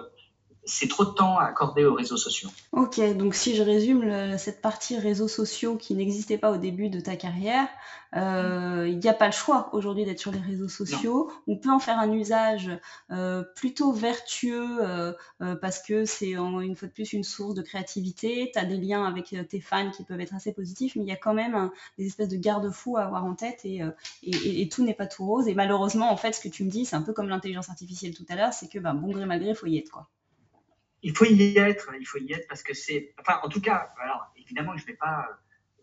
c'est 0.67 0.87
trop 0.87 1.05
de 1.05 1.11
temps 1.11 1.37
accordé 1.37 1.85
aux 1.85 1.95
réseaux 1.95 2.17
sociaux. 2.17 2.49
Ok, 2.71 2.99
donc 3.15 3.33
si 3.33 3.55
je 3.55 3.63
résume 3.63 4.37
cette 4.37 4.61
partie 4.61 4.97
réseaux 4.97 5.27
sociaux 5.27 5.75
qui 5.75 5.95
n'existait 5.95 6.37
pas 6.37 6.51
au 6.51 6.57
début 6.57 6.89
de 6.89 6.99
ta 6.99 7.15
carrière, 7.15 7.67
euh, 8.15 8.87
il 8.87 8.99
n'y 8.99 9.09
a 9.09 9.13
pas 9.13 9.25
le 9.25 9.33
choix 9.33 9.69
aujourd'hui 9.73 10.05
d'être 10.05 10.19
sur 10.19 10.31
les 10.31 10.39
réseaux 10.39 10.69
sociaux. 10.69 11.31
On 11.47 11.57
peut 11.57 11.69
en 11.69 11.79
faire 11.79 11.99
un 11.99 12.11
usage 12.11 12.71
euh, 13.11 13.43
plutôt 13.55 13.91
vertueux 13.91 14.77
euh, 14.81 15.13
parce 15.61 15.81
que 15.81 16.05
c'est 16.05 16.31
une 16.31 16.75
fois 16.75 16.87
de 16.87 16.93
plus 16.93 17.13
une 17.13 17.23
source 17.23 17.53
de 17.53 17.61
créativité. 17.61 18.49
Tu 18.53 18.59
as 18.59 18.65
des 18.65 18.77
liens 18.77 19.05
avec 19.05 19.35
tes 19.49 19.59
fans 19.59 19.91
qui 19.91 20.03
peuvent 20.03 20.21
être 20.21 20.35
assez 20.35 20.53
positifs, 20.53 20.95
mais 20.95 21.03
il 21.03 21.07
y 21.09 21.13
a 21.13 21.17
quand 21.17 21.33
même 21.33 21.69
des 21.97 22.05
espèces 22.05 22.29
de 22.29 22.37
garde-fous 22.37 22.97
à 22.97 23.03
avoir 23.03 23.25
en 23.25 23.35
tête 23.35 23.61
et, 23.65 23.81
et, 24.23 24.61
et 24.61 24.69
tout 24.69 24.85
n'est 24.85 24.93
pas 24.93 25.07
tout 25.07 25.25
rose. 25.25 25.47
Et 25.47 25.53
malheureusement, 25.53 26.11
en 26.11 26.17
fait, 26.17 26.33
ce 26.33 26.41
que 26.41 26.49
tu 26.49 26.63
me 26.63 26.69
dis, 26.69 26.85
c'est 26.85 26.95
un 26.95 27.01
peu 27.01 27.13
comme 27.13 27.29
l'intelligence 27.29 27.69
artificielle 27.69 28.13
tout 28.15 28.25
à 28.29 28.35
l'heure, 28.35 28.53
c'est 28.53 28.69
que 28.69 28.79
ben, 28.79 28.93
bon 28.93 29.11
gré 29.11 29.25
mal 29.25 29.39
gré, 29.39 29.49
il 29.49 29.55
faut 29.55 29.67
y 29.67 29.77
être. 29.77 29.91
quoi 29.91 30.07
il 31.03 31.15
faut 31.15 31.25
y 31.25 31.57
être, 31.57 31.91
il 31.99 32.05
faut 32.05 32.17
y 32.19 32.33
être 32.33 32.47
parce 32.47 32.63
que 32.63 32.73
c'est, 32.73 33.13
enfin, 33.19 33.39
en 33.43 33.49
tout 33.49 33.61
cas, 33.61 33.89
alors 34.01 34.31
évidemment, 34.37 34.75
je 34.77 34.85
vais 34.85 34.95
pas 34.95 35.27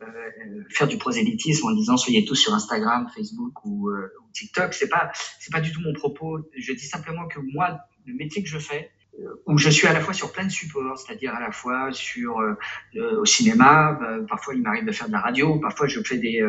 euh, 0.03 0.65
faire 0.71 0.89
du 0.89 0.99
prosélytisme 0.99 1.67
en 1.67 1.73
disant 1.73 1.97
soyez 1.97 2.25
tous 2.25 2.35
sur 2.35 2.53
Instagram, 2.53 3.09
Facebook 3.15 3.65
ou, 3.65 3.91
euh, 3.91 4.13
ou 4.21 4.31
TikTok. 4.33 4.75
C'est 4.75 4.89
pas, 4.89 5.11
c'est 5.39 5.53
pas 5.53 5.61
du 5.61 5.73
tout 5.73 5.81
mon 5.81 5.93
propos. 5.93 6.41
Je 6.57 6.73
dis 6.73 6.87
simplement 6.87 7.29
que 7.29 7.39
moi, 7.41 7.79
le 8.07 8.15
métier 8.15 8.43
que 8.43 8.49
je 8.49 8.59
fais, 8.59 8.91
euh, 8.91 9.04
où 9.47 9.59
je 9.59 9.71
suis 9.71 9.87
à 9.87 9.93
la 9.93 10.01
fois 10.01 10.15
sur 10.15 10.33
plein 10.33 10.45
de 10.45 10.51
supports, 10.51 10.99
c'est-à-dire 10.99 11.35
à 11.35 11.41
la 11.41 11.53
fois 11.53 11.93
sur 11.93 12.41
euh, 12.41 12.55
euh 12.97 13.21
au 13.21 13.25
cinéma, 13.25 13.99
euh, 14.03 14.25
parfois 14.29 14.55
il 14.55 14.63
m'arrive 14.63 14.85
de 14.85 14.93
faire 14.93 15.07
de 15.07 15.13
la 15.13 15.21
radio, 15.21 15.59
parfois 15.61 15.87
je 15.87 16.01
fais 16.01 16.19
des 16.19 16.43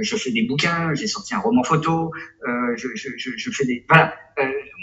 je 0.00 0.16
fais 0.16 0.30
des 0.30 0.42
bouquins, 0.42 0.94
j'ai 0.94 1.06
sorti 1.06 1.34
un 1.34 1.38
roman 1.38 1.62
photo, 1.62 2.12
je, 2.76 2.88
je, 2.94 3.10
je, 3.16 3.30
je, 3.36 3.50
fais 3.50 3.64
des 3.64 3.84
voilà. 3.88 4.14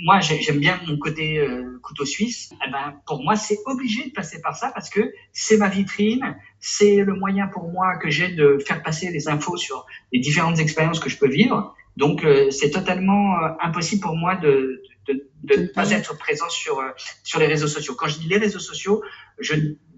moi 0.04 0.20
j'aime 0.20 0.60
bien 0.60 0.80
mon 0.88 0.98
côté 0.98 1.46
couteau 1.82 2.06
suisse. 2.06 2.52
Eh 2.66 2.72
ben 2.72 2.96
pour 3.06 3.24
moi 3.24 3.36
c'est 3.36 3.60
obligé 3.66 4.06
de 4.06 4.12
passer 4.12 4.42
par 4.42 4.56
ça 4.56 4.72
parce 4.74 4.90
que 4.90 5.02
c'est 5.32 5.58
ma 5.58 5.70
vitrine, 5.70 6.36
c'est 6.60 6.98
le 7.04 7.14
moyen 7.14 7.48
pour 7.48 7.70
moi 7.72 7.98
que 7.98 8.10
j'ai 8.10 8.30
de 8.30 8.58
faire 8.66 8.82
passer 8.84 9.10
les 9.12 9.30
infos 9.30 9.58
sur 9.58 9.86
les 10.12 10.20
différentes 10.20 10.60
expériences 10.60 11.00
que 11.00 11.10
je 11.10 11.18
peux 11.18 11.30
vivre. 11.30 11.76
Donc 11.98 12.26
c'est 12.52 12.72
totalement 12.72 13.36
impossible 13.62 14.02
pour 14.02 14.16
moi 14.16 14.36
de 14.36 14.82
de, 15.08 15.30
ne 15.44 15.68
pas 15.68 15.92
être 15.92 16.18
présent 16.18 16.50
sur, 16.50 16.80
euh, 16.80 16.90
sur 17.24 17.40
les 17.40 17.48
réseaux 17.48 17.68
sociaux. 17.68 17.96
Quand 17.96 18.08
je 18.08 18.20
dis 18.20 18.28
les 18.28 18.38
réseaux 18.38 18.60
sociaux, 18.60 19.02
je, 19.40 19.54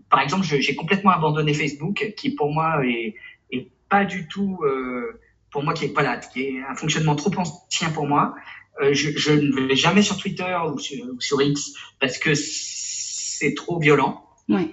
par 0.09 0.21
exemple, 0.21 0.45
j'ai 0.45 0.75
complètement 0.75 1.11
abandonné 1.11 1.53
Facebook, 1.53 2.13
qui 2.17 2.31
pour 2.31 2.51
moi 2.51 2.85
est, 2.85 3.15
est 3.51 3.71
pas 3.89 4.05
du 4.05 4.27
tout, 4.27 4.59
euh, 4.63 5.19
pour 5.51 5.63
moi, 5.63 5.73
qui 5.73 5.85
est, 5.85 5.93
voilà, 5.93 6.17
qui 6.17 6.43
est 6.43 6.63
un 6.63 6.75
fonctionnement 6.75 7.15
trop 7.15 7.31
ancien 7.37 7.89
pour 7.89 8.07
moi. 8.07 8.35
Euh, 8.81 8.93
je, 8.93 9.17
je, 9.17 9.31
ne 9.31 9.67
vais 9.67 9.75
jamais 9.75 10.01
sur 10.01 10.17
Twitter 10.17 10.57
ou 10.73 10.79
sur, 10.79 11.05
ou 11.05 11.21
sur 11.21 11.41
X 11.41 11.73
parce 11.99 12.17
que 12.17 12.33
c'est 12.35 13.53
trop 13.55 13.79
violent. 13.79 14.19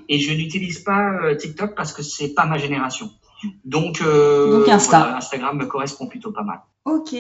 Et 0.08 0.18
je 0.18 0.32
n'utilise 0.32 0.80
pas 0.80 1.34
TikTok 1.36 1.76
parce 1.76 1.92
que 1.92 2.02
c'est 2.02 2.34
pas 2.34 2.44
ma 2.44 2.58
génération. 2.58 3.08
Donc, 3.64 4.02
Donc 4.02 4.68
Instagram 4.68 5.58
me 5.58 5.66
correspond 5.66 6.06
plutôt 6.06 6.32
pas 6.32 6.42
mal. 6.42 6.60
Ok. 6.86 7.14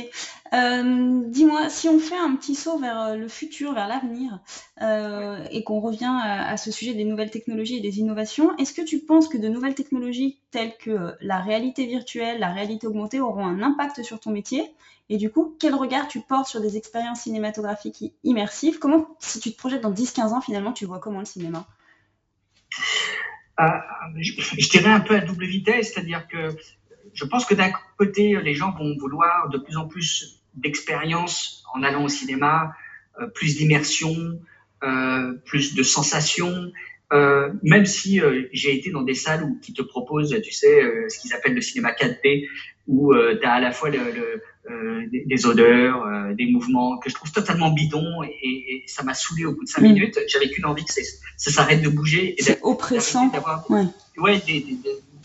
Euh, 0.52 1.22
dis-moi, 1.26 1.68
si 1.68 1.88
on 1.88 1.98
fait 1.98 2.16
un 2.16 2.34
petit 2.34 2.54
saut 2.54 2.78
vers 2.78 3.00
euh, 3.00 3.14
le 3.16 3.28
futur, 3.28 3.74
vers 3.74 3.88
l'avenir, 3.88 4.40
euh, 4.80 5.44
et 5.50 5.62
qu'on 5.64 5.80
revient 5.80 6.10
à, 6.22 6.56
ce 6.56 6.70
sujet 6.70 6.94
des 6.94 7.04
nouvelles 7.04 7.30
technologies 7.30 7.76
et 7.76 7.80
des 7.80 7.98
innovations, 7.98 8.56
est-ce 8.56 8.72
que 8.72 8.82
tu 8.82 9.00
penses 9.00 9.28
que 9.28 9.36
de 9.36 9.48
nouvelles 9.48 9.74
technologies 9.74 10.38
telles 10.50 10.76
que 10.78 11.14
la 11.20 11.40
réalité 11.40 11.86
virtuelle, 11.86 12.40
la 12.40 12.52
réalité 12.52 12.86
augmentée 12.86 13.20
auront 13.20 13.46
un 13.46 13.62
impact 13.62 14.02
sur 14.02 14.18
ton 14.18 14.30
métier? 14.30 14.74
Et 15.10 15.18
du 15.18 15.30
coup, 15.30 15.54
quel 15.60 15.74
regard 15.74 16.08
tu 16.08 16.20
portes 16.20 16.46
sur 16.46 16.60
des 16.60 16.76
expériences 16.76 17.20
cinématographiques 17.20 18.12
immersives? 18.24 18.78
Comment, 18.78 19.08
si 19.18 19.40
tu 19.40 19.52
te 19.52 19.58
projettes 19.58 19.82
dans 19.82 19.92
10-15 19.92 20.32
ans, 20.32 20.40
finalement, 20.40 20.72
tu 20.72 20.86
vois 20.86 21.00
comment 21.00 21.18
le 21.18 21.26
cinéma? 21.26 21.66
Je, 24.18 24.68
dirais 24.70 24.90
un 24.90 25.00
peu 25.00 25.14
à 25.14 25.20
double 25.20 25.46
vitesse, 25.46 25.92
c'est-à-dire 25.92 26.26
que 26.28 26.56
je 27.12 27.24
pense 27.24 27.44
que 27.44 27.54
d'un 27.54 27.72
côté, 27.98 28.40
les 28.42 28.54
gens 28.54 28.72
vont 28.72 28.96
vouloir 28.96 29.48
de 29.48 29.58
plus 29.58 29.76
en 29.76 29.86
plus 29.86 30.42
d'expérience 30.54 31.64
en 31.74 31.82
allant 31.82 32.04
au 32.04 32.08
cinéma, 32.08 32.72
euh, 33.20 33.26
plus 33.26 33.56
d'immersion, 33.56 34.40
euh, 34.82 35.34
plus 35.44 35.74
de 35.74 35.82
sensations. 35.82 36.72
Euh, 37.12 37.52
même 37.62 37.86
si 37.86 38.20
j'ai 38.52 38.76
été 38.76 38.90
dans 38.90 39.02
des 39.02 39.14
salles 39.14 39.42
où, 39.42 39.58
qui 39.60 39.72
te 39.72 39.82
proposent, 39.82 40.40
tu 40.44 40.52
sais, 40.52 41.08
ce 41.08 41.18
qu'ils 41.18 41.32
appellent 41.34 41.54
le 41.54 41.60
cinéma 41.60 41.90
4D, 41.92 42.46
où 42.90 43.14
tu 43.14 43.46
as 43.46 43.52
à 43.52 43.60
la 43.60 43.70
fois 43.70 43.88
le, 43.88 43.98
le, 43.98 45.06
des, 45.06 45.24
des, 45.24 45.46
odeurs, 45.46 46.34
des 46.34 46.46
mouvements 46.46 46.98
que 46.98 47.08
je 47.08 47.14
trouve 47.14 47.30
totalement 47.30 47.70
bidons, 47.70 48.22
et, 48.24 48.28
et 48.42 48.84
ça 48.86 49.04
m'a 49.04 49.14
saoulé 49.14 49.44
au 49.44 49.52
bout 49.52 49.64
de 49.64 49.68
cinq 49.68 49.82
mm. 49.82 49.92
minutes. 49.92 50.18
J'avais 50.28 50.50
qu'une 50.50 50.66
envie 50.66 50.84
que 50.84 50.92
ça 50.92 51.50
s'arrête 51.50 51.82
de 51.82 51.88
bouger. 51.88 52.34
C'est 52.38 52.58
oppressant. 52.62 53.30
Ouais, 53.68 53.84
ouais 54.18 54.38
des, 54.46 54.60
des, 54.60 54.76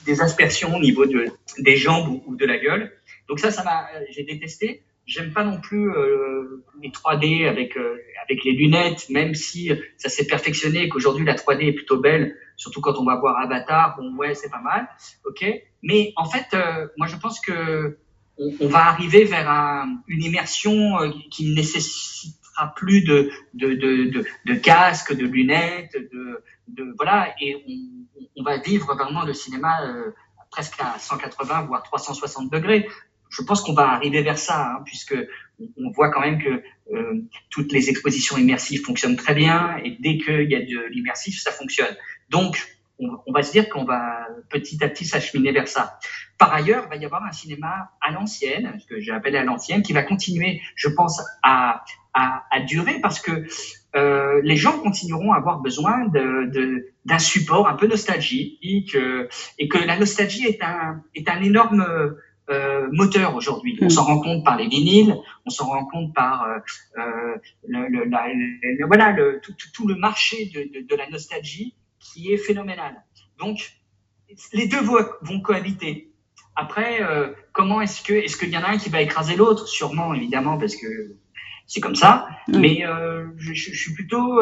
des 0.05 0.21
aspersions 0.21 0.75
au 0.75 0.79
niveau 0.79 1.05
de, 1.05 1.25
des 1.59 1.75
jambes 1.75 2.21
ou, 2.25 2.35
de 2.35 2.45
la 2.45 2.57
gueule. 2.57 2.91
Donc 3.27 3.39
ça, 3.39 3.51
ça 3.51 3.63
m'a, 3.63 3.87
j'ai 4.11 4.23
détesté. 4.23 4.83
J'aime 5.07 5.33
pas 5.33 5.43
non 5.43 5.59
plus 5.59 5.89
euh, 5.89 6.63
les 6.81 6.89
3D 6.89 7.47
avec 7.47 7.77
euh, 7.77 7.97
avec 8.23 8.43
les 8.43 8.53
lunettes, 8.53 9.07
même 9.09 9.35
si 9.35 9.71
ça 9.97 10.09
s'est 10.09 10.25
perfectionné 10.25 10.83
et 10.83 10.89
qu'aujourd'hui 10.89 11.25
la 11.25 11.35
3D 11.35 11.67
est 11.67 11.73
plutôt 11.73 11.99
belle, 11.99 12.35
surtout 12.55 12.81
quand 12.81 12.97
on 12.97 13.05
va 13.05 13.15
voir 13.15 13.37
Avatar. 13.39 13.95
Bon 13.97 14.15
ouais, 14.15 14.35
c'est 14.35 14.49
pas 14.49 14.61
mal, 14.61 14.87
ok. 15.25 15.45
Mais 15.83 16.13
en 16.15 16.25
fait, 16.25 16.47
euh, 16.53 16.87
moi 16.97 17.07
je 17.07 17.15
pense 17.17 17.39
que 17.39 17.97
on, 18.37 18.67
va 18.67 18.87
arriver 18.87 19.23
vers 19.23 19.49
un, 19.49 20.01
une 20.07 20.23
immersion 20.23 20.99
euh, 20.99 21.09
qui 21.31 21.49
ne 21.49 21.55
nécessitera 21.55 22.73
plus 22.75 23.01
de 23.03 23.31
de, 23.53 23.69
de, 23.69 24.09
de, 24.09 24.25
de 24.45 24.55
casque, 24.55 25.15
de 25.15 25.25
lunettes, 25.25 25.95
de, 25.95 26.43
de 26.67 26.93
voilà, 26.97 27.33
et 27.39 27.63
on, 27.67 28.21
on 28.37 28.43
va 28.43 28.57
vivre 28.57 28.93
vraiment 28.93 29.23
le 29.23 29.33
cinéma 29.33 29.81
euh, 29.83 30.11
presque 30.51 30.79
à 30.79 30.97
180 30.99 31.63
voire 31.63 31.83
360 31.83 32.51
degrés. 32.51 32.87
Je 33.29 33.41
pense 33.41 33.61
qu'on 33.61 33.73
va 33.73 33.89
arriver 33.89 34.21
vers 34.21 34.37
ça, 34.37 34.71
hein, 34.71 34.81
puisque 34.85 35.15
on 35.77 35.91
voit 35.91 36.09
quand 36.09 36.21
même 36.21 36.41
que 36.41 36.61
euh, 36.93 37.21
toutes 37.49 37.71
les 37.71 37.89
expositions 37.89 38.37
immersives 38.37 38.83
fonctionnent 38.83 39.15
très 39.15 39.33
bien, 39.33 39.77
et 39.83 39.97
dès 39.99 40.17
qu'il 40.17 40.49
y 40.49 40.55
a 40.55 40.61
de 40.61 40.87
l'immersif, 40.89 41.39
ça 41.39 41.51
fonctionne. 41.51 41.95
Donc, 42.29 42.57
on, 42.99 43.33
va 43.33 43.43
se 43.43 43.51
dire 43.51 43.67
qu'on 43.69 43.83
va 43.83 44.27
petit 44.49 44.81
à 44.83 44.87
petit 44.87 45.05
s'acheminer 45.05 45.51
vers 45.51 45.67
ça. 45.67 45.99
Par 46.37 46.53
ailleurs, 46.53 46.85
il 46.85 46.89
va 46.89 46.95
y 46.95 47.05
avoir 47.05 47.25
un 47.25 47.31
cinéma 47.31 47.91
à 48.01 48.11
l'ancienne, 48.11 48.77
ce 48.79 48.85
que 48.85 49.01
j'ai 49.01 49.11
appelé 49.11 49.37
à 49.37 49.43
l'ancienne, 49.43 49.81
qui 49.81 49.91
va 49.91 50.03
continuer, 50.03 50.61
je 50.75 50.87
pense, 50.87 51.21
à, 51.43 51.83
à, 52.13 52.45
à 52.51 52.59
durer 52.61 52.99
parce 53.01 53.19
que 53.19 53.45
euh, 53.95 54.41
les 54.43 54.55
gens 54.57 54.79
continueront 54.79 55.33
à 55.33 55.37
avoir 55.37 55.59
besoin 55.59 56.05
d'un 56.07 56.43
de, 56.43 56.87
d'un 57.05 57.19
support 57.19 57.67
un 57.67 57.75
peu 57.75 57.87
nostalgique 57.87 58.95
euh, 58.95 59.27
et 59.57 59.67
que 59.67 59.77
la 59.77 59.97
nostalgie 59.97 60.45
est 60.45 60.61
un, 60.63 61.01
est 61.15 61.29
un 61.29 61.41
énorme 61.41 62.15
euh, 62.49 62.87
moteur 62.91 63.35
aujourd'hui. 63.35 63.77
On 63.81 63.85
mm. 63.85 63.89
s'en 63.89 64.03
rend 64.03 64.19
compte 64.19 64.43
par 64.43 64.57
les 64.57 64.67
vinyles, 64.67 65.15
on 65.45 65.49
s'en 65.49 65.65
rend 65.65 65.85
compte 65.85 66.13
par 66.13 66.43
euh, 66.43 66.57
euh 66.99 67.35
le, 67.67 67.87
le, 67.87 68.05
la, 68.05 68.27
le, 68.27 68.85
voilà 68.85 69.11
le, 69.11 69.41
tout, 69.41 69.53
tout, 69.73 69.87
le 69.87 69.95
marché 69.95 70.51
de, 70.53 70.61
de, 70.61 70.85
de, 70.85 70.95
la 70.95 71.09
nostalgie 71.09 71.75
qui 71.99 72.31
est 72.31 72.37
phénoménal. 72.37 73.03
Donc 73.39 73.73
les 74.53 74.67
deux 74.67 74.81
vont, 74.81 75.03
vont 75.21 75.39
cohabiter. 75.39 76.11
Après, 76.55 77.01
euh, 77.01 77.33
comment 77.51 77.81
est-ce 77.81 78.03
que 78.03 78.13
est-ce 78.13 78.37
qu'il 78.37 78.49
y 78.49 78.57
en 78.57 78.63
a 78.63 78.69
un 78.69 78.77
qui 78.77 78.89
va 78.89 79.01
écraser 79.01 79.35
l'autre? 79.35 79.67
Sûrement, 79.67 80.13
évidemment, 80.13 80.57
parce 80.57 80.75
que 80.75 81.15
c'est 81.65 81.81
comme 81.81 81.95
ça. 81.95 82.27
Mm. 82.47 82.59
Mais 82.59 82.85
euh, 82.85 83.25
je, 83.37 83.53
je, 83.53 83.71
je, 83.71 83.77
suis 83.77 83.93
plutôt 83.93 84.39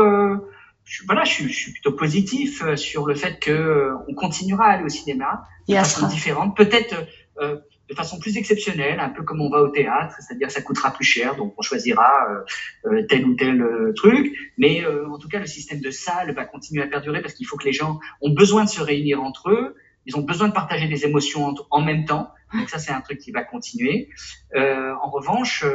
je, 0.84 1.06
voilà, 1.06 1.24
je, 1.24 1.48
je, 1.48 1.54
suis 1.54 1.72
plutôt 1.72 1.94
positif 1.94 2.76
sur 2.76 3.06
le 3.06 3.16
fait 3.16 3.40
que 3.40 3.92
on 4.10 4.14
continuera 4.14 4.66
à 4.66 4.72
aller 4.74 4.84
au 4.84 4.90
cinéma 4.90 5.46
de 5.70 5.76
façon 5.76 6.08
différente, 6.08 6.58
peut-être 6.58 6.96
euh, 7.40 7.58
de 7.94 7.98
façon 7.98 8.20
plus 8.20 8.38
exceptionnelle, 8.38 9.00
un 9.00 9.10
peu 9.10 9.24
comme 9.24 9.42
on 9.42 9.50
va 9.50 9.62
au 9.62 9.70
théâtre, 9.70 10.16
c'est-à-dire 10.20 10.52
ça 10.52 10.62
coûtera 10.62 10.92
plus 10.92 11.06
cher, 11.06 11.36
donc 11.36 11.54
on 11.58 11.62
choisira 11.62 12.12
euh, 12.30 12.92
euh 12.92 13.06
tel 13.08 13.26
ou 13.26 13.36
tel 13.36 13.62
euh, 13.62 13.94
truc. 13.96 14.36
Mais 14.58 14.84
en 14.86 15.18
tout 15.18 15.30
cas, 15.30 15.40
le 15.40 15.46
système 15.46 15.80
de 15.80 15.92
salle 15.92 16.34
va 16.34 16.46
continuer 16.46 16.84
à 16.84 16.88
perdurer 16.88 17.22
parce 17.22 17.34
qu'il 17.34 17.48
faut 17.48 17.58
que 17.58 17.66
les 17.66 17.74
gens 17.74 18.00
ont 18.22 18.32
besoin 18.32 18.64
de 18.66 18.70
se 18.70 18.82
réunir 18.82 19.22
entre 19.22 19.50
eux, 19.50 19.76
ils 20.06 20.18
ont 20.18 20.22
besoin 20.22 20.50
de 20.50 20.54
partager 20.54 20.88
des 20.88 21.06
émotions 21.06 21.56
en 21.72 21.82
même 21.82 22.06
temps. 22.06 22.30
Donc 22.54 22.70
ça, 22.70 22.78
c'est 22.78 22.92
un 22.92 23.02
truc 23.02 23.20
qui 23.20 23.32
va 23.32 23.44
continuer. 23.44 24.10
en 24.56 25.10
revanche, 25.10 25.66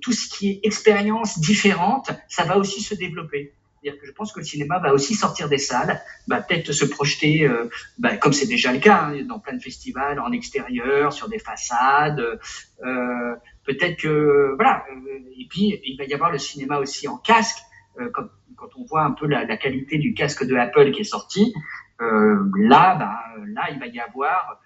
tout 0.00 0.12
ce 0.12 0.28
qui 0.28 0.50
est 0.50 0.60
expérience 0.62 1.38
différente, 1.38 2.10
ça 2.28 2.44
va 2.44 2.56
aussi 2.56 2.80
se 2.80 2.94
développer. 2.94 3.54
C'est-à-dire 3.80 4.00
que 4.00 4.06
je 4.06 4.12
pense 4.12 4.32
que 4.32 4.40
le 4.40 4.44
cinéma 4.44 4.78
va 4.78 4.92
aussi 4.92 5.14
sortir 5.14 5.48
des 5.48 5.58
salles, 5.58 6.00
va 6.26 6.40
peut-être 6.40 6.72
se 6.72 6.84
projeter, 6.84 7.46
euh, 7.46 7.68
bah, 7.98 8.16
comme 8.16 8.32
c'est 8.32 8.46
déjà 8.46 8.72
le 8.72 8.80
cas, 8.80 9.10
hein, 9.10 9.22
dans 9.24 9.38
plein 9.38 9.54
de 9.54 9.62
festivals, 9.62 10.18
en 10.20 10.32
extérieur, 10.32 11.12
sur 11.12 11.28
des 11.28 11.38
façades. 11.38 12.40
Euh, 12.84 13.34
peut-être 13.64 14.00
que 14.00 14.54
voilà. 14.56 14.84
Euh, 14.90 15.18
et 15.38 15.46
puis 15.48 15.80
il 15.84 15.96
va 15.96 16.04
y 16.04 16.14
avoir 16.14 16.32
le 16.32 16.38
cinéma 16.38 16.78
aussi 16.78 17.06
en 17.06 17.18
casque. 17.18 17.58
Euh, 18.00 18.10
quand, 18.12 18.24
quand, 18.56 18.68
on 18.76 18.84
voit 18.84 19.02
un 19.02 19.12
peu 19.12 19.26
la, 19.26 19.44
la, 19.44 19.56
qualité 19.56 19.98
du 19.98 20.14
casque 20.14 20.44
de 20.44 20.54
Apple 20.56 20.90
qui 20.92 21.00
est 21.00 21.04
sorti, 21.04 21.52
euh, 22.00 22.44
là, 22.56 22.96
bah, 22.96 23.20
là, 23.46 23.68
il 23.72 23.78
va 23.78 23.86
y 23.86 24.00
avoir 24.00 24.60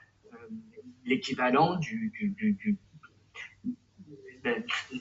l'équivalent 1.05 1.77
du, 1.77 2.13
du, 2.15 2.29
du, 2.31 2.53
du 2.53 2.79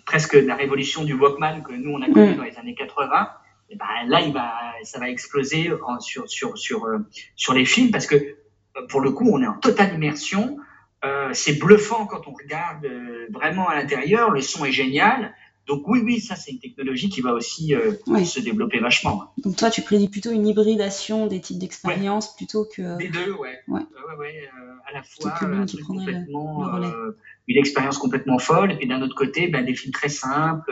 presque 0.06 0.34
la 0.34 0.56
révolution 0.56 1.04
du 1.04 1.14
Walkman 1.14 1.62
que 1.64 1.74
nous 1.74 1.92
on 1.92 2.02
a 2.02 2.10
connu 2.10 2.34
mm. 2.34 2.38
dans 2.38 2.44
les 2.44 2.58
années 2.58 2.76
80 2.76 3.30
ben 3.76 3.86
là, 4.08 4.22
il 4.22 4.34
va, 4.34 4.54
ça 4.84 5.00
va 5.00 5.10
exploser 5.10 5.72
sur, 6.00 6.30
sur, 6.30 6.58
sur, 6.58 6.86
euh, 6.86 7.00
sur 7.36 7.54
les 7.54 7.66
films 7.66 7.92
parce 7.92 8.08
que 8.08 8.16
euh, 8.16 8.88
pour 8.90 9.02
le 9.02 9.12
coup, 9.12 9.30
on 9.32 9.42
est 9.42 9.48
en 9.48 9.58
totale 9.58 9.94
immersion. 9.94 10.58
Euh, 11.04 11.30
c'est 11.34 11.58
bluffant 11.60 12.06
quand 12.06 12.28
on 12.28 12.32
regarde 12.32 12.86
euh, 12.86 13.28
vraiment 13.32 13.68
à 13.68 13.76
l'intérieur. 13.76 14.30
Le 14.30 14.42
son 14.42 14.66
est 14.66 14.72
génial. 14.72 15.34
Donc 15.68 15.88
oui, 15.88 16.02
oui, 16.04 16.20
ça 16.20 16.36
c'est 16.36 16.52
une 16.52 16.60
technologie 16.60 17.10
qui 17.10 17.22
va 17.22 17.34
aussi 17.34 17.74
euh, 17.74 17.94
oui. 18.08 18.26
se 18.26 18.40
développer 18.40 18.80
vachement. 18.80 19.32
Donc 19.38 19.56
toi, 19.56 19.70
tu 19.70 19.82
prédis 19.82 20.10
plutôt 20.10 20.32
une 20.32 20.46
hybridation 20.48 21.28
des 21.28 21.40
types 21.40 21.60
d'expériences 21.60 22.28
ouais. 22.28 22.34
plutôt 22.38 22.66
que... 22.66 22.98
Les 23.00 23.10
deux, 23.10 23.32
ouais. 23.34 23.60
ouais. 23.68 23.80
ouais, 23.80 24.18
ouais 24.20 24.50
à 24.88 24.94
la 24.94 25.04
fois 25.04 25.34
un 25.42 25.66
truc 25.66 25.84
complètement, 25.84 26.78
le, 26.78 26.88
le 26.88 27.18
une 27.48 27.58
expérience 27.58 27.98
complètement 27.98 28.40
folle, 28.40 28.78
et 28.80 28.86
d'un 28.86 29.02
autre 29.02 29.16
côté, 29.16 29.48
ben, 29.48 29.64
des 29.64 29.76
films 29.76 29.94
très 29.94 30.10
simples, 30.10 30.72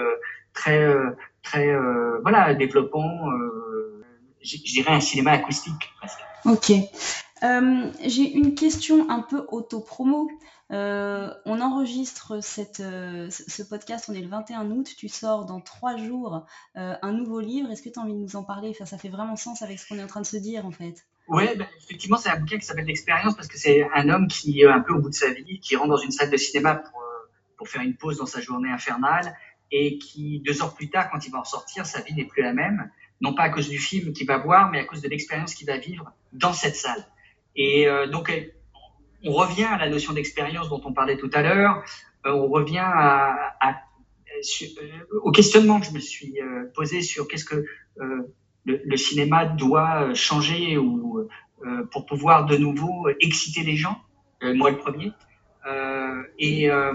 très 0.54 0.94
très 1.50 1.68
euh, 1.68 2.20
voilà 2.22 2.54
développant. 2.54 3.30
Euh, 3.32 4.04
je 4.42 4.58
dirais 4.58 4.94
un 4.94 5.02
cinéma 5.02 5.32
acoustique. 5.32 5.92
Presque. 6.00 6.20
Ok. 6.46 6.72
Euh, 7.44 7.92
J'ai 8.06 8.32
une 8.32 8.56
question 8.56 9.10
un 9.10 9.22
peu 9.22 9.46
auto-promo. 9.50 10.30
Euh, 10.72 11.34
on 11.46 11.62
enregistre 11.62 12.44
cette, 12.44 12.80
euh, 12.80 13.30
ce 13.32 13.64
podcast, 13.64 14.06
on 14.08 14.14
est 14.14 14.22
le 14.22 14.28
21 14.28 14.70
août, 14.70 14.88
tu 14.96 15.10
sors 15.10 15.46
dans 15.46 15.62
trois 15.62 15.98
jours 15.98 16.46
un 16.76 17.12
nouveau 17.12 17.40
livre. 17.40 17.72
Est-ce 17.72 17.82
que 17.82 17.90
tu 17.90 18.00
as 18.00 18.04
envie 18.04 18.14
de 18.14 18.20
nous 18.20 18.36
en 18.36 18.44
parler? 18.44 18.70
Enfin, 18.70 18.86
Ça 18.86 18.98
fait 18.98 19.10
vraiment 19.10 19.36
sens 19.36 19.62
avec 19.62 19.80
ce 19.80 19.88
qu'on 19.88 19.98
est 19.98 20.04
en 20.04 20.08
train 20.08 20.22
de 20.22 20.28
se 20.28 20.38
dire 20.38 20.66
en 20.66 20.72
fait. 20.72 21.06
Oui, 21.28 21.46
ben, 21.58 21.68
effectivement, 21.78 22.18
c'est 22.18 22.30
un 22.30 22.40
bouquin 22.40 22.58
qui 22.58 22.66
s'appelle 22.66 22.86
L'expérience 22.86 23.36
parce 23.36 23.48
que 23.48 23.58
c'est 23.58 23.88
un 23.94 24.10
homme 24.10 24.28
qui 24.28 24.62
est 24.62 24.68
un 24.68 24.80
peu 24.80 24.94
au 24.94 25.00
bout 25.00 25.10
de 25.10 25.16
sa 25.16 25.32
vie, 25.32 25.60
qui 25.60 25.76
rentre 25.76 25.90
dans 25.90 25.98
une 25.98 26.12
salle 26.12 26.30
de 26.30 26.38
cinéma 26.38 26.76
pour, 26.76 27.04
pour 27.58 27.68
faire 27.68 27.82
une 27.82 27.96
pause 27.96 28.18
dans 28.18 28.26
sa 28.26 28.40
journée 28.40 28.72
infernale 28.72 29.36
et 29.72 29.98
qui, 29.98 30.42
deux 30.46 30.62
heures 30.62 30.74
plus 30.74 30.90
tard, 30.90 31.10
quand 31.12 31.26
il 31.26 31.32
va 31.32 31.40
en 31.40 31.44
sortir, 31.46 31.86
sa 31.86 32.02
vie 32.02 32.14
n'est 32.14 32.26
plus 32.26 32.42
la 32.42 32.54
même, 32.54 32.90
non 33.22 33.34
pas 33.34 33.44
à 33.44 33.50
cause 33.50 33.70
du 33.70 33.78
film 33.78 34.14
qu'il 34.14 34.28
va 34.28 34.38
voir, 34.38 34.72
mais 34.72 34.80
à 34.80 34.86
cause 34.86 35.02
de 35.02 35.10
l'expérience 35.10 35.54
qu'il 35.54 35.68
va 35.68 35.78
vivre 35.78 36.12
dans 36.34 36.54
cette 36.54 36.76
salle. 36.76 37.06
Et 37.56 37.88
euh, 37.88 38.08
donc, 38.08 38.32
on 39.24 39.32
revient 39.32 39.66
à 39.66 39.78
la 39.78 39.90
notion 39.90 40.14
d'expérience 40.14 40.70
dont 40.70 40.82
on 40.86 40.94
parlait 40.94 41.18
tout 41.18 41.30
à 41.34 41.42
l'heure, 41.42 41.84
euh, 42.26 42.32
on 42.32 42.48
revient 42.48 42.78
à, 42.80 43.54
à, 43.60 43.76
euh, 44.40 45.20
au 45.24 45.32
questionnement 45.32 45.80
que 45.80 45.88
je 45.88 45.92
me 45.92 46.00
suis 46.00 46.40
euh, 46.42 46.66
posé 46.74 47.02
sur 47.02 47.28
qu'est-ce 47.28 47.46
que 47.46 47.56
euh, 47.56 48.34
le, 48.66 48.82
le, 48.84 48.98
cinéma 48.98 49.46
doit 49.46 50.14
changer 50.14 50.78
ou 50.78 51.28
pour 51.92 52.06
pouvoir 52.06 52.46
de 52.46 52.56
nouveau 52.56 53.10
exciter 53.20 53.64
les 53.64 53.76
gens, 53.76 53.98
moi 54.42 54.72
le 54.72 54.78
premier. 54.78 55.12
Euh, 55.70 56.24
et, 56.38 56.70
euh, 56.70 56.94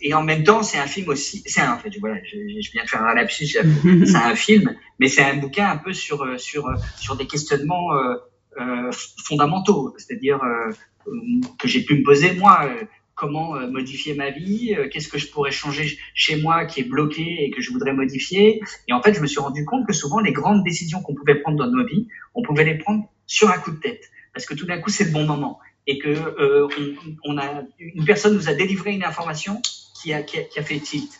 et 0.00 0.14
en 0.14 0.22
même 0.22 0.44
temps, 0.44 0.62
c'est 0.62 0.78
un 0.78 0.86
film 0.86 1.08
aussi. 1.08 1.42
C'est 1.46 1.62
en 1.62 1.78
fait, 1.78 1.90
voilà, 1.98 2.16
je, 2.24 2.38
je 2.60 2.70
viens 2.72 2.84
de 2.84 2.88
faire 2.88 3.02
un 3.02 3.14
lapsus. 3.14 3.46
c'est 4.06 4.16
un 4.16 4.34
film, 4.34 4.74
mais 4.98 5.08
c'est 5.08 5.22
un 5.22 5.36
bouquin 5.36 5.70
un 5.70 5.78
peu 5.78 5.92
sur 5.92 6.38
sur 6.38 6.72
sur 6.98 7.16
des 7.16 7.26
questionnements 7.26 7.94
euh, 7.94 8.14
euh 8.60 8.90
fondamentaux, 9.24 9.94
c'est-à-dire 9.96 10.40
euh, 10.42 11.10
que 11.58 11.68
j'ai 11.68 11.84
pu 11.84 11.96
me 11.96 12.04
poser 12.04 12.34
moi. 12.34 12.68
comment 13.14 13.54
modifier 13.68 14.14
ma 14.14 14.30
vie 14.30 14.74
Qu'est-ce 14.90 15.08
que 15.08 15.18
je 15.18 15.28
pourrais 15.28 15.52
changer 15.52 15.98
chez 16.14 16.36
moi 16.36 16.64
qui 16.64 16.80
est 16.80 16.88
bloqué 16.88 17.44
et 17.44 17.50
que 17.50 17.60
je 17.60 17.70
voudrais 17.70 17.92
modifier 17.92 18.60
Et 18.88 18.92
en 18.92 19.02
fait, 19.02 19.14
je 19.14 19.20
me 19.20 19.26
suis 19.26 19.40
rendu 19.40 19.64
compte 19.64 19.86
que 19.86 19.92
souvent 19.92 20.18
les 20.20 20.32
grandes 20.32 20.64
décisions 20.64 21.00
qu'on 21.02 21.14
pouvait 21.14 21.36
prendre 21.36 21.58
dans 21.58 21.70
nos 21.70 21.86
vies, 21.86 22.08
on 22.34 22.42
pouvait 22.42 22.64
les 22.64 22.78
prendre 22.78 23.04
sur 23.26 23.48
un 23.50 23.58
coup 23.58 23.70
de 23.70 23.80
tête, 23.80 24.04
parce 24.32 24.44
que 24.46 24.54
tout 24.54 24.66
d'un 24.66 24.80
coup, 24.80 24.90
c'est 24.90 25.04
le 25.04 25.12
bon 25.12 25.24
moment 25.24 25.60
et 25.86 25.98
que 25.98 26.08
euh, 26.08 26.68
on, 27.24 27.38
a 27.38 27.62
une 27.78 28.04
personne 28.04 28.34
nous 28.34 28.48
a 28.48 28.54
délivré 28.54 28.92
une 28.92 29.04
information 29.04 29.60
qui 30.00 30.12
a, 30.12 30.22
qui 30.22 30.38
a, 30.38 30.42
qui 30.44 30.58
a 30.58 30.62
fait 30.62 30.78
tilt. 30.78 31.10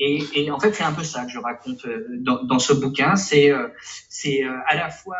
Et, 0.00 0.24
et, 0.34 0.50
en 0.50 0.58
fait, 0.58 0.72
c'est 0.72 0.82
un 0.82 0.92
peu 0.92 1.04
ça 1.04 1.24
que 1.24 1.30
je 1.30 1.38
raconte 1.38 1.84
euh, 1.84 2.06
dans, 2.20 2.42
dans 2.42 2.58
ce 2.58 2.72
bouquin. 2.72 3.16
C'est 3.16 3.50
euh, 3.50 3.68
c'est 4.08 4.42
euh, 4.42 4.56
à 4.66 4.74
la 4.74 4.90
fois 4.90 5.16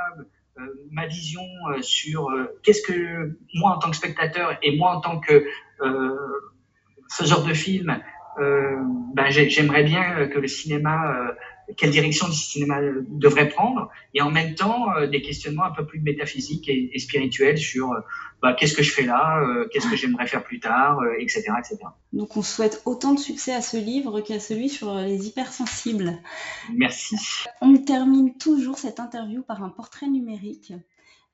ma 0.90 1.06
vision 1.06 1.40
sur 1.80 2.28
qu'est-ce 2.62 2.82
que 2.82 3.38
moi 3.54 3.76
en 3.76 3.78
tant 3.78 3.90
que 3.90 3.96
spectateur 3.96 4.58
et 4.62 4.76
moi 4.76 4.94
en 4.94 5.00
tant 5.00 5.18
que 5.18 5.46
faiseur 7.10 7.44
de 7.44 7.54
film, 7.54 7.98
ben 8.36 9.30
j'aimerais 9.30 9.84
bien 9.84 10.26
que 10.26 10.38
le 10.38 10.48
cinéma 10.48 11.32
quelle 11.76 11.90
direction 11.90 12.26
le 12.26 12.32
cinéma 12.32 12.80
devrait 13.08 13.48
prendre, 13.48 13.90
et 14.14 14.22
en 14.22 14.30
même 14.30 14.54
temps 14.54 14.92
euh, 14.96 15.06
des 15.06 15.22
questionnements 15.22 15.64
un 15.64 15.70
peu 15.70 15.86
plus 15.86 16.00
métaphysiques 16.00 16.68
et, 16.68 16.90
et 16.92 16.98
spirituels 16.98 17.58
sur 17.58 17.92
euh, 17.92 18.00
bah, 18.42 18.54
qu'est-ce 18.54 18.74
que 18.74 18.82
je 18.82 18.92
fais 18.92 19.04
là, 19.04 19.40
euh, 19.42 19.68
qu'est-ce 19.72 19.88
que 19.88 19.96
j'aimerais 19.96 20.26
faire 20.26 20.42
plus 20.42 20.60
tard, 20.60 20.98
etc., 21.18 21.52
etc. 21.58 21.78
Donc 22.12 22.36
on 22.36 22.42
souhaite 22.42 22.82
autant 22.84 23.14
de 23.14 23.18
succès 23.18 23.52
à 23.52 23.60
ce 23.60 23.76
livre 23.76 24.20
qu'à 24.20 24.40
celui 24.40 24.68
sur 24.68 24.94
les 24.94 25.26
hypersensibles. 25.26 26.18
Merci. 26.74 27.16
On 27.60 27.76
termine 27.76 28.36
toujours 28.36 28.78
cette 28.78 29.00
interview 29.00 29.42
par 29.42 29.62
un 29.62 29.68
portrait 29.68 30.08
numérique. 30.08 30.72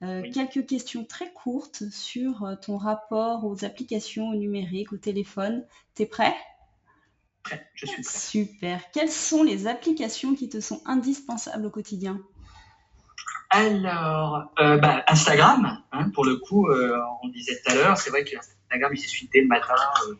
Euh, 0.02 0.20
oui. 0.22 0.30
Quelques 0.30 0.66
questions 0.66 1.04
très 1.04 1.32
courtes 1.32 1.84
sur 1.90 2.56
ton 2.60 2.76
rapport 2.76 3.46
aux 3.46 3.64
applications, 3.64 4.28
au 4.28 4.34
numérique, 4.34 4.92
au 4.92 4.98
téléphone. 4.98 5.64
T'es 5.94 6.06
prêt? 6.06 6.34
Prêt. 7.46 7.66
Je 7.74 7.86
suis 7.86 8.02
prêt. 8.02 8.18
Super. 8.18 8.80
Quelles 8.92 9.10
sont 9.10 9.42
les 9.42 9.66
applications 9.66 10.34
qui 10.34 10.48
te 10.48 10.60
sont 10.60 10.82
indispensables 10.84 11.66
au 11.66 11.70
quotidien? 11.70 12.20
Alors, 13.50 14.52
euh, 14.58 14.76
bah, 14.78 15.04
Instagram, 15.06 15.80
hein, 15.92 16.10
pour 16.14 16.24
le 16.24 16.36
coup, 16.36 16.68
euh, 16.68 16.98
on 17.22 17.28
disait 17.28 17.56
tout 17.62 17.72
à 17.72 17.74
l'heure, 17.76 17.96
c'est 17.96 18.10
vrai 18.10 18.24
que 18.24 18.36
Instagram, 18.36 18.92
il 18.92 18.98
s'est 18.98 19.06
suité 19.06 19.40
le 19.40 19.46
matin. 19.46 19.74
Euh, 20.08 20.14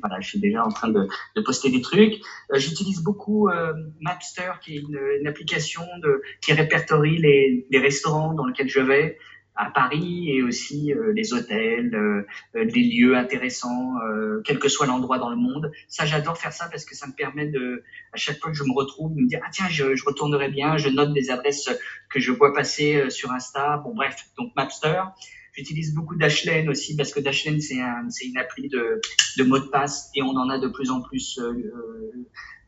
voilà, 0.00 0.20
je 0.20 0.28
suis 0.28 0.38
déjà 0.38 0.64
en 0.64 0.68
train 0.68 0.88
de, 0.88 1.08
de 1.34 1.40
poster 1.40 1.70
des 1.70 1.80
trucs. 1.80 2.14
J'utilise 2.54 3.02
beaucoup 3.02 3.50
Mapster, 4.00 4.52
qui 4.62 4.76
est 4.76 4.80
une, 4.80 5.00
une 5.20 5.26
application 5.26 5.82
de, 6.02 6.22
qui 6.40 6.52
répertorie 6.52 7.18
les, 7.18 7.66
les 7.68 7.78
restaurants 7.80 8.32
dans 8.32 8.46
lesquels 8.46 8.68
je 8.68 8.80
vais 8.80 9.18
à 9.58 9.70
Paris 9.70 10.30
et 10.30 10.42
aussi 10.42 10.92
euh, 10.92 11.12
les 11.12 11.34
hôtels, 11.34 11.94
euh, 11.94 12.26
les 12.54 12.84
lieux 12.84 13.16
intéressants, 13.16 13.94
euh, 14.06 14.40
quel 14.44 14.58
que 14.58 14.68
soit 14.68 14.86
l'endroit 14.86 15.18
dans 15.18 15.30
le 15.30 15.36
monde. 15.36 15.70
Ça, 15.88 16.06
j'adore 16.06 16.38
faire 16.38 16.52
ça 16.52 16.68
parce 16.70 16.84
que 16.84 16.94
ça 16.94 17.06
me 17.06 17.12
permet 17.12 17.46
de, 17.48 17.82
à 18.12 18.16
chaque 18.16 18.38
fois 18.38 18.50
que 18.50 18.56
je 18.56 18.64
me 18.64 18.72
retrouve, 18.72 19.14
de 19.14 19.20
me 19.20 19.26
dire 19.26 19.40
ah 19.44 19.50
tiens, 19.52 19.66
je, 19.68 19.96
je 19.96 20.04
retournerai 20.04 20.48
bien, 20.48 20.78
je 20.78 20.88
note 20.88 21.12
des 21.12 21.30
adresses 21.30 21.68
que 22.08 22.20
je 22.20 22.30
vois 22.30 22.54
passer 22.54 23.10
sur 23.10 23.32
Insta. 23.32 23.78
Bon 23.78 23.94
bref, 23.94 24.16
donc 24.38 24.52
Mapster. 24.56 25.02
J'utilise 25.58 25.92
beaucoup 25.92 26.14
Dashlane 26.14 26.68
aussi 26.68 26.94
parce 26.94 27.12
que 27.12 27.18
Dashlane 27.18 27.60
c'est 27.60 27.80
un, 27.80 28.06
une 28.24 28.38
appli 28.38 28.68
de, 28.68 29.00
de 29.38 29.42
mots 29.42 29.58
de 29.58 29.66
passe 29.66 30.08
et 30.14 30.22
on 30.22 30.36
en 30.36 30.48
a 30.50 30.58
de 30.60 30.68
plus 30.68 30.92
en 30.92 31.00
plus. 31.00 31.36
Euh, 31.40 31.50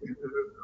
euh, 0.03 0.09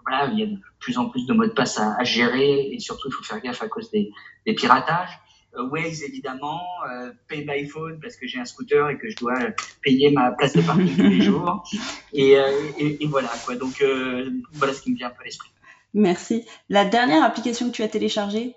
voilà, 0.05 0.33
il 0.33 0.41
y 0.41 0.43
a 0.43 0.47
de 0.47 0.57
plus 0.81 0.99
en 0.99 1.09
plus 1.09 1.25
de 1.27 1.33
mots 1.33 1.47
de 1.47 1.53
passe 1.53 1.79
à, 1.79 1.95
à 1.97 2.03
gérer 2.03 2.73
et 2.73 2.81
surtout 2.81 3.11
il 3.11 3.13
faut 3.13 3.23
faire 3.23 3.41
gaffe 3.41 3.63
à 3.63 3.69
cause 3.69 3.93
des, 3.93 4.11
des 4.45 4.55
piratages. 4.55 5.21
Euh, 5.57 5.69
Waze 5.69 6.03
évidemment, 6.03 6.61
euh, 6.91 7.13
Pay 7.29 7.43
by 7.43 7.67
Phone 7.67 7.99
parce 8.01 8.17
que 8.17 8.27
j'ai 8.27 8.39
un 8.39 8.45
scooter 8.45 8.91
et 8.91 8.99
que 8.99 9.09
je 9.09 9.17
dois 9.17 9.39
payer 9.83 10.11
ma 10.11 10.33
place 10.33 10.53
de 10.53 10.63
parking 10.63 10.97
tous 10.97 11.03
les 11.03 11.21
jours. 11.21 11.65
Et, 12.13 12.39
euh, 12.39 12.51
et, 12.79 13.03
et, 13.03 13.07
voilà 13.07 13.31
quoi. 13.45 13.57
Donc 13.57 13.83
voilà 14.53 14.75
ce 14.75 14.83
qui 14.83 14.93
me 14.93 14.97
vient 14.97 15.09
un 15.09 15.11
peu 15.11 15.23
à 15.23 15.25
l'esprit. 15.25 15.51
Merci. 15.95 16.45
La 16.69 16.85
dernière 16.85 17.23
application 17.23 17.71
que 17.71 17.75
tu 17.75 17.83
as 17.83 17.89
téléchargée? 17.89 18.55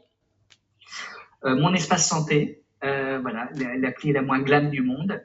Mon 1.43 1.73
espace 1.73 2.07
santé. 2.07 2.63
Voilà, 2.81 3.49
l'appli 3.77 4.11
la 4.11 4.21
moins 4.21 4.39
glam 4.39 4.69
du 4.69 4.81
monde. 4.81 5.21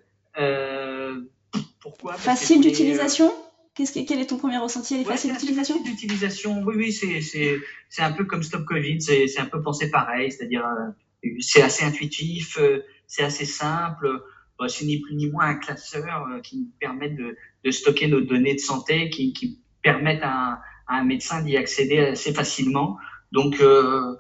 pourquoi? 1.81 2.15
Facile 2.15 2.61
d'utilisation? 2.61 3.33
Quel 3.75 4.21
est 4.21 4.27
ton 4.27 4.39
premier 4.39 4.59
ressenti 4.59 4.95
Elle 4.95 5.01
est 5.01 5.07
ouais, 5.07 5.13
facile 5.15 5.33
d'utilisation? 5.33 5.75
Facile 5.79 5.91
d'utilisation, 5.91 6.63
oui, 6.65 6.75
oui, 6.77 6.93
c'est, 6.93 8.03
un 8.03 8.13
peu 8.13 8.25
comme 8.25 8.45
Stop 8.45 8.65
Covid, 8.67 9.01
c'est, 9.01 9.27
c'est 9.27 9.41
un 9.41 9.47
peu 9.47 9.61
pensé 9.63 9.91
pareil, 9.91 10.31
c'est-à-dire 10.31 10.65
c'est 11.41 11.63
assez 11.63 11.85
intuitif, 11.85 12.59
c'est 13.07 13.23
assez 13.23 13.45
simple. 13.45 14.23
Bon, 14.59 14.69
c'est 14.69 14.85
ni 14.85 15.01
plus 15.01 15.15
ni 15.17 15.29
moins 15.31 15.47
un 15.47 15.55
classeur 15.57 16.29
qui 16.43 16.59
nous 16.59 16.71
permet 16.79 17.11
de, 17.11 17.37
de 17.65 17.71
stocker 17.71 18.07
nos 18.07 18.21
données 18.21 18.55
de 18.55 18.61
santé, 18.61 19.11
qui, 19.11 19.33
qui 19.33 19.61
permettent 19.83 20.23
à 20.23 20.33
un, 20.33 20.59
à 20.87 20.99
un 20.99 21.05
médecin 21.05 21.43
d'y 21.43 21.57
accéder 21.57 21.99
assez 21.99 22.33
facilement. 22.33 22.97
Donc, 23.33 23.61
euh, 23.61 24.17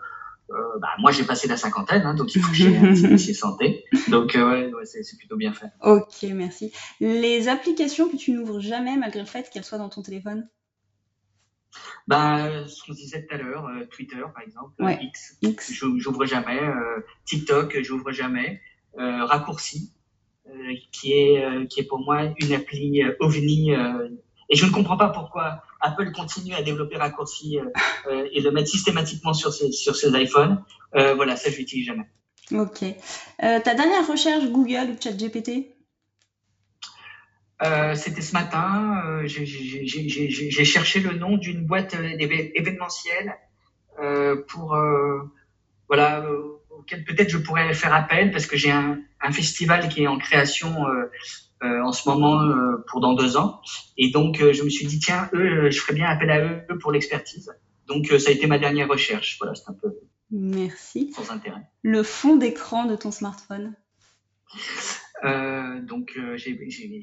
euh, 0.51 0.55
bah, 0.81 0.89
moi, 0.99 1.11
j'ai 1.11 1.25
passé 1.25 1.49
la 1.49 1.57
cinquantaine, 1.57 2.03
hein, 2.03 2.15
donc 2.15 2.35
il 2.35 2.43
faut 2.43 2.51
que 2.51 2.57
j'ai 2.57 2.77
un 2.77 2.93
petit 2.93 3.03
dossier 3.09 3.35
santé. 3.35 3.85
Donc, 4.09 4.37
euh, 4.37 4.71
ouais 4.73 4.85
c'est 4.85 5.17
plutôt 5.19 5.37
bien 5.37 5.53
fait. 5.53 5.69
Ok, 5.83 6.23
merci. 6.35 6.73
Les 7.01 7.49
applications 7.49 8.09
que 8.09 8.17
tu 8.17 8.33
n'ouvres 8.33 8.61
jamais, 8.61 8.97
malgré 8.97 9.21
le 9.21 9.27
fait 9.27 9.49
qu'elles 9.51 9.65
soient 9.65 9.79
dans 9.79 9.89
ton 9.89 10.03
téléphone? 10.03 10.49
Bah, 12.07 12.67
ce 12.67 12.83
qu'on 12.85 12.93
disait 12.93 13.27
tout 13.27 13.35
à 13.35 13.39
l'heure, 13.39 13.67
euh, 13.67 13.87
Twitter 13.87 14.23
par 14.35 14.43
exemple, 14.43 14.83
ouais. 14.83 14.99
X, 15.03 15.37
X. 15.43 15.73
j'ouvre 15.73 16.27
jamais, 16.27 16.61
euh, 16.61 17.01
TikTok, 17.25 17.81
j'ouvre 17.83 18.13
jamais, 18.13 18.61
euh, 18.99 19.25
Raccourci, 19.25 19.93
qui 20.93 21.13
est 21.13 21.69
qui 21.69 21.81
est 21.81 21.85
pour 21.85 22.01
moi 22.01 22.25
une 22.39 22.53
appli 22.53 23.03
ovni, 23.21 23.71
et 23.71 24.57
je 24.57 24.67
ne 24.67 24.71
comprends 24.71 24.99
pas 24.99 25.09
pourquoi 25.09 25.63
Apple 25.81 26.13
continue 26.13 26.55
à 26.55 26.63
développer 26.63 26.97
Raccourci 26.97 27.59
et 28.11 28.41
le 28.41 28.51
mettre 28.51 28.69
systématiquement 28.69 29.33
sur 29.33 29.53
ses 29.53 29.73
sur 29.73 29.97
ses 29.97 30.11
iPhones. 30.11 30.63
voilà, 30.93 31.37
ça 31.37 31.51
je 31.51 31.57
l'utilise 31.57 31.87
jamais. 31.87 32.09
Ok. 32.53 32.85
ta 33.39 33.75
dernière 33.75 34.07
recherche 34.07 34.45
Google 34.51 34.91
ou 34.91 35.03
ChatGPT? 35.03 35.74
Euh, 37.65 37.95
c'était 37.95 38.21
ce 38.21 38.33
matin. 38.33 39.03
Euh, 39.07 39.27
J'ai 39.27 40.65
cherché 40.65 41.01
le 41.01 41.15
nom 41.15 41.37
d'une 41.37 41.65
boîte 41.65 41.95
événementielle 41.95 43.37
euh, 44.01 44.43
pour 44.49 44.77
voilà 45.89 46.27
auquel 46.71 47.05
peut-être 47.05 47.31
je 47.31 47.39
pourrais 47.39 47.73
faire 47.75 47.95
appel 47.95 48.31
parce 48.31 48.47
que 48.47 48.57
j'ai 48.57 48.71
un, 48.71 48.99
un, 49.21 49.33
festival 49.33 49.89
qui 49.89 50.03
est 50.03 50.07
en 50.07 50.19
création 50.19 50.87
en 51.63 51.93
ce 51.93 52.09
moment 52.09 52.41
pour 52.89 53.01
dans 53.01 53.15
deux 53.15 53.37
ans 53.37 53.61
et 53.97 54.11
donc 54.11 54.39
je 54.39 54.63
me 54.63 54.69
suis 54.69 54.87
dit 54.87 54.99
tiens 54.99 55.31
eux 55.35 55.71
je 55.71 55.81
ferais 55.81 55.95
bien 55.95 56.07
appel 56.07 56.31
à 56.31 56.41
eux 56.45 56.79
pour 56.81 56.93
l'expertise. 56.93 57.53
Donc 57.87 58.07
ça 58.07 58.31
a 58.31 58.33
été 58.33 58.47
ma 58.47 58.59
dernière 58.59 58.89
recherche. 58.89 59.37
Voilà 59.39 59.55
c'est 59.55 59.71
un 59.71 59.75
peu. 59.75 59.95
Merci. 60.31 61.13
Sans 61.13 61.31
intérêt. 61.31 61.63
Le 61.83 62.03
fond 62.03 62.37
d'écran 62.37 62.87
de 62.87 62.97
ton 62.97 63.11
smartphone. 63.11 63.75
Euh, 65.23 65.81
donc, 65.81 66.13
euh, 66.17 66.37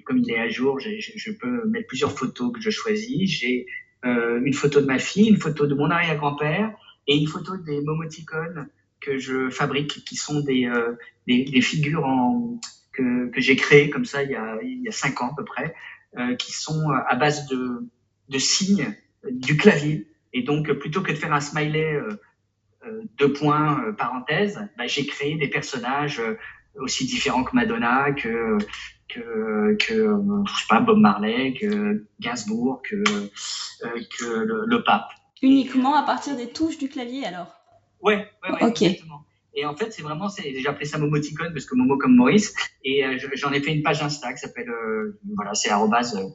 comme 0.06 0.18
il 0.18 0.32
est 0.32 0.40
à 0.40 0.50
jour, 0.50 0.80
je 0.80 1.32
peux 1.32 1.66
mettre 1.68 1.88
plusieurs 1.88 2.18
photos 2.18 2.52
que 2.54 2.60
je 2.60 2.70
choisis. 2.70 3.30
J'ai 3.30 3.66
euh, 4.04 4.42
une 4.44 4.54
photo 4.54 4.82
de 4.82 4.88
ma 4.88 4.98
fille, 4.98 5.30
une 5.30 5.38
photo 5.38 5.68
de 5.68 5.76
mon 5.76 5.90
arrière-grand-père 5.92 6.74
et 7.08 7.18
une 7.18 7.28
photo 7.28 7.58
des 7.58 7.82
momoticons 7.82 8.66
que 9.00 9.18
je 9.18 9.50
fabrique, 9.50 10.04
qui 10.06 10.16
sont 10.16 10.42
des, 10.42 10.66
euh, 10.66 10.94
des, 11.28 11.44
des, 11.44 11.62
figures 11.62 12.06
en, 12.06 12.60
que, 12.94 13.30
que 13.30 13.42
j'ai 13.42 13.56
créées 13.56 13.90
comme 13.90 14.06
ça 14.06 14.24
il 14.24 14.32
y, 14.32 14.36
a, 14.36 14.60
il 14.64 14.82
y 14.84 14.88
a 14.88 14.92
cinq 14.92 15.22
ans 15.22 15.32
à 15.32 15.36
peu 15.36 15.44
près, 15.44 15.76
euh, 16.18 16.36
qui 16.36 16.52
sont 16.52 16.90
à 16.90 17.16
base 17.16 17.48
de, 17.48 17.88
de 18.30 18.38
signes 18.40 18.96
du 19.30 19.56
clavier. 19.56 20.08
Et 20.34 20.42
donc, 20.42 20.72
plutôt 20.74 21.02
que 21.02 21.12
de 21.12 21.18
faire 21.18 21.34
un 21.34 21.42
smiley 21.42 22.00
deux 23.20 23.34
points 23.34 23.94
parenthèse, 23.98 24.60
bah, 24.78 24.88
j'ai 24.88 25.06
créé 25.06 25.36
des 25.36 25.48
personnages 25.48 26.22
aussi 26.80 27.06
différents 27.06 27.44
que 27.44 27.56
Madonna, 27.56 28.12
que 28.14 28.58
que, 29.08 29.76
que 29.76 29.94
je 29.94 30.54
sais 30.54 30.68
pas 30.70 30.80
Bob 30.80 30.98
Marley, 30.98 31.54
que 31.60 32.06
Gainsbourg, 32.20 32.82
que 32.82 32.96
euh, 32.96 34.02
que 34.18 34.26
le, 34.26 34.66
le, 34.66 34.84
pape. 34.84 35.10
Uniquement 35.42 35.96
à 35.96 36.04
partir 36.04 36.38
des 36.38 36.50
touches 36.50 36.78
du 36.78 36.88
clavier 36.88 37.26
alors? 37.26 37.54
Ouais, 38.02 38.28
ouais, 38.44 38.52
ouais 38.52 38.64
okay. 38.64 38.86
exactement. 38.86 39.26
Et 39.54 39.66
en 39.66 39.76
fait, 39.76 39.92
c'est 39.92 40.02
vraiment, 40.02 40.30
j'ai 40.30 40.68
appelé 40.68 40.86
ça 40.86 40.98
Momoticon 40.98 41.52
parce 41.52 41.66
que 41.66 41.76
Momo 41.76 41.98
comme 41.98 42.16
Maurice. 42.16 42.54
Et 42.84 43.06
euh, 43.06 43.18
j'en 43.34 43.52
ai 43.52 43.62
fait 43.62 43.74
une 43.74 43.84
page 43.84 44.02
Insta 44.02 44.34
qui 44.34 44.40
s'appelle, 44.40 44.70
euh, 44.70 45.20
voilà, 45.36 45.54
c'est 45.54 45.70
arrobase 45.70 46.16
euh, 46.16 46.30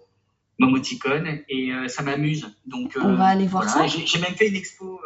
Momoticon 0.58 1.24
et 1.48 1.72
euh, 1.72 1.88
ça 1.88 2.02
m'amuse. 2.02 2.46
Donc, 2.66 2.96
on 3.00 3.14
va 3.14 3.26
aller 3.26 3.46
voir 3.46 3.64
voilà. 3.64 3.88
ça. 3.88 3.98
J'ai 4.04 4.18
même 4.18 4.34
fait 4.34 4.48
une 4.48 4.56
expo 4.56 5.00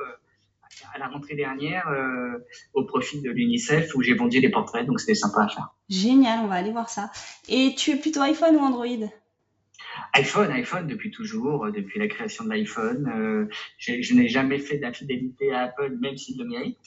à 0.95 0.99
la 0.99 1.09
rentrée 1.09 1.35
dernière 1.35 1.89
euh, 1.89 2.39
au 2.75 2.85
profit 2.85 3.21
de 3.21 3.31
l'UNICEF 3.31 3.95
où 3.95 4.03
j'ai 4.03 4.15
vendu 4.15 4.41
des 4.41 4.51
portraits, 4.51 4.87
donc 4.87 5.01
c'était 5.01 5.15
sympa 5.15 5.45
à 5.45 5.49
faire. 5.49 5.75
Génial, 5.89 6.41
on 6.45 6.47
va 6.47 6.57
aller 6.57 6.73
voir 6.73 6.89
ça. 6.89 7.11
Et 7.49 7.75
tu 7.77 7.93
es 7.93 7.97
plutôt 7.97 8.21
iPhone 8.23 8.57
ou 8.57 8.61
Android? 8.61 9.09
iPhone, 10.13 10.51
iPhone 10.51 10.87
depuis 10.87 11.11
toujours, 11.11 11.67
euh, 11.67 11.71
depuis 11.71 11.99
la 11.99 12.09
création 12.09 12.45
de 12.45 12.51
l'iPhone. 12.51 13.11
Euh, 13.15 13.49
je 13.79 14.15
n'ai 14.15 14.29
jamais 14.29 14.59
fait 14.59 14.79
d'infidélité 14.79 15.53
à 15.53 15.63
Apple, 15.63 15.97
même 16.01 16.17
s'il 16.17 16.39
le 16.39 16.45
mérite. 16.45 16.79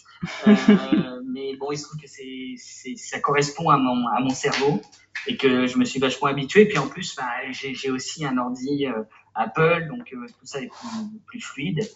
Euh, 0.48 0.56
mais 1.32 1.56
bon, 1.56 1.72
il 1.72 1.78
se 1.78 1.88
trouve 1.88 2.02
que 2.02 2.08
c'est, 2.08 2.56
ça 2.96 3.20
correspond 3.20 3.70
à 3.70 3.78
mon, 3.78 4.08
à 4.08 4.20
mon 4.20 4.30
cerveau 4.30 4.82
et 5.28 5.38
que 5.38 5.68
je 5.68 5.78
me 5.78 5.86
suis 5.86 6.00
vachement 6.00 6.28
habitué. 6.28 6.66
Puis 6.66 6.78
en 6.78 6.88
plus, 6.88 7.16
bah, 7.16 7.30
j'ai, 7.52 7.90
aussi 7.92 8.26
un 8.26 8.38
ordi 8.38 8.88
euh, 8.88 9.04
Apple, 9.36 9.88
donc 9.90 10.10
tout 10.10 10.46
ça 10.46 10.62
est 10.62 10.68
plus, 10.68 11.20
plus 11.26 11.42
fluide. 11.42 11.90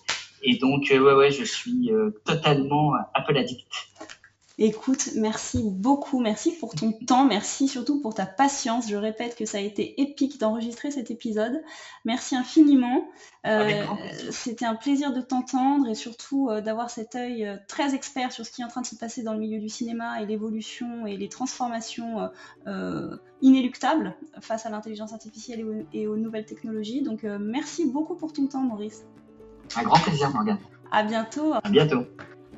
Et 0.43 0.57
donc, 0.57 0.91
euh, 0.91 0.99
ouais, 0.99 1.13
ouais, 1.13 1.31
je 1.31 1.43
suis 1.43 1.91
euh, 1.91 2.11
totalement 2.25 2.93
Apple 3.13 3.37
addict. 3.37 3.67
Écoute, 4.59 5.09
merci 5.15 5.61
beaucoup, 5.63 6.19
merci 6.19 6.51
pour 6.51 6.73
ton 6.73 6.91
temps, 6.91 7.25
merci 7.25 7.67
surtout 7.67 8.01
pour 8.01 8.15
ta 8.15 8.25
patience. 8.25 8.89
Je 8.89 8.95
répète 8.95 9.35
que 9.35 9.45
ça 9.45 9.59
a 9.59 9.61
été 9.61 10.01
épique 10.01 10.39
d'enregistrer 10.39 10.89
cet 10.89 11.11
épisode. 11.11 11.61
Merci 12.05 12.35
infiniment. 12.35 13.07
Euh, 13.45 13.83
C'était 14.31 14.65
un 14.65 14.73
plaisir 14.73 15.13
de 15.13 15.21
t'entendre 15.21 15.87
et 15.87 15.93
surtout 15.93 16.49
euh, 16.49 16.59
d'avoir 16.59 16.89
cet 16.89 17.13
œil 17.13 17.45
euh, 17.45 17.57
très 17.67 17.93
expert 17.93 18.31
sur 18.31 18.47
ce 18.47 18.51
qui 18.51 18.63
est 18.63 18.65
en 18.65 18.67
train 18.67 18.81
de 18.81 18.87
se 18.87 18.95
passer 18.95 19.21
dans 19.21 19.33
le 19.33 19.39
milieu 19.39 19.59
du 19.59 19.69
cinéma 19.69 20.23
et 20.23 20.25
l'évolution 20.25 21.05
et 21.05 21.17
les 21.17 21.29
transformations 21.29 22.27
euh, 22.65 23.15
inéluctables 23.43 24.15
face 24.41 24.65
à 24.65 24.71
l'intelligence 24.71 25.13
artificielle 25.13 25.59
et 25.59 25.63
aux, 25.63 25.85
et 25.93 26.07
aux, 26.07 26.17
nouvelles 26.17 26.45
technologies. 26.45 27.03
Donc, 27.03 27.21
merci 27.39 27.85
beaucoup 27.85 28.15
pour 28.15 28.33
ton 28.33 28.47
temps, 28.47 28.63
Maurice. 28.63 29.05
Un 29.75 29.83
grand 29.83 29.99
plaisir, 29.99 30.31
Morgane. 30.31 30.57
À 30.91 31.03
bientôt. 31.03 31.53
À 31.63 31.69
bientôt. 31.69 32.05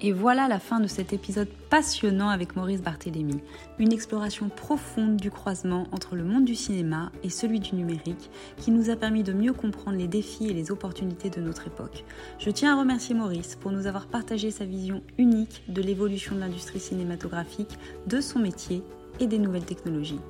Et 0.01 0.13
voilà 0.13 0.47
la 0.47 0.59
fin 0.59 0.79
de 0.79 0.87
cet 0.87 1.11
épisode 1.11 1.49
passionnant 1.69 2.29
avec 2.29 2.55
Maurice 2.55 2.81
Barthélémy. 2.81 3.41
Une 3.79 3.91
exploration 3.91 4.47
profonde 4.47 5.17
du 5.17 5.29
croisement 5.29 5.87
entre 5.91 6.15
le 6.15 6.23
monde 6.23 6.45
du 6.45 6.55
cinéma 6.55 7.11
et 7.21 7.29
celui 7.29 7.59
du 7.59 7.75
numérique 7.75 8.29
qui 8.55 8.71
nous 8.71 8.89
a 8.89 8.95
permis 8.95 9.23
de 9.23 9.33
mieux 9.33 9.51
comprendre 9.51 9.97
les 9.97 10.07
défis 10.07 10.47
et 10.47 10.53
les 10.53 10.71
opportunités 10.71 11.29
de 11.29 11.41
notre 11.41 11.67
époque. 11.67 12.05
Je 12.37 12.49
tiens 12.49 12.77
à 12.77 12.79
remercier 12.79 13.13
Maurice 13.13 13.57
pour 13.57 13.73
nous 13.73 13.87
avoir 13.87 14.07
partagé 14.07 14.51
sa 14.51 14.63
vision 14.63 15.01
unique 15.17 15.63
de 15.67 15.81
l'évolution 15.81 16.33
de 16.33 16.39
l'industrie 16.39 16.79
cinématographique, 16.79 17.77
de 18.07 18.21
son 18.21 18.39
métier 18.39 18.83
et 19.19 19.27
des 19.27 19.39
nouvelles 19.39 19.65
technologies. 19.65 20.21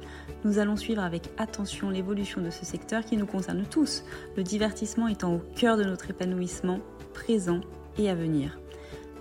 Nous 0.44 0.60
allons 0.60 0.78
suivre 0.78 1.04
avec 1.04 1.30
attention 1.38 1.90
l'évolution 1.90 2.42
de 2.42 2.50
ce 2.50 2.66
secteur 2.66 3.04
qui 3.04 3.18
nous 3.18 3.26
concerne 3.26 3.64
tous, 3.70 4.04
le 4.38 4.44
divertissement 4.44 5.08
étant 5.08 5.36
au 5.36 5.42
cœur 5.56 5.78
de 5.78 5.84
notre 5.84 6.10
épanouissement 6.10 6.80
présent 7.14 7.62
et 7.98 8.10
à 8.10 8.16
venir. 8.16 8.60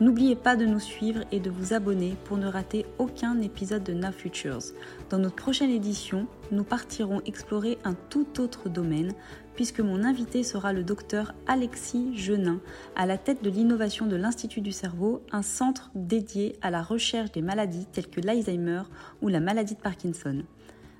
N'oubliez 0.00 0.36
pas 0.36 0.54
de 0.54 0.64
nous 0.64 0.78
suivre 0.78 1.24
et 1.32 1.40
de 1.40 1.50
vous 1.50 1.72
abonner 1.72 2.14
pour 2.24 2.36
ne 2.36 2.46
rater 2.46 2.86
aucun 2.98 3.40
épisode 3.40 3.82
de 3.82 3.92
Now 3.92 4.12
Futures. 4.12 4.72
Dans 5.10 5.18
notre 5.18 5.34
prochaine 5.34 5.70
édition, 5.70 6.28
nous 6.52 6.62
partirons 6.62 7.20
explorer 7.26 7.78
un 7.82 7.94
tout 8.08 8.40
autre 8.40 8.68
domaine 8.68 9.12
puisque 9.58 9.80
mon 9.80 10.04
invité 10.04 10.44
sera 10.44 10.72
le 10.72 10.84
docteur 10.84 11.34
Alexis 11.48 12.16
Genin, 12.16 12.60
à 12.94 13.06
la 13.06 13.18
tête 13.18 13.42
de 13.42 13.50
l'innovation 13.50 14.06
de 14.06 14.14
l'Institut 14.14 14.60
du 14.60 14.70
cerveau, 14.70 15.20
un 15.32 15.42
centre 15.42 15.90
dédié 15.96 16.54
à 16.62 16.70
la 16.70 16.80
recherche 16.80 17.32
des 17.32 17.42
maladies 17.42 17.86
telles 17.86 18.06
que 18.06 18.20
l'Alzheimer 18.20 18.82
ou 19.20 19.26
la 19.26 19.40
maladie 19.40 19.74
de 19.74 19.80
Parkinson. 19.80 20.44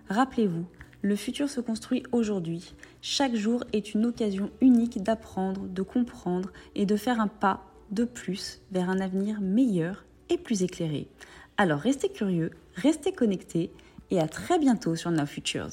Rappelez-vous, 0.09 0.65
le 1.03 1.15
futur 1.15 1.49
se 1.49 1.61
construit 1.61 2.03
aujourd'hui. 2.11 2.75
Chaque 3.01 3.37
jour 3.37 3.63
est 3.73 3.95
une 3.95 4.07
occasion 4.07 4.51
unique 4.61 5.05
d'apprendre, 5.05 5.69
de 5.69 5.83
comprendre 5.83 6.51
et 6.75 6.85
de 6.85 6.97
faire 6.97 7.21
un 7.21 7.29
pas 7.29 7.63
de 7.93 8.03
plus 8.03 8.61
vers 8.73 8.91
un 8.91 8.99
avenir 8.99 9.41
meilleur 9.41 10.05
et 10.31 10.37
plus 10.37 10.65
éclairé. 10.65 11.07
Alors 11.59 11.79
restez 11.79 12.09
curieux, 12.09 12.51
restez 12.75 13.13
connectés 13.13 13.71
et 14.11 14.19
à 14.19 14.27
très 14.27 14.59
bientôt 14.59 14.97
sur 14.97 15.13
Now 15.13 15.27
Futures. 15.27 15.71